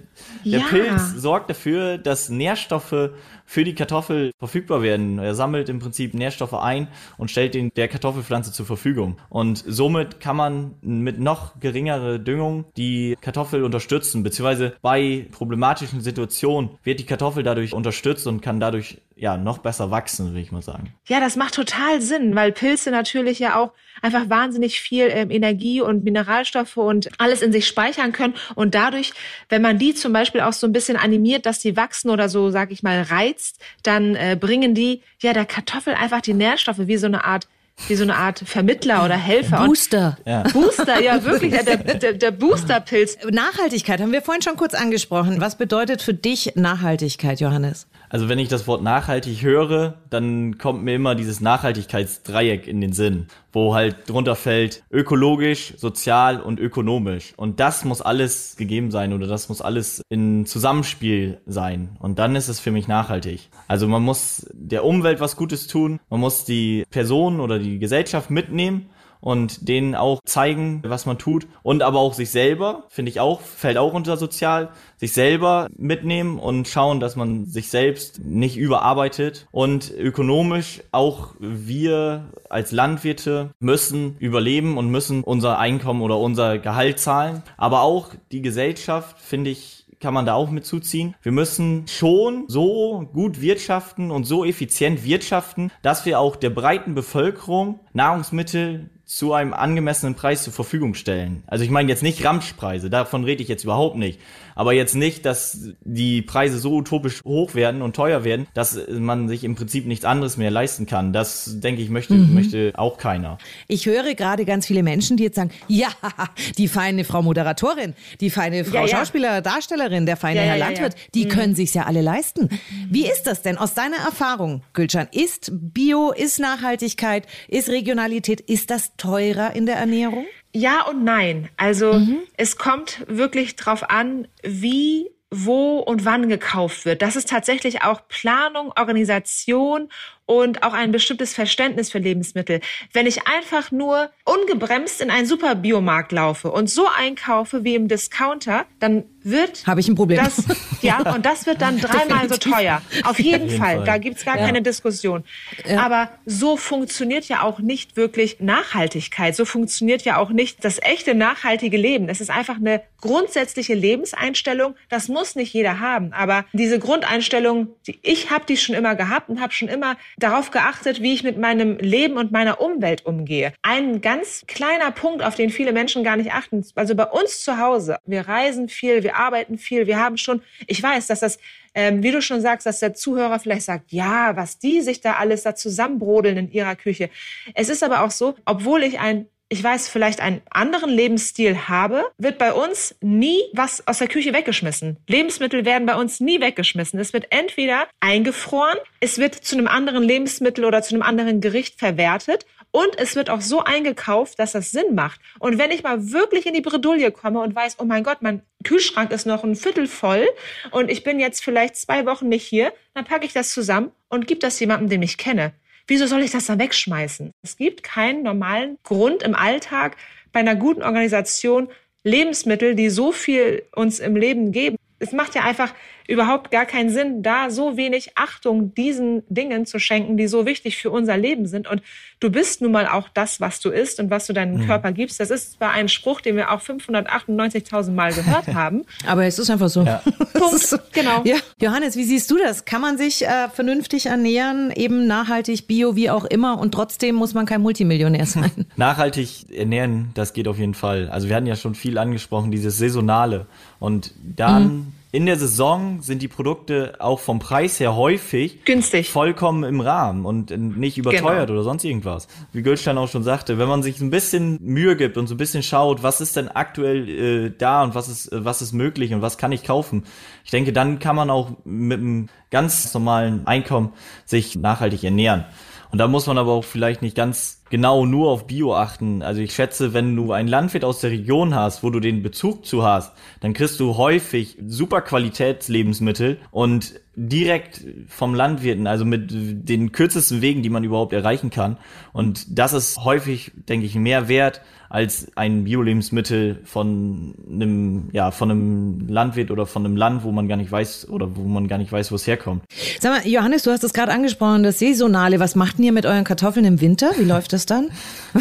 der 0.44 0.60
ja. 0.60 0.66
Pilz 0.66 1.12
sorgt 1.16 1.48
dafür, 1.50 1.98
dass 1.98 2.28
Nährstoffe 2.28 3.10
für 3.48 3.64
die 3.64 3.74
Kartoffel 3.74 4.32
verfügbar 4.38 4.82
werden. 4.82 5.18
Er 5.18 5.34
sammelt 5.34 5.70
im 5.70 5.78
Prinzip 5.78 6.12
Nährstoffe 6.12 6.52
ein 6.52 6.88
und 7.16 7.30
stellt 7.30 7.54
den 7.54 7.70
der 7.76 7.88
Kartoffelpflanze 7.88 8.52
zur 8.52 8.66
Verfügung. 8.66 9.16
Und 9.30 9.64
somit 9.66 10.20
kann 10.20 10.36
man 10.36 10.74
mit 10.82 11.18
noch 11.18 11.58
geringere 11.58 12.20
Düngung 12.20 12.66
die 12.76 13.16
Kartoffel 13.22 13.64
unterstützen, 13.64 14.22
beziehungsweise 14.22 14.76
bei 14.82 15.26
problematischen 15.32 16.02
Situationen 16.02 16.72
wird 16.84 17.00
die 17.00 17.06
Kartoffel 17.06 17.42
dadurch 17.42 17.72
unterstützt 17.72 18.26
und 18.26 18.42
kann 18.42 18.60
dadurch 18.60 19.00
ja 19.18 19.36
noch 19.36 19.58
besser 19.58 19.90
wachsen, 19.90 20.34
will 20.34 20.42
ich 20.42 20.52
mal 20.52 20.62
sagen. 20.62 20.94
Ja, 21.06 21.20
das 21.20 21.36
macht 21.36 21.54
total 21.54 22.00
Sinn, 22.00 22.34
weil 22.34 22.52
Pilze 22.52 22.90
natürlich 22.90 23.38
ja 23.38 23.56
auch 23.56 23.72
einfach 24.00 24.30
wahnsinnig 24.30 24.80
viel 24.80 25.08
ähm, 25.10 25.30
Energie 25.30 25.80
und 25.80 26.04
Mineralstoffe 26.04 26.76
und 26.76 27.08
alles 27.18 27.42
in 27.42 27.52
sich 27.52 27.66
speichern 27.66 28.12
können 28.12 28.34
und 28.54 28.74
dadurch, 28.74 29.12
wenn 29.48 29.60
man 29.60 29.78
die 29.78 29.94
zum 29.94 30.12
Beispiel 30.12 30.40
auch 30.40 30.52
so 30.52 30.66
ein 30.66 30.72
bisschen 30.72 30.96
animiert, 30.96 31.46
dass 31.46 31.58
die 31.58 31.76
wachsen 31.76 32.10
oder 32.10 32.28
so, 32.28 32.50
sag 32.50 32.70
ich 32.70 32.82
mal, 32.82 33.02
reizt, 33.02 33.60
dann 33.82 34.14
äh, 34.14 34.36
bringen 34.38 34.74
die 34.74 35.02
ja 35.20 35.32
der 35.32 35.46
Kartoffel 35.46 35.94
einfach 35.94 36.20
die 36.20 36.34
Nährstoffe 36.34 36.86
wie 36.86 36.96
so 36.96 37.06
eine 37.06 37.24
Art 37.24 37.48
wie 37.86 37.94
so 37.94 38.02
eine 38.02 38.16
Art 38.16 38.40
Vermittler 38.44 39.04
oder 39.04 39.14
Helfer. 39.14 39.64
Booster. 39.64 40.18
Ja. 40.26 40.42
Booster, 40.42 41.00
ja 41.00 41.22
wirklich, 41.22 41.52
der, 41.62 41.76
der, 41.94 42.12
der 42.14 42.30
Boosterpilz. 42.32 43.18
Nachhaltigkeit 43.30 44.00
haben 44.00 44.10
wir 44.10 44.20
vorhin 44.20 44.42
schon 44.42 44.56
kurz 44.56 44.74
angesprochen. 44.74 45.40
Was 45.40 45.56
bedeutet 45.56 46.02
für 46.02 46.12
dich 46.12 46.56
Nachhaltigkeit, 46.56 47.38
Johannes? 47.38 47.86
Also 48.10 48.28
wenn 48.28 48.38
ich 48.38 48.48
das 48.48 48.66
Wort 48.66 48.82
nachhaltig 48.82 49.42
höre, 49.42 49.94
dann 50.10 50.58
kommt 50.58 50.82
mir 50.82 50.94
immer 50.94 51.14
dieses 51.14 51.40
Nachhaltigkeitsdreieck 51.40 52.66
in 52.66 52.80
den 52.80 52.92
Sinn, 52.92 53.26
wo 53.52 53.74
halt 53.74 54.08
drunter 54.08 54.36
fällt 54.36 54.82
ökologisch, 54.90 55.74
sozial 55.76 56.40
und 56.40 56.60
ökonomisch. 56.60 57.34
Und 57.36 57.60
das 57.60 57.84
muss 57.84 58.00
alles 58.00 58.56
gegeben 58.56 58.90
sein 58.90 59.12
oder 59.12 59.26
das 59.26 59.48
muss 59.48 59.60
alles 59.60 60.02
in 60.08 60.46
Zusammenspiel 60.46 61.40
sein. 61.46 61.96
Und 62.00 62.18
dann 62.18 62.36
ist 62.36 62.48
es 62.48 62.60
für 62.60 62.70
mich 62.70 62.88
nachhaltig. 62.88 63.48
Also 63.66 63.88
man 63.88 64.02
muss 64.02 64.46
der 64.52 64.84
Umwelt 64.84 65.20
was 65.20 65.36
Gutes 65.36 65.66
tun, 65.66 66.00
man 66.10 66.20
muss 66.20 66.44
die 66.44 66.84
Person 66.90 67.40
oder 67.40 67.58
die 67.58 67.78
Gesellschaft 67.78 68.30
mitnehmen 68.30 68.90
und 69.20 69.68
denen 69.68 69.94
auch 69.94 70.20
zeigen, 70.24 70.82
was 70.84 71.06
man 71.06 71.18
tut 71.18 71.46
und 71.62 71.82
aber 71.82 71.98
auch 71.98 72.14
sich 72.14 72.30
selber, 72.30 72.84
finde 72.88 73.10
ich 73.10 73.20
auch, 73.20 73.40
fällt 73.40 73.78
auch 73.78 73.92
unter 73.92 74.16
sozial, 74.16 74.70
sich 74.96 75.12
selber 75.12 75.68
mitnehmen 75.76 76.38
und 76.38 76.68
schauen, 76.68 77.00
dass 77.00 77.16
man 77.16 77.46
sich 77.46 77.70
selbst 77.70 78.24
nicht 78.24 78.56
überarbeitet 78.56 79.46
und 79.50 79.92
ökonomisch 79.96 80.82
auch 80.92 81.34
wir 81.38 82.30
als 82.48 82.72
Landwirte 82.72 83.50
müssen 83.60 84.16
überleben 84.18 84.78
und 84.78 84.90
müssen 84.90 85.22
unser 85.22 85.58
Einkommen 85.58 86.02
oder 86.02 86.18
unser 86.18 86.58
Gehalt 86.58 86.98
zahlen, 86.98 87.42
aber 87.56 87.82
auch 87.82 88.10
die 88.32 88.42
Gesellschaft, 88.42 89.18
finde 89.20 89.50
ich, 89.50 89.86
kann 90.00 90.14
man 90.14 90.26
da 90.26 90.34
auch 90.34 90.50
mit 90.50 90.64
zuziehen. 90.64 91.14
Wir 91.22 91.32
müssen 91.32 91.86
schon 91.88 92.44
so 92.48 93.08
gut 93.12 93.40
wirtschaften 93.40 94.10
und 94.10 94.24
so 94.24 94.44
effizient 94.44 95.04
wirtschaften, 95.04 95.70
dass 95.82 96.06
wir 96.06 96.20
auch 96.20 96.36
der 96.36 96.50
breiten 96.50 96.94
Bevölkerung 96.94 97.80
Nahrungsmittel 97.92 98.90
zu 99.08 99.32
einem 99.32 99.54
angemessenen 99.54 100.14
Preis 100.14 100.44
zur 100.44 100.52
Verfügung 100.52 100.92
stellen. 100.92 101.42
Also 101.46 101.64
ich 101.64 101.70
meine 101.70 101.88
jetzt 101.88 102.02
nicht 102.02 102.22
Ramschpreise, 102.22 102.90
davon 102.90 103.24
rede 103.24 103.42
ich 103.42 103.48
jetzt 103.48 103.64
überhaupt 103.64 103.96
nicht. 103.96 104.20
Aber 104.54 104.74
jetzt 104.74 104.94
nicht, 104.94 105.24
dass 105.24 105.70
die 105.82 106.20
Preise 106.20 106.58
so 106.58 106.74
utopisch 106.74 107.22
hoch 107.24 107.54
werden 107.54 107.80
und 107.80 107.96
teuer 107.96 108.24
werden, 108.24 108.48
dass 108.52 108.78
man 108.90 109.28
sich 109.28 109.44
im 109.44 109.54
Prinzip 109.54 109.86
nichts 109.86 110.04
anderes 110.04 110.36
mehr 110.36 110.50
leisten 110.50 110.84
kann. 110.84 111.12
Das, 111.12 111.60
denke 111.60 111.80
ich, 111.80 111.88
möchte, 111.88 112.14
mhm. 112.14 112.34
möchte 112.34 112.72
auch 112.74 112.98
keiner. 112.98 113.38
Ich 113.66 113.86
höre 113.86 114.14
gerade 114.14 114.44
ganz 114.44 114.66
viele 114.66 114.82
Menschen, 114.82 115.16
die 115.16 115.22
jetzt 115.22 115.36
sagen, 115.36 115.52
ja, 115.68 115.88
die 116.58 116.68
feine 116.68 117.04
Frau 117.04 117.22
Moderatorin, 117.22 117.94
die 118.20 118.28
feine 118.28 118.64
Frau 118.64 118.84
ja, 118.84 118.86
ja. 118.86 118.96
Schauspieler, 118.98 119.40
Darstellerin, 119.40 120.04
der 120.04 120.18
feine 120.18 120.40
ja, 120.40 120.46
Herr 120.46 120.58
Landwirt, 120.58 120.96
die 121.14 121.24
mhm. 121.24 121.28
können 121.30 121.54
sich's 121.54 121.72
ja 121.72 121.84
alle 121.84 122.02
leisten. 122.02 122.50
Wie 122.90 123.06
ist 123.06 123.22
das 123.22 123.40
denn 123.40 123.56
aus 123.56 123.72
deiner 123.72 123.98
Erfahrung, 123.98 124.64
Gülcan? 124.74 125.08
Ist 125.12 125.52
Bio, 125.54 126.10
ist 126.10 126.40
Nachhaltigkeit, 126.40 127.26
ist 127.46 127.68
Regionalität, 127.70 128.40
ist 128.40 128.70
das 128.70 128.90
teurer 128.98 129.56
in 129.56 129.64
der 129.64 129.76
Ernährung? 129.76 130.26
Ja 130.52 130.82
und 130.82 131.04
nein. 131.04 131.48
Also 131.56 131.94
mhm. 131.94 132.18
es 132.36 132.58
kommt 132.58 133.04
wirklich 133.08 133.56
drauf 133.56 133.88
an, 133.88 134.28
wie 134.42 135.10
wo 135.30 135.78
und 135.78 136.04
wann 136.04 136.28
gekauft 136.28 136.84
wird. 136.84 137.02
Das 137.02 137.16
ist 137.16 137.28
tatsächlich 137.28 137.82
auch 137.82 138.08
Planung, 138.08 138.72
Organisation 138.76 139.88
und 140.28 140.62
auch 140.62 140.74
ein 140.74 140.92
bestimmtes 140.92 141.32
Verständnis 141.32 141.90
für 141.90 141.98
Lebensmittel. 141.98 142.60
Wenn 142.92 143.06
ich 143.06 143.26
einfach 143.26 143.72
nur 143.72 144.10
ungebremst 144.24 145.00
in 145.00 145.10
einen 145.10 145.26
Superbiomarkt 145.26 146.12
laufe 146.12 146.52
und 146.52 146.68
so 146.68 146.86
einkaufe 146.86 147.64
wie 147.64 147.74
im 147.74 147.88
Discounter, 147.88 148.66
dann 148.78 149.04
wird 149.22 149.66
habe 149.66 149.80
ich 149.80 149.88
ein 149.88 149.94
Problem. 149.94 150.22
Das, 150.22 150.44
ja, 150.82 150.98
und 151.14 151.24
das 151.24 151.46
wird 151.46 151.62
dann 151.62 151.78
dreimal 151.78 152.28
so 152.28 152.36
teuer. 152.36 152.82
Auf 153.04 153.18
jeden, 153.18 153.44
Auf 153.44 153.48
jeden 153.48 153.50
Fall. 153.50 153.76
Fall. 153.76 153.84
Da 153.84 153.98
gibt's 153.98 154.24
gar 154.24 154.38
ja. 154.38 154.46
keine 154.46 154.62
Diskussion. 154.62 155.24
Ja. 155.66 155.80
Aber 155.80 156.10
so 156.26 156.56
funktioniert 156.56 157.24
ja 157.26 157.42
auch 157.42 157.58
nicht 157.58 157.96
wirklich 157.96 158.40
Nachhaltigkeit. 158.40 159.34
So 159.34 159.44
funktioniert 159.44 160.02
ja 160.02 160.18
auch 160.18 160.30
nicht 160.30 160.64
das 160.64 160.80
echte 160.82 161.14
nachhaltige 161.14 161.76
Leben. 161.76 162.08
Es 162.08 162.20
ist 162.20 162.30
einfach 162.30 162.56
eine 162.56 162.82
grundsätzliche 163.00 163.74
Lebenseinstellung. 163.74 164.74
Das 164.88 165.08
muss 165.08 165.36
nicht 165.36 165.52
jeder 165.52 165.80
haben. 165.80 166.12
Aber 166.12 166.44
diese 166.52 166.78
Grundeinstellung, 166.78 167.68
die 167.86 167.98
ich 168.02 168.30
habe 168.30 168.44
die 168.46 168.56
schon 168.56 168.74
immer 168.74 168.94
gehabt 168.94 169.28
und 169.28 169.40
habe 169.40 169.52
schon 169.52 169.68
immer 169.68 169.96
darauf 170.18 170.50
geachtet, 170.50 171.02
wie 171.02 171.14
ich 171.14 171.22
mit 171.22 171.38
meinem 171.38 171.78
Leben 171.78 172.16
und 172.16 172.32
meiner 172.32 172.60
Umwelt 172.60 173.06
umgehe. 173.06 173.52
Ein 173.62 174.00
ganz 174.00 174.44
kleiner 174.46 174.90
Punkt, 174.90 175.22
auf 175.22 175.34
den 175.34 175.50
viele 175.50 175.72
Menschen 175.72 176.04
gar 176.04 176.16
nicht 176.16 176.32
achten. 176.32 176.64
Also 176.74 176.94
bei 176.94 177.04
uns 177.04 177.40
zu 177.40 177.58
Hause, 177.58 177.98
wir 178.04 178.28
reisen 178.28 178.68
viel, 178.68 179.02
wir 179.02 179.16
arbeiten 179.16 179.58
viel, 179.58 179.86
wir 179.86 179.98
haben 179.98 180.16
schon, 180.16 180.42
ich 180.66 180.82
weiß, 180.82 181.06
dass 181.06 181.20
das, 181.20 181.38
ähm, 181.74 182.02
wie 182.02 182.10
du 182.10 182.20
schon 182.20 182.40
sagst, 182.40 182.66
dass 182.66 182.80
der 182.80 182.94
Zuhörer 182.94 183.38
vielleicht 183.38 183.62
sagt, 183.62 183.92
ja, 183.92 184.36
was 184.36 184.58
die 184.58 184.80
sich 184.80 185.00
da 185.00 185.14
alles 185.14 185.42
da 185.42 185.54
zusammenbrodeln 185.54 186.36
in 186.36 186.50
ihrer 186.50 186.76
Küche. 186.76 187.10
Es 187.54 187.68
ist 187.68 187.82
aber 187.82 188.02
auch 188.02 188.10
so, 188.10 188.34
obwohl 188.44 188.82
ich 188.82 188.98
ein 188.98 189.26
ich 189.50 189.64
weiß, 189.64 189.88
vielleicht 189.88 190.20
einen 190.20 190.42
anderen 190.50 190.90
Lebensstil 190.90 191.68
habe, 191.68 192.04
wird 192.18 192.36
bei 192.36 192.52
uns 192.52 192.94
nie 193.00 193.40
was 193.54 193.86
aus 193.86 193.98
der 193.98 194.08
Küche 194.08 194.34
weggeschmissen. 194.34 194.98
Lebensmittel 195.06 195.64
werden 195.64 195.86
bei 195.86 195.94
uns 195.94 196.20
nie 196.20 196.40
weggeschmissen. 196.40 197.00
Es 197.00 197.14
wird 197.14 197.28
entweder 197.30 197.86
eingefroren, 198.00 198.76
es 199.00 199.18
wird 199.18 199.34
zu 199.34 199.56
einem 199.56 199.66
anderen 199.66 200.02
Lebensmittel 200.02 200.66
oder 200.66 200.82
zu 200.82 200.94
einem 200.94 201.02
anderen 201.02 201.40
Gericht 201.40 201.78
verwertet 201.78 202.44
und 202.70 202.98
es 202.98 203.16
wird 203.16 203.30
auch 203.30 203.40
so 203.40 203.64
eingekauft, 203.64 204.38
dass 204.38 204.52
das 204.52 204.70
Sinn 204.70 204.94
macht. 204.94 205.20
Und 205.38 205.56
wenn 205.56 205.70
ich 205.70 205.82
mal 205.82 206.12
wirklich 206.12 206.44
in 206.44 206.52
die 206.52 206.60
Bredouille 206.60 207.10
komme 207.10 207.40
und 207.40 207.54
weiß, 207.54 207.76
oh 207.78 207.84
mein 207.84 208.04
Gott, 208.04 208.18
mein 208.20 208.42
Kühlschrank 208.64 209.10
ist 209.12 209.24
noch 209.24 209.44
ein 209.44 209.56
Viertel 209.56 209.86
voll 209.86 210.28
und 210.70 210.90
ich 210.90 211.04
bin 211.04 211.20
jetzt 211.20 211.42
vielleicht 211.42 211.76
zwei 211.76 212.04
Wochen 212.04 212.28
nicht 212.28 212.44
hier, 212.44 212.72
dann 212.92 213.06
packe 213.06 213.24
ich 213.24 213.32
das 213.32 213.52
zusammen 213.52 213.92
und 214.08 214.26
gebe 214.26 214.40
das 214.40 214.60
jemandem, 214.60 214.90
den 214.90 215.02
ich 215.02 215.16
kenne. 215.16 215.54
Wieso 215.88 216.06
soll 216.06 216.22
ich 216.22 216.30
das 216.30 216.46
dann 216.46 216.58
wegschmeißen? 216.58 217.32
Es 217.42 217.56
gibt 217.56 217.82
keinen 217.82 218.22
normalen 218.22 218.76
Grund 218.84 219.22
im 219.22 219.34
Alltag 219.34 219.96
bei 220.32 220.40
einer 220.40 220.54
guten 220.54 220.82
Organisation 220.82 221.68
Lebensmittel, 222.04 222.74
die 222.74 222.90
so 222.90 223.10
viel 223.10 223.64
uns 223.74 223.98
im 223.98 224.14
Leben 224.14 224.52
geben. 224.52 224.76
Es 224.98 225.12
macht 225.12 225.34
ja 225.34 225.42
einfach 225.44 225.74
überhaupt 226.08 226.50
gar 226.50 226.64
keinen 226.64 226.88
Sinn, 226.88 227.22
da 227.22 227.50
so 227.50 227.76
wenig 227.76 228.12
Achtung 228.16 228.74
diesen 228.74 229.22
Dingen 229.28 229.66
zu 229.66 229.78
schenken, 229.78 230.16
die 230.16 230.26
so 230.26 230.46
wichtig 230.46 230.78
für 230.78 230.90
unser 230.90 231.18
Leben 231.18 231.46
sind. 231.46 231.68
Und 231.68 231.82
du 232.18 232.30
bist 232.30 232.62
nun 232.62 232.72
mal 232.72 232.88
auch 232.88 233.10
das, 233.12 233.42
was 233.42 233.60
du 233.60 233.68
isst 233.68 234.00
und 234.00 234.08
was 234.08 234.26
du 234.26 234.32
deinem 234.32 234.62
mhm. 234.62 234.66
Körper 234.66 234.90
gibst. 234.92 235.20
Das 235.20 235.30
ist 235.30 235.52
zwar 235.52 235.72
ein 235.72 235.90
Spruch, 235.90 236.22
den 236.22 236.34
wir 236.34 236.50
auch 236.50 236.62
598.000 236.62 237.90
Mal 237.90 238.14
gehört 238.14 238.46
haben. 238.54 238.84
Aber 239.06 239.26
es 239.26 239.38
ist 239.38 239.50
einfach 239.50 239.68
so. 239.68 239.82
Ja. 239.82 240.02
Punkt. 240.32 240.58
So. 240.60 240.78
Genau. 240.92 241.22
Ja. 241.24 241.36
Johannes, 241.60 241.94
wie 241.94 242.04
siehst 242.04 242.30
du 242.30 242.38
das? 242.38 242.64
Kann 242.64 242.80
man 242.80 242.96
sich 242.96 243.26
äh, 243.26 243.50
vernünftig 243.52 244.06
ernähren, 244.06 244.72
eben 244.74 245.06
nachhaltig, 245.06 245.66
bio, 245.66 245.94
wie 245.94 246.08
auch 246.08 246.24
immer, 246.24 246.58
und 246.58 246.72
trotzdem 246.72 247.16
muss 247.16 247.34
man 247.34 247.44
kein 247.44 247.60
Multimillionär 247.60 248.24
sein? 248.24 248.64
Nachhaltig 248.76 249.54
ernähren, 249.54 250.10
das 250.14 250.32
geht 250.32 250.48
auf 250.48 250.58
jeden 250.58 250.74
Fall. 250.74 251.10
Also 251.10 251.28
wir 251.28 251.36
hatten 251.36 251.46
ja 251.46 251.56
schon 251.56 251.74
viel 251.74 251.98
angesprochen, 251.98 252.50
dieses 252.50 252.78
Saisonale. 252.78 253.46
Und 253.78 254.14
dann 254.36 254.62
mhm 254.62 254.92
in 255.18 255.26
der 255.26 255.36
Saison 255.36 256.00
sind 256.00 256.22
die 256.22 256.28
Produkte 256.28 256.94
auch 257.00 257.18
vom 257.18 257.40
Preis 257.40 257.80
her 257.80 257.96
häufig 257.96 258.64
günstig, 258.64 259.10
vollkommen 259.10 259.64
im 259.64 259.80
Rahmen 259.80 260.24
und 260.24 260.56
nicht 260.78 260.96
überteuert 260.96 261.48
genau. 261.48 261.58
oder 261.58 261.64
sonst 261.64 261.82
irgendwas. 261.82 262.28
Wie 262.52 262.62
Goldstein 262.62 262.96
auch 262.98 263.08
schon 263.08 263.24
sagte, 263.24 263.58
wenn 263.58 263.66
man 263.66 263.82
sich 263.82 264.00
ein 264.00 264.10
bisschen 264.10 264.60
Mühe 264.62 264.94
gibt 264.94 265.16
und 265.16 265.26
so 265.26 265.34
ein 265.34 265.36
bisschen 265.36 265.64
schaut, 265.64 266.04
was 266.04 266.20
ist 266.20 266.36
denn 266.36 266.46
aktuell 266.46 267.08
äh, 267.08 267.50
da 267.50 267.82
und 267.82 267.96
was 267.96 268.08
ist 268.08 268.28
was 268.30 268.62
ist 268.62 268.72
möglich 268.72 269.12
und 269.12 269.20
was 269.20 269.38
kann 269.38 269.50
ich 269.50 269.64
kaufen, 269.64 270.04
ich 270.44 270.52
denke, 270.52 270.72
dann 270.72 271.00
kann 271.00 271.16
man 271.16 271.30
auch 271.30 271.50
mit 271.64 271.98
einem 271.98 272.28
ganz 272.52 272.94
normalen 272.94 273.44
Einkommen 273.44 273.94
sich 274.24 274.54
nachhaltig 274.54 275.02
ernähren. 275.02 275.46
Und 275.90 275.98
da 275.98 276.06
muss 276.06 276.28
man 276.28 276.38
aber 276.38 276.52
auch 276.52 276.64
vielleicht 276.64 277.02
nicht 277.02 277.16
ganz 277.16 277.57
genau 277.70 278.06
nur 278.06 278.30
auf 278.30 278.46
Bio 278.46 278.74
achten. 278.74 279.22
Also 279.22 279.40
ich 279.40 279.54
schätze, 279.54 279.94
wenn 279.94 280.16
du 280.16 280.32
einen 280.32 280.48
Landwirt 280.48 280.84
aus 280.84 281.00
der 281.00 281.10
Region 281.10 281.54
hast, 281.54 281.82
wo 281.82 281.90
du 281.90 282.00
den 282.00 282.22
Bezug 282.22 282.64
zu 282.66 282.84
hast, 282.84 283.12
dann 283.40 283.52
kriegst 283.52 283.78
du 283.80 283.96
häufig 283.96 284.58
super 284.66 285.00
Qualitätslebensmittel 285.00 286.38
und 286.50 287.00
direkt 287.16 287.84
vom 288.06 288.34
Landwirten, 288.34 288.86
also 288.86 289.04
mit 289.04 289.30
den 289.32 289.90
kürzesten 289.90 290.40
Wegen, 290.40 290.62
die 290.62 290.70
man 290.70 290.84
überhaupt 290.84 291.12
erreichen 291.12 291.50
kann. 291.50 291.76
Und 292.12 292.58
das 292.58 292.72
ist 292.72 293.04
häufig, 293.04 293.52
denke 293.68 293.86
ich, 293.86 293.96
mehr 293.96 294.28
wert 294.28 294.60
als 294.90 295.30
ein 295.34 295.64
Bio-Lebensmittel 295.64 296.60
von 296.64 297.34
einem, 297.50 298.08
ja, 298.12 298.30
von 298.30 298.50
einem 298.50 299.08
Landwirt 299.08 299.50
oder 299.50 299.66
von 299.66 299.84
einem 299.84 299.96
Land, 299.96 300.24
wo 300.24 300.32
man 300.32 300.48
gar 300.48 300.56
nicht 300.56 300.72
weiß 300.72 301.10
oder 301.10 301.36
wo 301.36 301.42
man 301.42 301.68
gar 301.68 301.76
nicht 301.76 301.92
weiß, 301.92 302.10
wo 302.10 302.14
es 302.14 302.26
herkommt. 302.26 302.62
Sag 302.98 303.12
mal, 303.12 303.30
Johannes, 303.30 303.64
du 303.64 303.70
hast 303.70 303.84
es 303.84 303.92
gerade 303.92 304.12
angesprochen, 304.12 304.62
das 304.62 304.78
Saisonale. 304.78 305.40
Was 305.40 305.56
macht 305.56 305.78
ihr 305.78 305.92
mit 305.92 306.06
euren 306.06 306.24
Kartoffeln 306.24 306.64
im 306.64 306.80
Winter? 306.80 307.10
Wie 307.18 307.24
läuft 307.24 307.52
das 307.52 307.57
dann? 307.66 307.90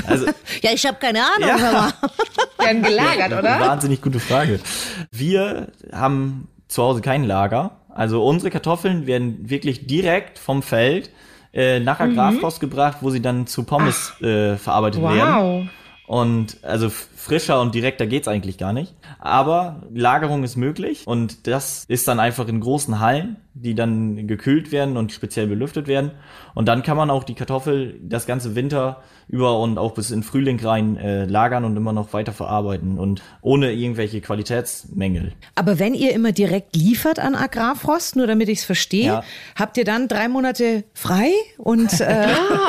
Also, 0.05 0.25
ja, 0.61 0.71
ich 0.73 0.85
habe 0.85 0.97
keine 0.99 1.19
Ahnung. 1.21 1.49
Ja. 1.49 1.93
Werden 2.59 2.83
gelagert, 2.83 3.31
oder? 3.31 3.59
Wahnsinnig 3.59 4.01
gute 4.01 4.19
Frage. 4.19 4.59
Wir 5.11 5.67
haben 5.91 6.47
zu 6.67 6.83
Hause 6.83 7.01
kein 7.01 7.23
Lager. 7.23 7.71
Also 7.89 8.23
unsere 8.23 8.51
Kartoffeln 8.51 9.07
werden 9.07 9.49
wirklich 9.49 9.87
direkt 9.87 10.37
vom 10.37 10.61
Feld 10.61 11.09
äh, 11.53 11.79
nach 11.79 11.99
Agrarfrost 11.99 12.61
mhm. 12.61 12.69
gebracht, 12.69 12.97
wo 13.01 13.09
sie 13.09 13.21
dann 13.21 13.47
zu 13.47 13.63
Pommes 13.63 14.13
äh, 14.21 14.55
verarbeitet 14.57 15.01
wow. 15.01 15.13
werden. 15.13 15.69
Und 16.05 16.63
also 16.63 16.91
frischer 17.17 17.59
und 17.59 17.73
direkter 17.73 18.05
geht's 18.05 18.27
eigentlich 18.27 18.57
gar 18.57 18.73
nicht. 18.73 18.93
Aber 19.19 19.81
Lagerung 19.91 20.43
ist 20.43 20.55
möglich 20.55 21.05
und 21.07 21.47
das 21.47 21.83
ist 21.87 22.07
dann 22.07 22.19
einfach 22.19 22.47
in 22.47 22.59
großen 22.59 22.99
Hallen, 22.99 23.37
die 23.55 23.73
dann 23.73 24.27
gekühlt 24.27 24.71
werden 24.71 24.97
und 24.97 25.11
speziell 25.11 25.47
belüftet 25.47 25.87
werden. 25.87 26.11
Und 26.53 26.67
dann 26.67 26.83
kann 26.83 26.95
man 26.95 27.09
auch 27.09 27.23
die 27.23 27.33
Kartoffel 27.33 27.99
das 28.03 28.27
ganze 28.27 28.55
Winter 28.55 29.01
über 29.27 29.59
und 29.59 29.77
auch 29.77 29.93
bis 29.93 30.11
in 30.11 30.23
Frühling 30.23 30.59
rein 30.59 30.95
äh, 30.95 31.25
lagern 31.25 31.65
und 31.65 31.75
immer 31.75 31.91
noch 31.91 32.13
weiter 32.13 32.33
verarbeiten 32.33 32.97
und 32.97 33.21
ohne 33.41 33.73
irgendwelche 33.73 34.21
Qualitätsmängel. 34.21 35.33
Aber 35.55 35.79
wenn 35.79 35.95
ihr 35.95 36.13
immer 36.13 36.31
direkt 36.31 36.75
liefert 36.75 37.19
an 37.19 37.35
Agrarfrost, 37.35 38.15
nur 38.15 38.27
damit 38.27 38.47
ich 38.47 38.59
es 38.59 38.65
verstehe, 38.65 39.05
ja. 39.05 39.23
habt 39.55 39.77
ihr 39.77 39.83
dann 39.85 40.07
drei 40.07 40.27
Monate 40.29 40.83
frei 40.93 41.31
und 41.57 41.99
äh, 41.99 42.27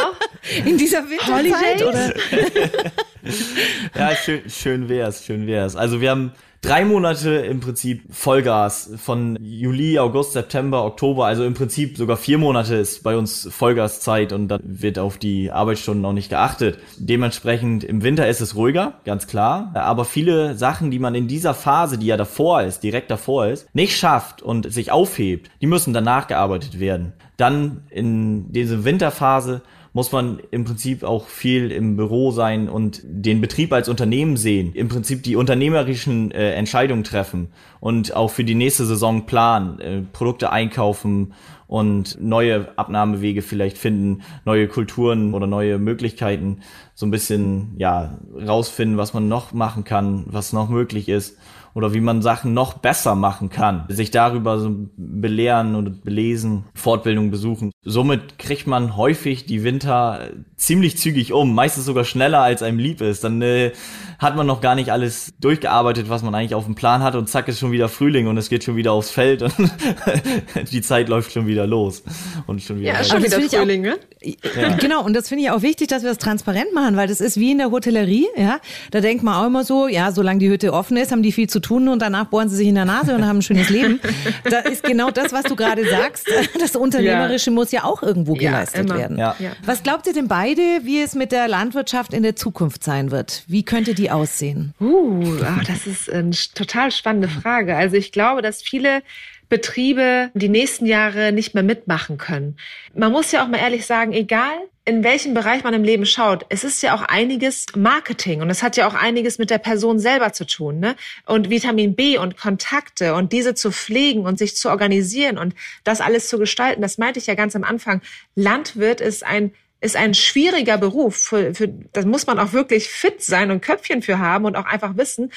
in 0.64 0.78
dieser 0.78 1.04
Winterzeit? 1.08 1.84
Oder? 1.84 2.14
ja, 3.96 4.16
schön, 4.16 4.37
schön 4.46 4.88
wär's, 4.88 5.24
schön 5.24 5.46
wär's. 5.46 5.76
Also 5.76 6.00
wir 6.00 6.10
haben 6.10 6.32
drei 6.60 6.84
Monate 6.84 7.30
im 7.30 7.60
Prinzip 7.60 8.02
Vollgas 8.10 8.90
von 8.96 9.38
Juli, 9.40 9.98
August, 9.98 10.32
September, 10.32 10.84
Oktober. 10.84 11.26
Also 11.26 11.44
im 11.44 11.54
Prinzip 11.54 11.96
sogar 11.96 12.16
vier 12.16 12.38
Monate 12.38 12.76
ist 12.76 13.02
bei 13.02 13.16
uns 13.16 13.48
Vollgaszeit 13.50 14.32
und 14.32 14.48
dann 14.48 14.60
wird 14.64 14.98
auf 14.98 15.18
die 15.18 15.50
Arbeitsstunden 15.50 16.04
auch 16.04 16.12
nicht 16.12 16.30
geachtet. 16.30 16.78
Dementsprechend 16.98 17.84
im 17.84 18.02
Winter 18.02 18.28
ist 18.28 18.40
es 18.40 18.56
ruhiger, 18.56 18.94
ganz 19.04 19.26
klar. 19.26 19.70
Aber 19.74 20.04
viele 20.04 20.54
Sachen, 20.54 20.90
die 20.90 20.98
man 20.98 21.14
in 21.14 21.28
dieser 21.28 21.54
Phase, 21.54 21.98
die 21.98 22.06
ja 22.06 22.16
davor 22.16 22.62
ist, 22.62 22.82
direkt 22.82 23.10
davor 23.10 23.46
ist, 23.48 23.72
nicht 23.74 23.96
schafft 23.96 24.42
und 24.42 24.72
sich 24.72 24.90
aufhebt, 24.90 25.50
die 25.60 25.66
müssen 25.66 25.92
danach 25.92 26.26
gearbeitet 26.26 26.80
werden. 26.80 27.12
Dann 27.36 27.82
in 27.90 28.52
diese 28.52 28.84
Winterphase 28.84 29.62
muss 29.92 30.12
man 30.12 30.40
im 30.50 30.64
Prinzip 30.64 31.02
auch 31.02 31.26
viel 31.26 31.70
im 31.70 31.96
Büro 31.96 32.30
sein 32.30 32.68
und 32.68 33.00
den 33.04 33.40
Betrieb 33.40 33.72
als 33.72 33.88
Unternehmen 33.88 34.36
sehen. 34.36 34.72
Im 34.74 34.88
Prinzip 34.88 35.22
die 35.22 35.36
unternehmerischen 35.36 36.30
äh, 36.30 36.52
Entscheidungen 36.52 37.04
treffen 37.04 37.48
und 37.80 38.14
auch 38.14 38.30
für 38.30 38.44
die 38.44 38.54
nächste 38.54 38.86
Saison 38.86 39.26
planen, 39.26 39.80
äh, 39.80 40.02
Produkte 40.12 40.52
einkaufen 40.52 41.34
und 41.66 42.20
neue 42.20 42.68
Abnahmewege 42.76 43.42
vielleicht 43.42 43.76
finden, 43.78 44.22
neue 44.44 44.68
Kulturen 44.68 45.34
oder 45.34 45.46
neue 45.46 45.78
Möglichkeiten, 45.78 46.60
so 46.94 47.06
ein 47.06 47.10
bisschen, 47.10 47.74
ja, 47.76 48.18
rausfinden, 48.34 48.96
was 48.98 49.14
man 49.14 49.28
noch 49.28 49.52
machen 49.52 49.84
kann, 49.84 50.24
was 50.26 50.52
noch 50.52 50.68
möglich 50.68 51.08
ist 51.08 51.36
oder 51.78 51.94
wie 51.94 52.00
man 52.00 52.22
Sachen 52.22 52.54
noch 52.54 52.72
besser 52.72 53.14
machen 53.14 53.50
kann. 53.50 53.84
Sich 53.88 54.10
darüber 54.10 54.58
so 54.58 54.74
belehren 54.96 55.76
und 55.76 56.02
belesen, 56.02 56.64
Fortbildung 56.74 57.30
besuchen. 57.30 57.70
Somit 57.84 58.36
kriegt 58.36 58.66
man 58.66 58.96
häufig 58.96 59.46
die 59.46 59.62
Winter 59.62 60.30
ziemlich 60.56 60.98
zügig 60.98 61.32
um, 61.32 61.54
meistens 61.54 61.84
sogar 61.84 62.02
schneller 62.02 62.40
als 62.40 62.64
einem 62.64 62.80
lieb 62.80 63.00
ist. 63.00 63.22
Dann 63.22 63.40
äh, 63.42 63.70
hat 64.18 64.34
man 64.34 64.44
noch 64.44 64.60
gar 64.60 64.74
nicht 64.74 64.90
alles 64.90 65.34
durchgearbeitet, 65.40 66.08
was 66.08 66.24
man 66.24 66.34
eigentlich 66.34 66.56
auf 66.56 66.64
dem 66.64 66.74
Plan 66.74 67.04
hat 67.04 67.14
und 67.14 67.28
zack 67.28 67.46
ist 67.46 67.60
schon 67.60 67.70
wieder 67.70 67.88
Frühling 67.88 68.26
und 68.26 68.36
es 68.38 68.48
geht 68.48 68.64
schon 68.64 68.74
wieder 68.74 68.90
aufs 68.90 69.12
Feld 69.12 69.42
und 69.42 69.54
die 70.72 70.80
Zeit 70.80 71.08
läuft 71.08 71.30
schon 71.30 71.46
wieder 71.46 71.68
los 71.68 72.02
und 72.48 72.60
schon 72.60 72.80
wieder. 72.80 72.94
Ja, 72.94 73.04
schon 73.04 73.22
wieder 73.22 73.40
Frühling, 73.40 73.82
ne? 73.82 73.98
Ja. 74.20 74.74
Genau, 74.78 75.04
und 75.04 75.14
das 75.14 75.28
finde 75.28 75.44
ich 75.44 75.50
auch 75.52 75.62
wichtig, 75.62 75.86
dass 75.86 76.02
wir 76.02 76.08
das 76.08 76.18
transparent 76.18 76.74
machen, 76.74 76.96
weil 76.96 77.06
das 77.06 77.20
ist 77.20 77.38
wie 77.38 77.52
in 77.52 77.58
der 77.58 77.70
Hotellerie, 77.70 78.26
ja. 78.36 78.58
Da 78.90 79.00
denkt 79.00 79.22
man 79.22 79.34
auch 79.34 79.46
immer 79.46 79.62
so, 79.62 79.86
ja, 79.86 80.10
solange 80.10 80.40
die 80.40 80.48
Hütte 80.48 80.72
offen 80.72 80.96
ist, 80.96 81.12
haben 81.12 81.22
die 81.22 81.30
viel 81.30 81.48
zu 81.48 81.60
tun 81.60 81.67
und 81.70 82.00
danach 82.00 82.26
bohren 82.26 82.48
sie 82.48 82.56
sich 82.56 82.68
in 82.68 82.74
der 82.74 82.84
Nase 82.84 83.14
und 83.14 83.26
haben 83.26 83.38
ein 83.38 83.42
schönes 83.42 83.68
Leben. 83.68 84.00
Da 84.44 84.60
ist 84.60 84.82
genau 84.82 85.10
das, 85.10 85.32
was 85.32 85.44
du 85.44 85.56
gerade 85.56 85.88
sagst. 85.88 86.28
Das 86.58 86.76
Unternehmerische 86.76 87.50
ja. 87.50 87.54
muss 87.54 87.72
ja 87.72 87.84
auch 87.84 88.02
irgendwo 88.02 88.34
geleistet 88.34 88.88
werden. 88.88 89.18
Ja. 89.18 89.36
Was 89.64 89.82
glaubt 89.82 90.06
ihr 90.06 90.12
denn 90.12 90.28
beide, 90.28 90.60
wie 90.82 91.02
es 91.02 91.14
mit 91.14 91.32
der 91.32 91.48
Landwirtschaft 91.48 92.12
in 92.12 92.22
der 92.22 92.36
Zukunft 92.36 92.82
sein 92.84 93.10
wird? 93.10 93.42
Wie 93.46 93.64
könnte 93.64 93.94
die 93.94 94.10
aussehen? 94.10 94.74
Uh, 94.80 95.36
ach, 95.44 95.64
das 95.64 95.86
ist 95.86 96.10
eine 96.10 96.30
total 96.54 96.90
spannende 96.90 97.28
Frage. 97.28 97.76
Also 97.76 97.96
ich 97.96 98.12
glaube, 98.12 98.42
dass 98.42 98.62
viele 98.62 99.02
Betriebe 99.48 100.30
die 100.34 100.48
nächsten 100.48 100.86
Jahre 100.86 101.32
nicht 101.32 101.54
mehr 101.54 101.62
mitmachen 101.62 102.18
können. 102.18 102.56
Man 102.94 103.12
muss 103.12 103.32
ja 103.32 103.42
auch 103.44 103.48
mal 103.48 103.58
ehrlich 103.58 103.86
sagen, 103.86 104.12
egal 104.12 104.56
in 104.88 105.04
welchem 105.04 105.34
Bereich 105.34 105.64
man 105.64 105.74
im 105.74 105.84
Leben 105.84 106.06
schaut, 106.06 106.46
es 106.48 106.64
ist 106.64 106.82
ja 106.82 106.94
auch 106.94 107.02
einiges 107.02 107.66
Marketing 107.76 108.40
und 108.40 108.48
es 108.48 108.62
hat 108.62 108.78
ja 108.78 108.88
auch 108.88 108.94
einiges 108.94 109.36
mit 109.36 109.50
der 109.50 109.58
Person 109.58 109.98
selber 109.98 110.32
zu 110.32 110.46
tun, 110.46 110.80
ne? 110.80 110.96
Und 111.26 111.50
Vitamin 111.50 111.94
B 111.94 112.16
und 112.16 112.38
Kontakte 112.38 113.14
und 113.14 113.34
diese 113.34 113.54
zu 113.54 113.70
pflegen 113.70 114.22
und 114.22 114.38
sich 114.38 114.56
zu 114.56 114.70
organisieren 114.70 115.36
und 115.36 115.54
das 115.84 116.00
alles 116.00 116.28
zu 116.28 116.38
gestalten, 116.38 116.80
das 116.80 116.96
meinte 116.96 117.18
ich 117.18 117.26
ja 117.26 117.34
ganz 117.34 117.54
am 117.54 117.64
Anfang. 117.64 118.00
Landwirt 118.34 119.02
ist 119.02 119.26
ein 119.26 119.52
ist 119.82 119.94
ein 119.94 120.14
schwieriger 120.14 120.78
Beruf. 120.78 121.16
Für, 121.16 121.54
für, 121.54 121.68
das 121.68 122.06
muss 122.06 122.26
man 122.26 122.38
auch 122.38 122.54
wirklich 122.54 122.88
fit 122.88 123.22
sein 123.22 123.50
und 123.50 123.60
Köpfchen 123.60 124.00
für 124.00 124.18
haben 124.18 124.46
und 124.46 124.56
auch 124.56 124.64
einfach 124.64 124.96
wissen, 124.96 125.30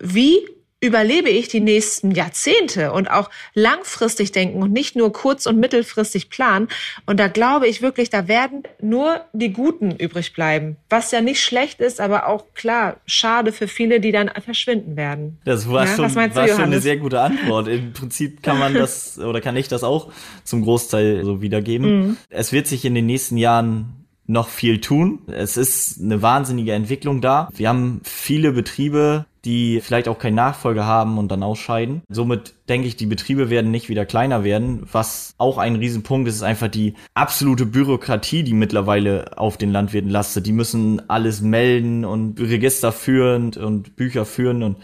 wie 0.00 0.48
überlebe 0.84 1.30
ich 1.30 1.48
die 1.48 1.60
nächsten 1.60 2.10
Jahrzehnte 2.10 2.92
und 2.92 3.10
auch 3.10 3.30
langfristig 3.54 4.32
denken 4.32 4.62
und 4.62 4.72
nicht 4.72 4.96
nur 4.96 5.12
kurz- 5.12 5.46
und 5.46 5.58
mittelfristig 5.58 6.28
planen. 6.28 6.68
Und 7.06 7.18
da 7.18 7.28
glaube 7.28 7.66
ich 7.66 7.80
wirklich, 7.80 8.10
da 8.10 8.28
werden 8.28 8.64
nur 8.80 9.22
die 9.32 9.52
Guten 9.52 9.92
übrig 9.92 10.34
bleiben. 10.34 10.76
Was 10.90 11.10
ja 11.10 11.20
nicht 11.20 11.42
schlecht 11.42 11.80
ist, 11.80 12.00
aber 12.00 12.28
auch 12.28 12.44
klar, 12.54 12.96
schade 13.06 13.52
für 13.52 13.68
viele, 13.68 14.00
die 14.00 14.12
dann 14.12 14.30
verschwinden 14.44 14.96
werden. 14.96 15.38
Das 15.44 15.68
war, 15.70 15.86
ja, 15.86 15.96
schon, 15.96 16.14
war 16.14 16.48
schon 16.48 16.60
eine 16.60 16.80
sehr 16.80 16.98
gute 16.98 17.20
Antwort. 17.20 17.68
Im 17.68 17.92
Prinzip 17.92 18.42
kann 18.42 18.58
man 18.58 18.74
das 18.74 19.18
oder 19.24 19.40
kann 19.40 19.56
ich 19.56 19.68
das 19.68 19.84
auch 19.84 20.12
zum 20.44 20.62
Großteil 20.62 21.24
so 21.24 21.40
wiedergeben. 21.40 21.86
Mhm. 21.86 22.16
Es 22.28 22.52
wird 22.52 22.66
sich 22.66 22.84
in 22.84 22.94
den 22.94 23.06
nächsten 23.06 23.38
Jahren 23.38 24.04
noch 24.26 24.48
viel 24.48 24.80
tun. 24.80 25.20
Es 25.28 25.56
ist 25.56 26.00
eine 26.00 26.22
wahnsinnige 26.22 26.72
Entwicklung 26.72 27.20
da. 27.20 27.48
Wir 27.54 27.68
haben 27.68 28.00
viele 28.04 28.52
Betriebe, 28.52 29.26
die 29.44 29.80
vielleicht 29.80 30.08
auch 30.08 30.18
keinen 30.18 30.34
Nachfolger 30.34 30.86
haben 30.86 31.18
und 31.18 31.30
dann 31.30 31.42
ausscheiden. 31.42 32.02
Somit 32.08 32.54
denke 32.68 32.88
ich, 32.88 32.96
die 32.96 33.06
Betriebe 33.06 33.50
werden 33.50 33.70
nicht 33.70 33.88
wieder 33.88 34.06
kleiner 34.06 34.44
werden. 34.44 34.86
Was 34.90 35.34
auch 35.38 35.58
ein 35.58 35.76
Riesenpunkt 35.76 36.28
ist, 36.28 36.36
ist 36.36 36.42
einfach 36.42 36.68
die 36.68 36.94
absolute 37.14 37.66
Bürokratie, 37.66 38.42
die 38.42 38.54
mittlerweile 38.54 39.36
auf 39.38 39.56
den 39.56 39.72
Landwirten 39.72 40.10
lastet. 40.10 40.46
Die 40.46 40.52
müssen 40.52 41.08
alles 41.08 41.40
melden 41.40 42.04
und 42.04 42.40
Register 42.40 42.92
führen 42.92 43.52
und 43.54 43.96
Bücher 43.96 44.24
führen 44.24 44.62
und 44.62 44.76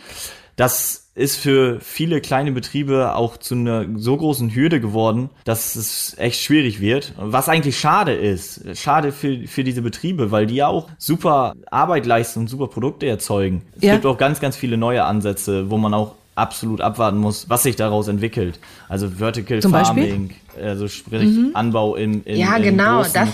das 0.57 1.10
ist 1.21 1.37
für 1.37 1.79
viele 1.81 2.21
kleine 2.21 2.51
Betriebe 2.53 3.15
auch 3.15 3.37
zu 3.37 3.55
einer 3.55 3.85
so 3.97 4.17
großen 4.17 4.55
Hürde 4.55 4.81
geworden, 4.81 5.31
dass 5.45 5.77
es 5.77 6.17
echt 6.19 6.41
schwierig 6.41 6.81
wird. 6.81 7.13
Was 7.19 7.49
eigentlich 7.49 7.79
schade 7.79 8.13
ist. 8.13 8.63
Schade 8.77 9.13
für, 9.13 9.47
für 9.47 9.63
diese 9.63 9.83
Betriebe, 9.83 10.31
weil 10.31 10.47
die 10.47 10.57
ja 10.57 10.67
auch 10.69 10.89
super 10.99 11.55
Arbeit 11.71 12.07
leisten 12.07 12.41
und 12.41 12.49
super 12.49 12.67
Produkte 12.69 13.07
erzeugen. 13.07 13.63
Es 13.77 13.83
Ja. 13.85 13.93
gibt 13.93 14.07
auch 14.07 14.19
ganz, 14.19 14.41
ganz 14.41 14.57
viele 14.57 14.77
neue 14.77 15.05
Ansätze, 15.05 15.71
wo 15.71 15.77
man 15.77 15.95
auch 15.95 16.15
absolut 16.37 16.81
abwarten 16.81 17.19
muss, 17.19 17.49
was 17.51 17.63
sich 17.65 17.77
daraus 17.77 18.09
entwickelt. 18.09 18.59
Also 18.89 19.09
Vertical 19.09 19.61
Zum 19.61 19.73
Beispiel? 19.73 20.05
Farming, 20.09 20.31
also 20.61 20.89
sprich 20.89 21.29
Anbau 21.53 21.97
in, 21.97 22.23
in, 22.25 22.39
Ja, 22.39 22.57
in 22.57 22.63
genau, 22.63 23.03
großen, 23.03 23.29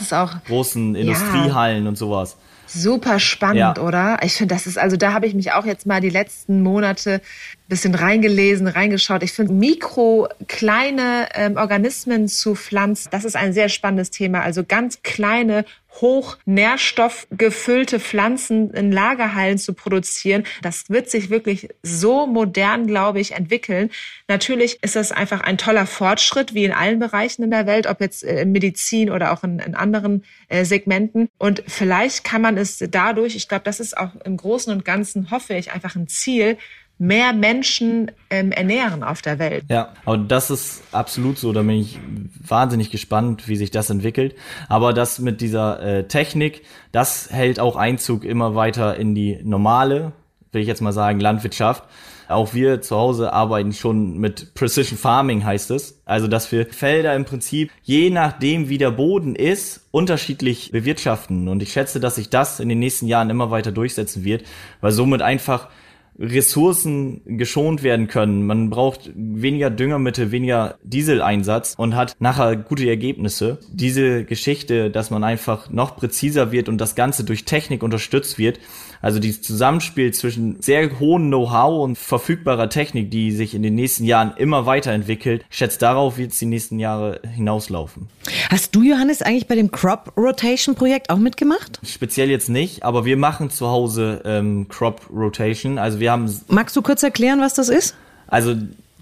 großen 0.49 0.95
Industriehallen 0.97 1.87
und 1.87 1.97
sowas. 1.97 2.37
Super 2.67 3.19
spannend, 3.19 3.57
Ja. 3.59 3.77
oder? 3.79 4.19
Ich 4.23 4.35
finde, 4.35 4.55
das 4.55 4.67
ist, 4.67 4.79
also 4.79 4.97
da 4.97 5.12
habe 5.12 5.27
ich 5.27 5.35
mich 5.35 5.53
auch 5.53 5.64
jetzt 5.64 5.87
mal 5.87 6.01
die 6.01 6.11
letzten 6.11 6.62
Monate 6.62 7.14
ein 7.14 7.69
bisschen 7.69 7.95
reingelesen, 7.95 8.67
reingeschaut. 8.67 9.23
Ich 9.23 9.33
finde, 9.33 9.53
mikro, 9.53 10.29
kleine 10.49 11.29
ähm, 11.35 11.57
Organismen 11.57 12.29
zu 12.29 12.55
pflanzen, 12.55 13.09
das 13.11 13.25
ist 13.25 13.37
ein 13.37 13.53
sehr 13.53 13.69
spannendes 13.69 14.11
Thema. 14.11 14.43
Also 14.43 14.64
ganz 14.64 15.03
kleine, 15.03 15.64
hoch 16.01 16.36
nährstoffgefüllte 16.44 18.01
Pflanzen 18.01 18.70
in 18.72 18.92
Lagerhallen 18.92 19.59
zu 19.59 19.74
produzieren, 19.74 20.44
das 20.62 20.90
wird 20.90 21.11
sich 21.11 21.30
wirklich 21.30 21.68
so 21.82 22.26
modern, 22.26 22.86
glaube 22.86 23.20
ich, 23.20 23.32
entwickeln. 23.32 23.90
Natürlich 24.28 24.82
ist 24.82 24.97
das 24.97 25.12
einfach 25.12 25.40
ein 25.40 25.59
toller 25.59 25.86
Fortschritt, 25.86 26.55
wie 26.55 26.64
in 26.64 26.72
allen 26.72 26.99
Bereichen 26.99 27.42
in 27.42 27.51
der 27.51 27.66
Welt, 27.66 27.86
ob 27.86 28.01
jetzt 28.01 28.24
äh, 28.24 28.42
in 28.42 28.53
Medizin 28.53 29.11
oder 29.11 29.32
auch 29.32 29.44
in, 29.44 29.59
in 29.59 29.74
anderen 29.74 30.24
äh, 30.49 30.64
Segmenten. 30.64 31.28
Und 31.38 31.62
vielleicht 31.66 32.24
kann 32.24 32.42
man 32.42 32.57
es 32.57 32.78
dadurch, 32.78 33.36
ich 33.36 33.49
glaube, 33.49 33.64
das 33.64 33.80
ist 33.80 33.97
auch 33.97 34.11
im 34.24 34.36
Großen 34.36 34.72
und 34.72 34.84
Ganzen, 34.84 35.30
hoffe 35.30 35.55
ich, 35.55 35.72
einfach 35.72 35.97
ein 35.97 36.09
Ziel, 36.09 36.59
mehr 36.99 37.32
Menschen 37.32 38.11
ähm, 38.30 38.53
ernähren 38.53 39.03
auf 39.03 39.20
der 39.20 39.38
Welt. 39.38 39.64
Ja, 39.68 39.92
aber 40.05 40.18
das 40.18 40.51
ist 40.51 40.82
absolut 40.92 41.38
so. 41.38 41.53
Da 41.53 41.62
bin 41.62 41.76
ich 41.80 41.99
wahnsinnig 42.40 42.90
gespannt, 42.90 43.49
wie 43.49 43.57
sich 43.57 43.70
das 43.70 43.90
entwickelt. 43.90 44.34
Aber 44.68 44.92
das 44.92 45.18
mit 45.18 45.40
dieser 45.40 45.82
äh, 45.82 46.09
Technik, 46.09 46.62
das 46.92 47.30
hält 47.30 47.61
auch 47.61 47.76
Einzug 47.76 48.24
immer 48.24 48.55
weiter 48.55 48.97
in 48.97 49.14
die 49.14 49.38
normale, 49.42 50.12
will 50.53 50.62
ich 50.62 50.68
jetzt 50.68 50.80
mal 50.80 50.92
sagen, 50.92 51.20
Landwirtschaft. 51.20 51.84
Auch 52.28 52.55
wir 52.55 52.80
zu 52.80 52.97
Hause 52.97 53.32
arbeiten 53.32 53.72
schon 53.72 54.18
mit 54.18 54.55
Precision 54.55 54.99
Farming, 54.99 55.44
heißt 55.44 55.70
es. 55.70 56.01
Also, 56.07 56.26
dass 56.26 56.51
wir 56.51 56.66
Felder 56.66 57.14
im 57.14 57.24
Prinzip, 57.24 57.70
je 57.82 58.11
nachdem 58.11 58.68
wie 58.68 58.78
der 58.78 58.90
Boden 58.90 59.36
ist, 59.36 59.86
unterschiedlich 59.92 60.72
bewirtschaften. 60.72 61.47
Und 61.47 61.62
ich 61.62 61.72
schätze, 61.72 62.01
dass 62.01 62.16
sich 62.16 62.28
das 62.28 62.59
in 62.59 62.68
den 62.68 62.80
nächsten 62.80 63.07
Jahren 63.07 63.30
immer 63.30 63.53
weiter 63.53 63.70
durchsetzen 63.70 64.24
wird, 64.24 64.44
weil 64.80 64.90
somit 64.90 65.22
einfach 65.22 65.68
Ressourcen 66.19 67.21
geschont 67.25 67.83
werden 67.83 68.09
können. 68.09 68.47
Man 68.47 68.71
braucht 68.71 69.11
weniger 69.14 69.71
Düngermittel, 69.71 70.31
weniger 70.31 70.79
Dieseleinsatz 70.83 71.75
und 71.77 71.95
hat 71.95 72.17
nachher 72.19 72.57
gute 72.57 72.89
Ergebnisse. 72.89 73.59
Diese 73.73 74.25
Geschichte, 74.25 74.91
dass 74.91 75.11
man 75.11 75.25
einfach 75.25 75.71
noch 75.71 75.97
präziser 75.97 76.53
wird 76.53 76.69
und 76.69 76.79
das 76.79 76.95
Ganze 76.95 77.25
durch 77.25 77.45
Technik 77.45 77.83
unterstützt 77.83 78.39
wird, 78.39 78.59
also 79.01 79.18
dieses 79.18 79.42
Zusammenspiel 79.42 80.12
zwischen 80.12 80.61
sehr 80.61 80.99
hohem 80.99 81.28
Know-how 81.28 81.84
und 81.84 81.97
verfügbarer 81.97 82.68
Technik, 82.68 83.11
die 83.11 83.32
sich 83.32 83.55
in 83.55 83.62
den 83.62 83.74
nächsten 83.74 84.05
Jahren 84.05 84.32
immer 84.36 84.66
weiterentwickelt, 84.66 85.44
schätzt 85.51 85.82
darauf 85.82 86.18
wird 86.18 86.32
es 86.32 86.38
die 86.38 86.47
nächsten 86.47 86.78
Jahre 86.78 87.20
hinauslaufen. 87.34 88.09
Hast 88.51 88.74
du, 88.74 88.82
Johannes, 88.82 89.22
eigentlich 89.22 89.47
bei 89.47 89.55
dem 89.55 89.70
Crop 89.70 90.12
Rotation 90.16 90.74
Projekt 90.74 91.11
auch 91.11 91.18
mitgemacht? 91.18 91.80
Speziell 91.84 92.30
jetzt 92.30 92.49
nicht, 92.49 92.82
aber 92.82 93.05
wir 93.05 93.16
machen 93.16 93.51
zu 93.51 93.68
Hause 93.68 94.22
ähm, 94.24 94.66
Crop 94.68 95.03
Rotation. 95.11 95.78
Also 95.78 96.01
wir 96.01 96.12
haben 96.12 96.32
Magst 96.49 96.76
du 96.76 96.82
kurz 96.82 97.03
erklären, 97.03 97.40
was 97.40 97.55
das 97.55 97.68
ist? 97.68 97.94
Also 98.26 98.55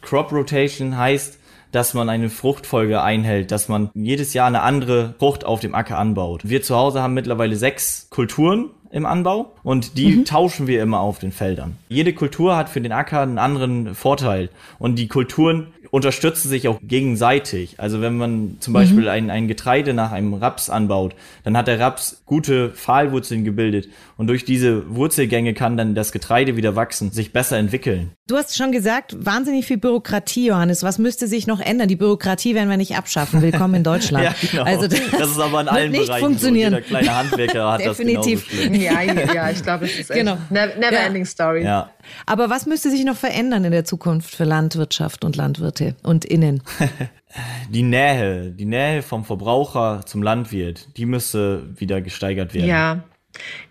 Crop 0.03 0.33
Rotation 0.33 0.97
heißt, 0.97 1.39
dass 1.75 1.93
man 1.93 2.09
eine 2.09 2.31
Fruchtfolge 2.31 3.03
einhält, 3.03 3.51
dass 3.51 3.69
man 3.69 3.91
jedes 3.95 4.33
Jahr 4.33 4.47
eine 4.47 4.63
andere 4.63 5.15
Frucht 5.19 5.45
auf 5.45 5.59
dem 5.61 5.75
Acker 5.75 5.99
anbaut. 5.99 6.43
Wir 6.45 6.63
zu 6.63 6.77
Hause 6.77 7.03
haben 7.03 7.15
mittlerweile 7.15 7.57
sechs 7.57 8.07
Kulturen 8.11 8.71
im 8.95 9.07
Anbau 9.07 9.53
und 9.65 9.99
die 9.99 10.23
tauschen 10.25 10.69
wir 10.69 10.81
immer 10.81 11.01
auf 11.01 11.19
den 11.19 11.33
Feldern. 11.33 11.77
Jede 11.89 12.13
Kultur 12.13 12.57
hat 12.57 12.69
für 12.69 12.81
den 12.81 12.93
Acker 12.93 13.21
einen 13.21 13.39
anderen 13.39 13.95
Vorteil 13.95 14.51
und 14.79 14.97
die 14.97 15.09
Kulturen 15.09 15.75
unterstützen 15.91 16.49
sich 16.49 16.69
auch 16.69 16.79
gegenseitig. 16.83 17.75
Also 17.79 18.01
wenn 18.01 18.17
man 18.17 18.57
zum 18.61 18.73
Beispiel 18.73 19.09
ein, 19.09 19.31
ein 19.31 19.49
Getreide 19.49 19.95
nach 19.95 20.13
einem 20.13 20.35
Raps 20.35 20.71
anbaut, 20.71 21.15
dann 21.43 21.57
hat 21.57 21.67
der 21.69 21.79
Raps 21.79 22.23
gute 22.25 22.71
Pfahlwurzeln 22.71 23.45
gebildet 23.45 23.89
und 24.17 24.29
durch 24.29 24.45
diese 24.45 24.95
Wurzelgänge 24.95 25.55
kann 25.55 25.77
dann 25.77 25.95
das 25.95 26.13
Getreide 26.13 26.57
wieder 26.57 26.77
wachsen, 26.77 27.11
sich 27.11 27.33
besser 27.33 27.59
entwickeln. 27.59 28.13
Du 28.27 28.39
hast 28.39 28.57
schon 28.57 28.73
gesagt, 28.73 29.15
wahnsinnig 29.27 29.67
viel 29.67 29.77
Bürokratie, 29.77 30.47
Johannes. 30.47 30.83
Was 30.83 30.97
müsste 30.99 31.27
sich 31.29 31.47
noch 31.47 31.61
ändern? 31.61 31.89
Die 31.89 31.97
Bürokratie 31.97 32.55
werden 32.55 32.71
wir 32.71 32.79
nicht 32.79 32.97
abschaffen. 32.97 33.43
Willkommen 33.43 33.75
in 33.75 33.85
Deutschland. 33.85 34.25
Ja, 34.25 34.35
genau. 34.51 34.63
Also 34.63 34.89
das, 34.89 34.99
ist 34.99 35.39
aber 35.39 35.61
in 35.61 35.67
wird 35.67 35.69
allen 35.69 35.91
nicht 35.91 36.07
Bereichen 36.07 36.25
funktionieren. 36.25 36.71
so. 36.73 36.77
Jeder 36.79 36.89
kleine 36.89 37.15
Handwerker 37.19 37.73
hat 37.73 37.81
Definitiv. 37.85 38.47
das. 38.49 38.79
Ja, 38.79 39.03
ja, 39.03 39.35
ja, 39.35 39.51
ich 39.51 39.63
glaube, 39.63 39.85
es 39.85 39.99
ist 39.99 40.11
echt 40.11 40.21
Genau. 40.21 40.39
never, 40.49 40.75
never 40.77 40.93
Ja. 40.95 41.01
ending 41.01 41.27
story. 41.27 41.65
Ja. 41.65 41.91
Aber 42.25 42.49
was 42.49 42.65
müsste 42.65 42.89
sich 42.91 43.05
noch 43.05 43.17
verändern 43.17 43.63
in 43.65 43.73
der 43.73 43.85
Zukunft 43.85 44.35
für 44.35 44.45
Landwirtschaft 44.45 45.23
und 45.23 45.37
Landwirte 45.37 45.95
und 46.03 46.25
Innen? 46.25 46.63
Die 47.69 47.83
Nähe, 47.83 48.53
die 48.53 48.65
Nähe 48.65 49.03
vom 49.03 49.25
Verbraucher 49.25 50.03
zum 50.07 50.23
Landwirt, 50.23 50.97
die 50.97 51.05
müsste 51.05 51.65
wieder 51.79 52.01
gesteigert 52.01 52.55
werden. 52.55 52.69
Ja. 52.69 53.03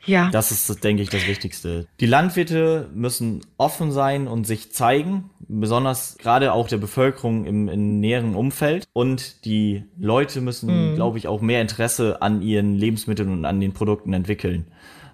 Ja. 0.05 0.30
Das 0.32 0.51
ist, 0.51 0.84
denke 0.84 1.03
ich, 1.03 1.09
das 1.09 1.28
Wichtigste. 1.28 1.88
Die 1.99 2.05
Landwirte 2.05 2.89
müssen 2.93 3.41
offen 3.57 3.91
sein 3.91 4.28
und 4.28 4.45
sich 4.45 4.72
zeigen, 4.72 5.30
besonders 5.47 6.18
gerade 6.18 6.53
auch 6.53 6.68
der 6.68 6.78
Bevölkerung 6.78 7.45
im, 7.45 7.70
im 7.70 7.99
näheren 7.99 8.36
Umfeld. 8.36 8.86
Und 8.93 9.45
die 9.45 9.84
Leute 9.97 10.41
müssen, 10.41 10.95
glaube 10.95 11.18
ich, 11.18 11.28
auch 11.28 11.41
mehr 11.41 11.61
Interesse 11.61 12.22
an 12.22 12.41
ihren 12.41 12.76
Lebensmitteln 12.76 13.32
und 13.32 13.45
an 13.45 13.59
den 13.59 13.74
Produkten 13.74 14.14
entwickeln. 14.14 14.66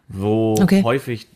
Wo 0.08 0.56
Okay. 0.60 0.82
häufig, 0.84 1.28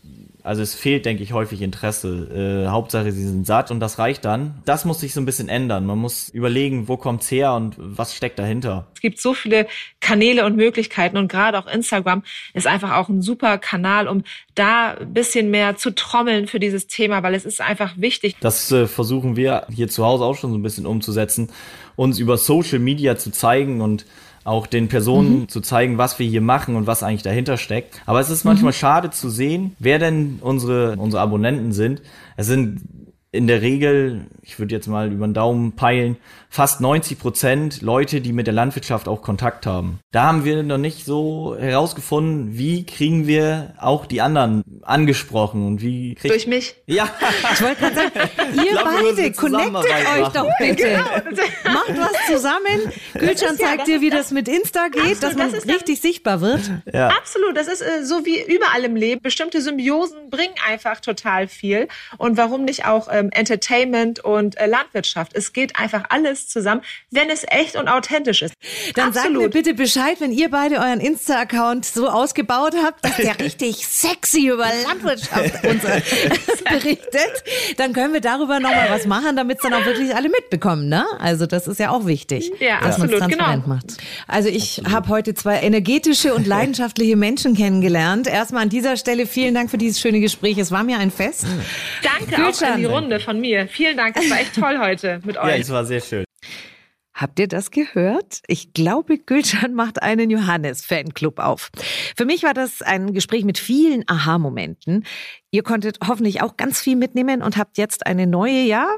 also 0.44 0.60
es 0.60 0.74
fehlt, 0.74 1.06
denke 1.06 1.22
ich, 1.22 1.32
häufig 1.32 1.62
Interesse. 1.62 2.64
Äh, 2.66 2.68
Hauptsache, 2.68 3.10
sie 3.12 3.24
sind 3.26 3.46
satt 3.46 3.70
und 3.70 3.80
das 3.80 3.98
reicht 3.98 4.26
dann. 4.26 4.62
Das 4.66 4.84
muss 4.84 5.00
sich 5.00 5.14
so 5.14 5.20
ein 5.22 5.24
bisschen 5.24 5.48
ändern. 5.48 5.86
Man 5.86 5.96
muss 5.96 6.28
überlegen, 6.28 6.86
wo 6.86 6.98
kommt's 6.98 7.30
her 7.30 7.54
und 7.54 7.76
was 7.78 8.14
steckt 8.14 8.38
dahinter. 8.38 8.86
Es 8.94 9.00
gibt 9.00 9.18
so 9.18 9.32
viele 9.32 9.66
Kanäle 10.00 10.44
und 10.44 10.54
Möglichkeiten 10.54 11.16
und 11.16 11.28
gerade 11.28 11.58
auch 11.58 11.66
Instagram 11.66 12.24
ist 12.52 12.66
einfach 12.66 12.92
auch 12.92 13.08
ein 13.08 13.22
super 13.22 13.56
Kanal, 13.56 14.06
um 14.06 14.22
da 14.54 14.98
ein 15.00 15.14
bisschen 15.14 15.50
mehr 15.50 15.78
zu 15.78 15.94
trommeln 15.94 16.46
für 16.46 16.60
dieses 16.60 16.88
Thema, 16.88 17.22
weil 17.22 17.34
es 17.34 17.46
ist 17.46 17.62
einfach 17.62 17.94
wichtig. 17.96 18.36
Das 18.40 18.70
äh, 18.70 18.86
versuchen 18.86 19.36
wir 19.36 19.66
hier 19.70 19.88
zu 19.88 20.04
Hause 20.04 20.24
auch 20.24 20.36
schon 20.36 20.50
so 20.50 20.58
ein 20.58 20.62
bisschen 20.62 20.84
umzusetzen, 20.84 21.48
uns 21.96 22.18
über 22.18 22.36
Social 22.36 22.80
Media 22.80 23.16
zu 23.16 23.32
zeigen 23.32 23.80
und 23.80 24.04
auch 24.44 24.66
den 24.66 24.88
Personen 24.88 25.48
zu 25.48 25.60
zeigen, 25.60 25.98
was 25.98 26.18
wir 26.18 26.26
hier 26.26 26.42
machen 26.42 26.76
und 26.76 26.86
was 26.86 27.02
eigentlich 27.02 27.22
dahinter 27.22 27.56
steckt. 27.56 28.00
Aber 28.04 28.20
es 28.20 28.28
ist 28.30 28.44
manchmal 28.44 28.74
schade 28.74 29.10
zu 29.10 29.30
sehen, 29.30 29.74
wer 29.78 29.98
denn 29.98 30.38
unsere, 30.42 30.96
unsere 30.96 31.22
Abonnenten 31.22 31.72
sind. 31.72 32.02
Es 32.36 32.46
sind 32.46 32.82
in 33.34 33.46
der 33.48 33.62
Regel, 33.62 34.26
ich 34.42 34.58
würde 34.58 34.74
jetzt 34.74 34.86
mal 34.86 35.10
über 35.12 35.26
den 35.26 35.34
Daumen 35.34 35.72
peilen, 35.72 36.16
fast 36.48 36.80
90 36.80 37.18
Prozent 37.18 37.82
Leute, 37.82 38.20
die 38.20 38.32
mit 38.32 38.46
der 38.46 38.54
Landwirtschaft 38.54 39.08
auch 39.08 39.22
Kontakt 39.22 39.66
haben. 39.66 39.98
Da 40.12 40.22
haben 40.24 40.44
wir 40.44 40.62
noch 40.62 40.78
nicht 40.78 41.04
so 41.04 41.56
herausgefunden, 41.58 42.56
wie 42.56 42.86
kriegen 42.86 43.26
wir 43.26 43.74
auch 43.80 44.06
die 44.06 44.20
anderen 44.20 44.62
angesprochen 44.82 45.66
und 45.66 45.82
wie 45.82 46.14
kriegt 46.14 46.32
Durch 46.32 46.46
mich. 46.46 46.76
ja, 46.86 47.08
Ich 47.52 47.60
wollte 47.60 47.80
gerade 47.80 47.94
sagen, 47.96 48.12
ihr 48.64 48.70
glaub, 48.70 48.84
beide, 48.84 49.32
connectet 49.32 49.74
euch 49.84 50.20
machen. 50.20 50.32
doch 50.34 50.50
bitte. 50.60 51.04
Macht 51.64 51.98
was 51.98 52.26
zusammen. 52.32 52.92
Gülcan 53.14 53.56
ja- 53.58 53.66
zeigt 53.66 53.86
dir, 53.88 54.00
wie 54.00 54.10
das- 54.10 54.14
das 54.26 54.30
mit 54.30 54.46
Insta 54.48 54.86
geht, 54.88 55.00
Absolut, 55.02 55.22
dass 55.24 55.34
man 55.36 55.48
das 55.50 55.58
ist 55.58 55.68
dann- 55.68 55.76
richtig 55.76 56.00
sichtbar 56.00 56.40
wird. 56.40 56.60
Ja. 56.92 57.08
Absolut, 57.08 57.56
das 57.56 57.66
ist 57.66 57.82
äh, 57.82 58.04
so 58.04 58.24
wie 58.24 58.40
überall 58.40 58.84
im 58.84 58.94
Leben. 58.94 59.20
Bestimmte 59.20 59.60
Symbiosen 59.60 60.30
bringen 60.30 60.54
einfach 60.68 61.00
total 61.00 61.48
viel. 61.48 61.88
Und 62.16 62.36
warum 62.36 62.64
nicht 62.64 62.86
auch 62.86 63.08
ähm, 63.24 63.30
Entertainment 63.32 64.20
und 64.20 64.58
äh, 64.58 64.66
Landwirtschaft? 64.66 65.32
Es 65.34 65.52
geht 65.52 65.76
einfach 65.76 66.04
alles 66.08 66.48
zusammen, 66.48 66.82
wenn 67.10 67.30
es 67.30 67.44
echt 67.48 67.76
und 67.76 67.88
authentisch 67.88 68.42
ist. 68.42 68.54
Dann 68.94 69.12
sagt 69.12 69.30
mir 69.30 69.36
Absolut. 69.36 69.52
bitte 69.52 69.74
Bescheid, 69.74 70.20
wenn 70.20 70.32
ihr 70.32 70.50
beide 70.50 70.76
euren 70.76 71.00
Insta-Account 71.00 71.84
so 71.84 72.08
ausgebaut 72.08 72.74
habt, 72.82 73.04
dass 73.04 73.16
der 73.16 73.38
richtig 73.44 73.86
sexy 73.86 74.48
über 74.48 74.66
Landwirtschaft 74.86 75.64
uns 75.66 75.82
berichtet. 76.68 77.44
Dann 77.76 77.92
können 77.92 78.12
wir 78.12 78.20
darüber 78.20 78.60
nochmal 78.60 78.88
was 78.90 79.06
machen, 79.06 79.36
damit 79.36 79.58
es 79.58 79.62
dann 79.62 79.74
auch 79.74 79.84
wirklich 79.84 80.14
alle 80.14 80.28
mitbekommen. 80.28 80.88
Ne? 80.88 81.04
Also 81.18 81.46
das 81.46 81.66
ist 81.66 81.78
ja 81.78 81.90
auch 81.90 82.06
wichtig, 82.06 82.50
Ja, 82.60 82.80
dass 82.80 82.98
man 82.98 83.08
es 83.08 83.14
absolut, 83.14 83.20
transparent 83.20 83.64
genau. 83.64 83.76
macht. 83.76 83.96
Also 84.26 84.48
ich 84.48 84.82
habe 84.90 85.08
heute 85.08 85.34
zwei 85.34 85.60
energetische 85.60 86.34
und 86.34 86.46
leidenschaftliche 86.46 87.16
Menschen 87.16 87.54
kennengelernt. 87.56 88.26
Erstmal 88.26 88.62
an 88.62 88.68
dieser 88.68 88.96
Stelle 88.96 89.26
vielen 89.26 89.54
Dank 89.54 89.70
für 89.70 89.78
dieses 89.78 90.00
schöne 90.00 90.20
Gespräch. 90.20 90.58
Es 90.58 90.70
war 90.70 90.82
mir 90.82 90.98
ein 90.98 91.10
Fest. 91.10 91.46
Danke 92.02 92.34
auch 92.34 92.46
Gülcan. 92.50 92.72
an 92.72 92.78
die 92.78 92.84
Runde 92.86 93.13
von 93.20 93.40
mir. 93.40 93.68
Vielen 93.68 93.96
Dank, 93.96 94.16
es 94.16 94.30
war 94.30 94.40
echt 94.40 94.54
toll 94.54 94.78
heute 94.78 95.20
mit 95.24 95.36
Ja, 95.36 95.44
euch. 95.44 95.60
es 95.60 95.70
war 95.70 95.84
sehr 95.84 96.00
schön. 96.00 96.24
Habt 97.16 97.38
ihr 97.38 97.46
das 97.46 97.70
gehört? 97.70 98.40
Ich 98.48 98.72
glaube, 98.72 99.18
Gülcan 99.18 99.72
macht 99.74 100.02
einen 100.02 100.30
Johannes-Fanclub 100.30 101.38
auf. 101.38 101.70
Für 102.16 102.24
mich 102.24 102.42
war 102.42 102.54
das 102.54 102.82
ein 102.82 103.12
Gespräch 103.14 103.44
mit 103.44 103.56
vielen 103.56 104.02
Aha-Momenten. 104.08 105.04
Ihr 105.52 105.62
konntet 105.62 105.98
hoffentlich 106.04 106.42
auch 106.42 106.56
ganz 106.56 106.80
viel 106.80 106.96
mitnehmen 106.96 107.40
und 107.40 107.56
habt 107.56 107.78
jetzt 107.78 108.04
eine 108.06 108.26
neue, 108.26 108.62
ja, 108.62 108.88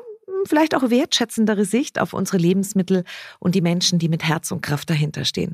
vielleicht 0.46 0.74
auch 0.74 0.90
wertschätzendere 0.90 1.64
Sicht 1.64 1.98
auf 2.00 2.12
unsere 2.12 2.38
Lebensmittel 2.38 3.04
und 3.38 3.54
die 3.54 3.60
Menschen, 3.60 3.98
die 3.98 4.08
mit 4.08 4.24
Herz 4.24 4.50
und 4.50 4.62
Kraft 4.62 4.90
dahinter 4.90 5.24
stehen. 5.24 5.52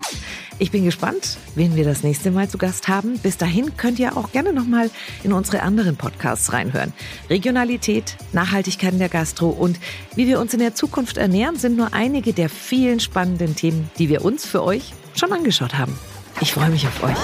Ich 0.58 0.70
bin 0.70 0.84
gespannt, 0.84 1.38
wen 1.54 1.76
wir 1.76 1.84
das 1.84 2.02
nächste 2.02 2.30
Mal 2.30 2.48
zu 2.48 2.58
Gast 2.58 2.88
haben. 2.88 3.18
Bis 3.18 3.36
dahin 3.36 3.76
könnt 3.76 3.98
ihr 3.98 4.16
auch 4.16 4.32
gerne 4.32 4.52
nochmal 4.52 4.90
in 5.22 5.32
unsere 5.32 5.62
anderen 5.62 5.96
Podcasts 5.96 6.52
reinhören. 6.52 6.92
Regionalität, 7.30 8.16
Nachhaltigkeit 8.32 8.92
in 8.92 8.98
der 8.98 9.08
Gastro 9.08 9.48
und 9.48 9.78
wie 10.14 10.26
wir 10.26 10.40
uns 10.40 10.52
in 10.52 10.60
der 10.60 10.74
Zukunft 10.74 11.16
ernähren, 11.16 11.56
sind 11.56 11.76
nur 11.76 11.94
einige 11.94 12.32
der 12.32 12.48
vielen 12.48 13.00
spannenden 13.00 13.56
Themen, 13.56 13.90
die 13.98 14.08
wir 14.08 14.24
uns 14.24 14.46
für 14.46 14.62
euch 14.62 14.92
schon 15.14 15.32
angeschaut 15.32 15.76
haben. 15.78 15.98
Ich 16.40 16.52
freue 16.52 16.70
mich 16.70 16.86
auf 16.86 17.02
euch. 17.02 17.16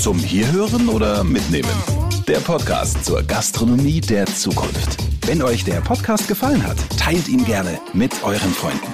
Zum 0.00 0.18
Hierhören 0.18 0.88
oder 0.88 1.22
Mitnehmen? 1.22 1.70
Der 2.26 2.38
Podcast 2.38 3.04
zur 3.04 3.22
Gastronomie 3.22 4.00
der 4.00 4.26
Zukunft. 4.26 5.11
Wenn 5.24 5.40
euch 5.40 5.62
der 5.64 5.80
Podcast 5.80 6.26
gefallen 6.26 6.66
hat, 6.66 6.76
teilt 6.98 7.28
ihn 7.28 7.44
gerne 7.44 7.78
mit 7.92 8.22
euren 8.24 8.52
Freunden. 8.52 8.92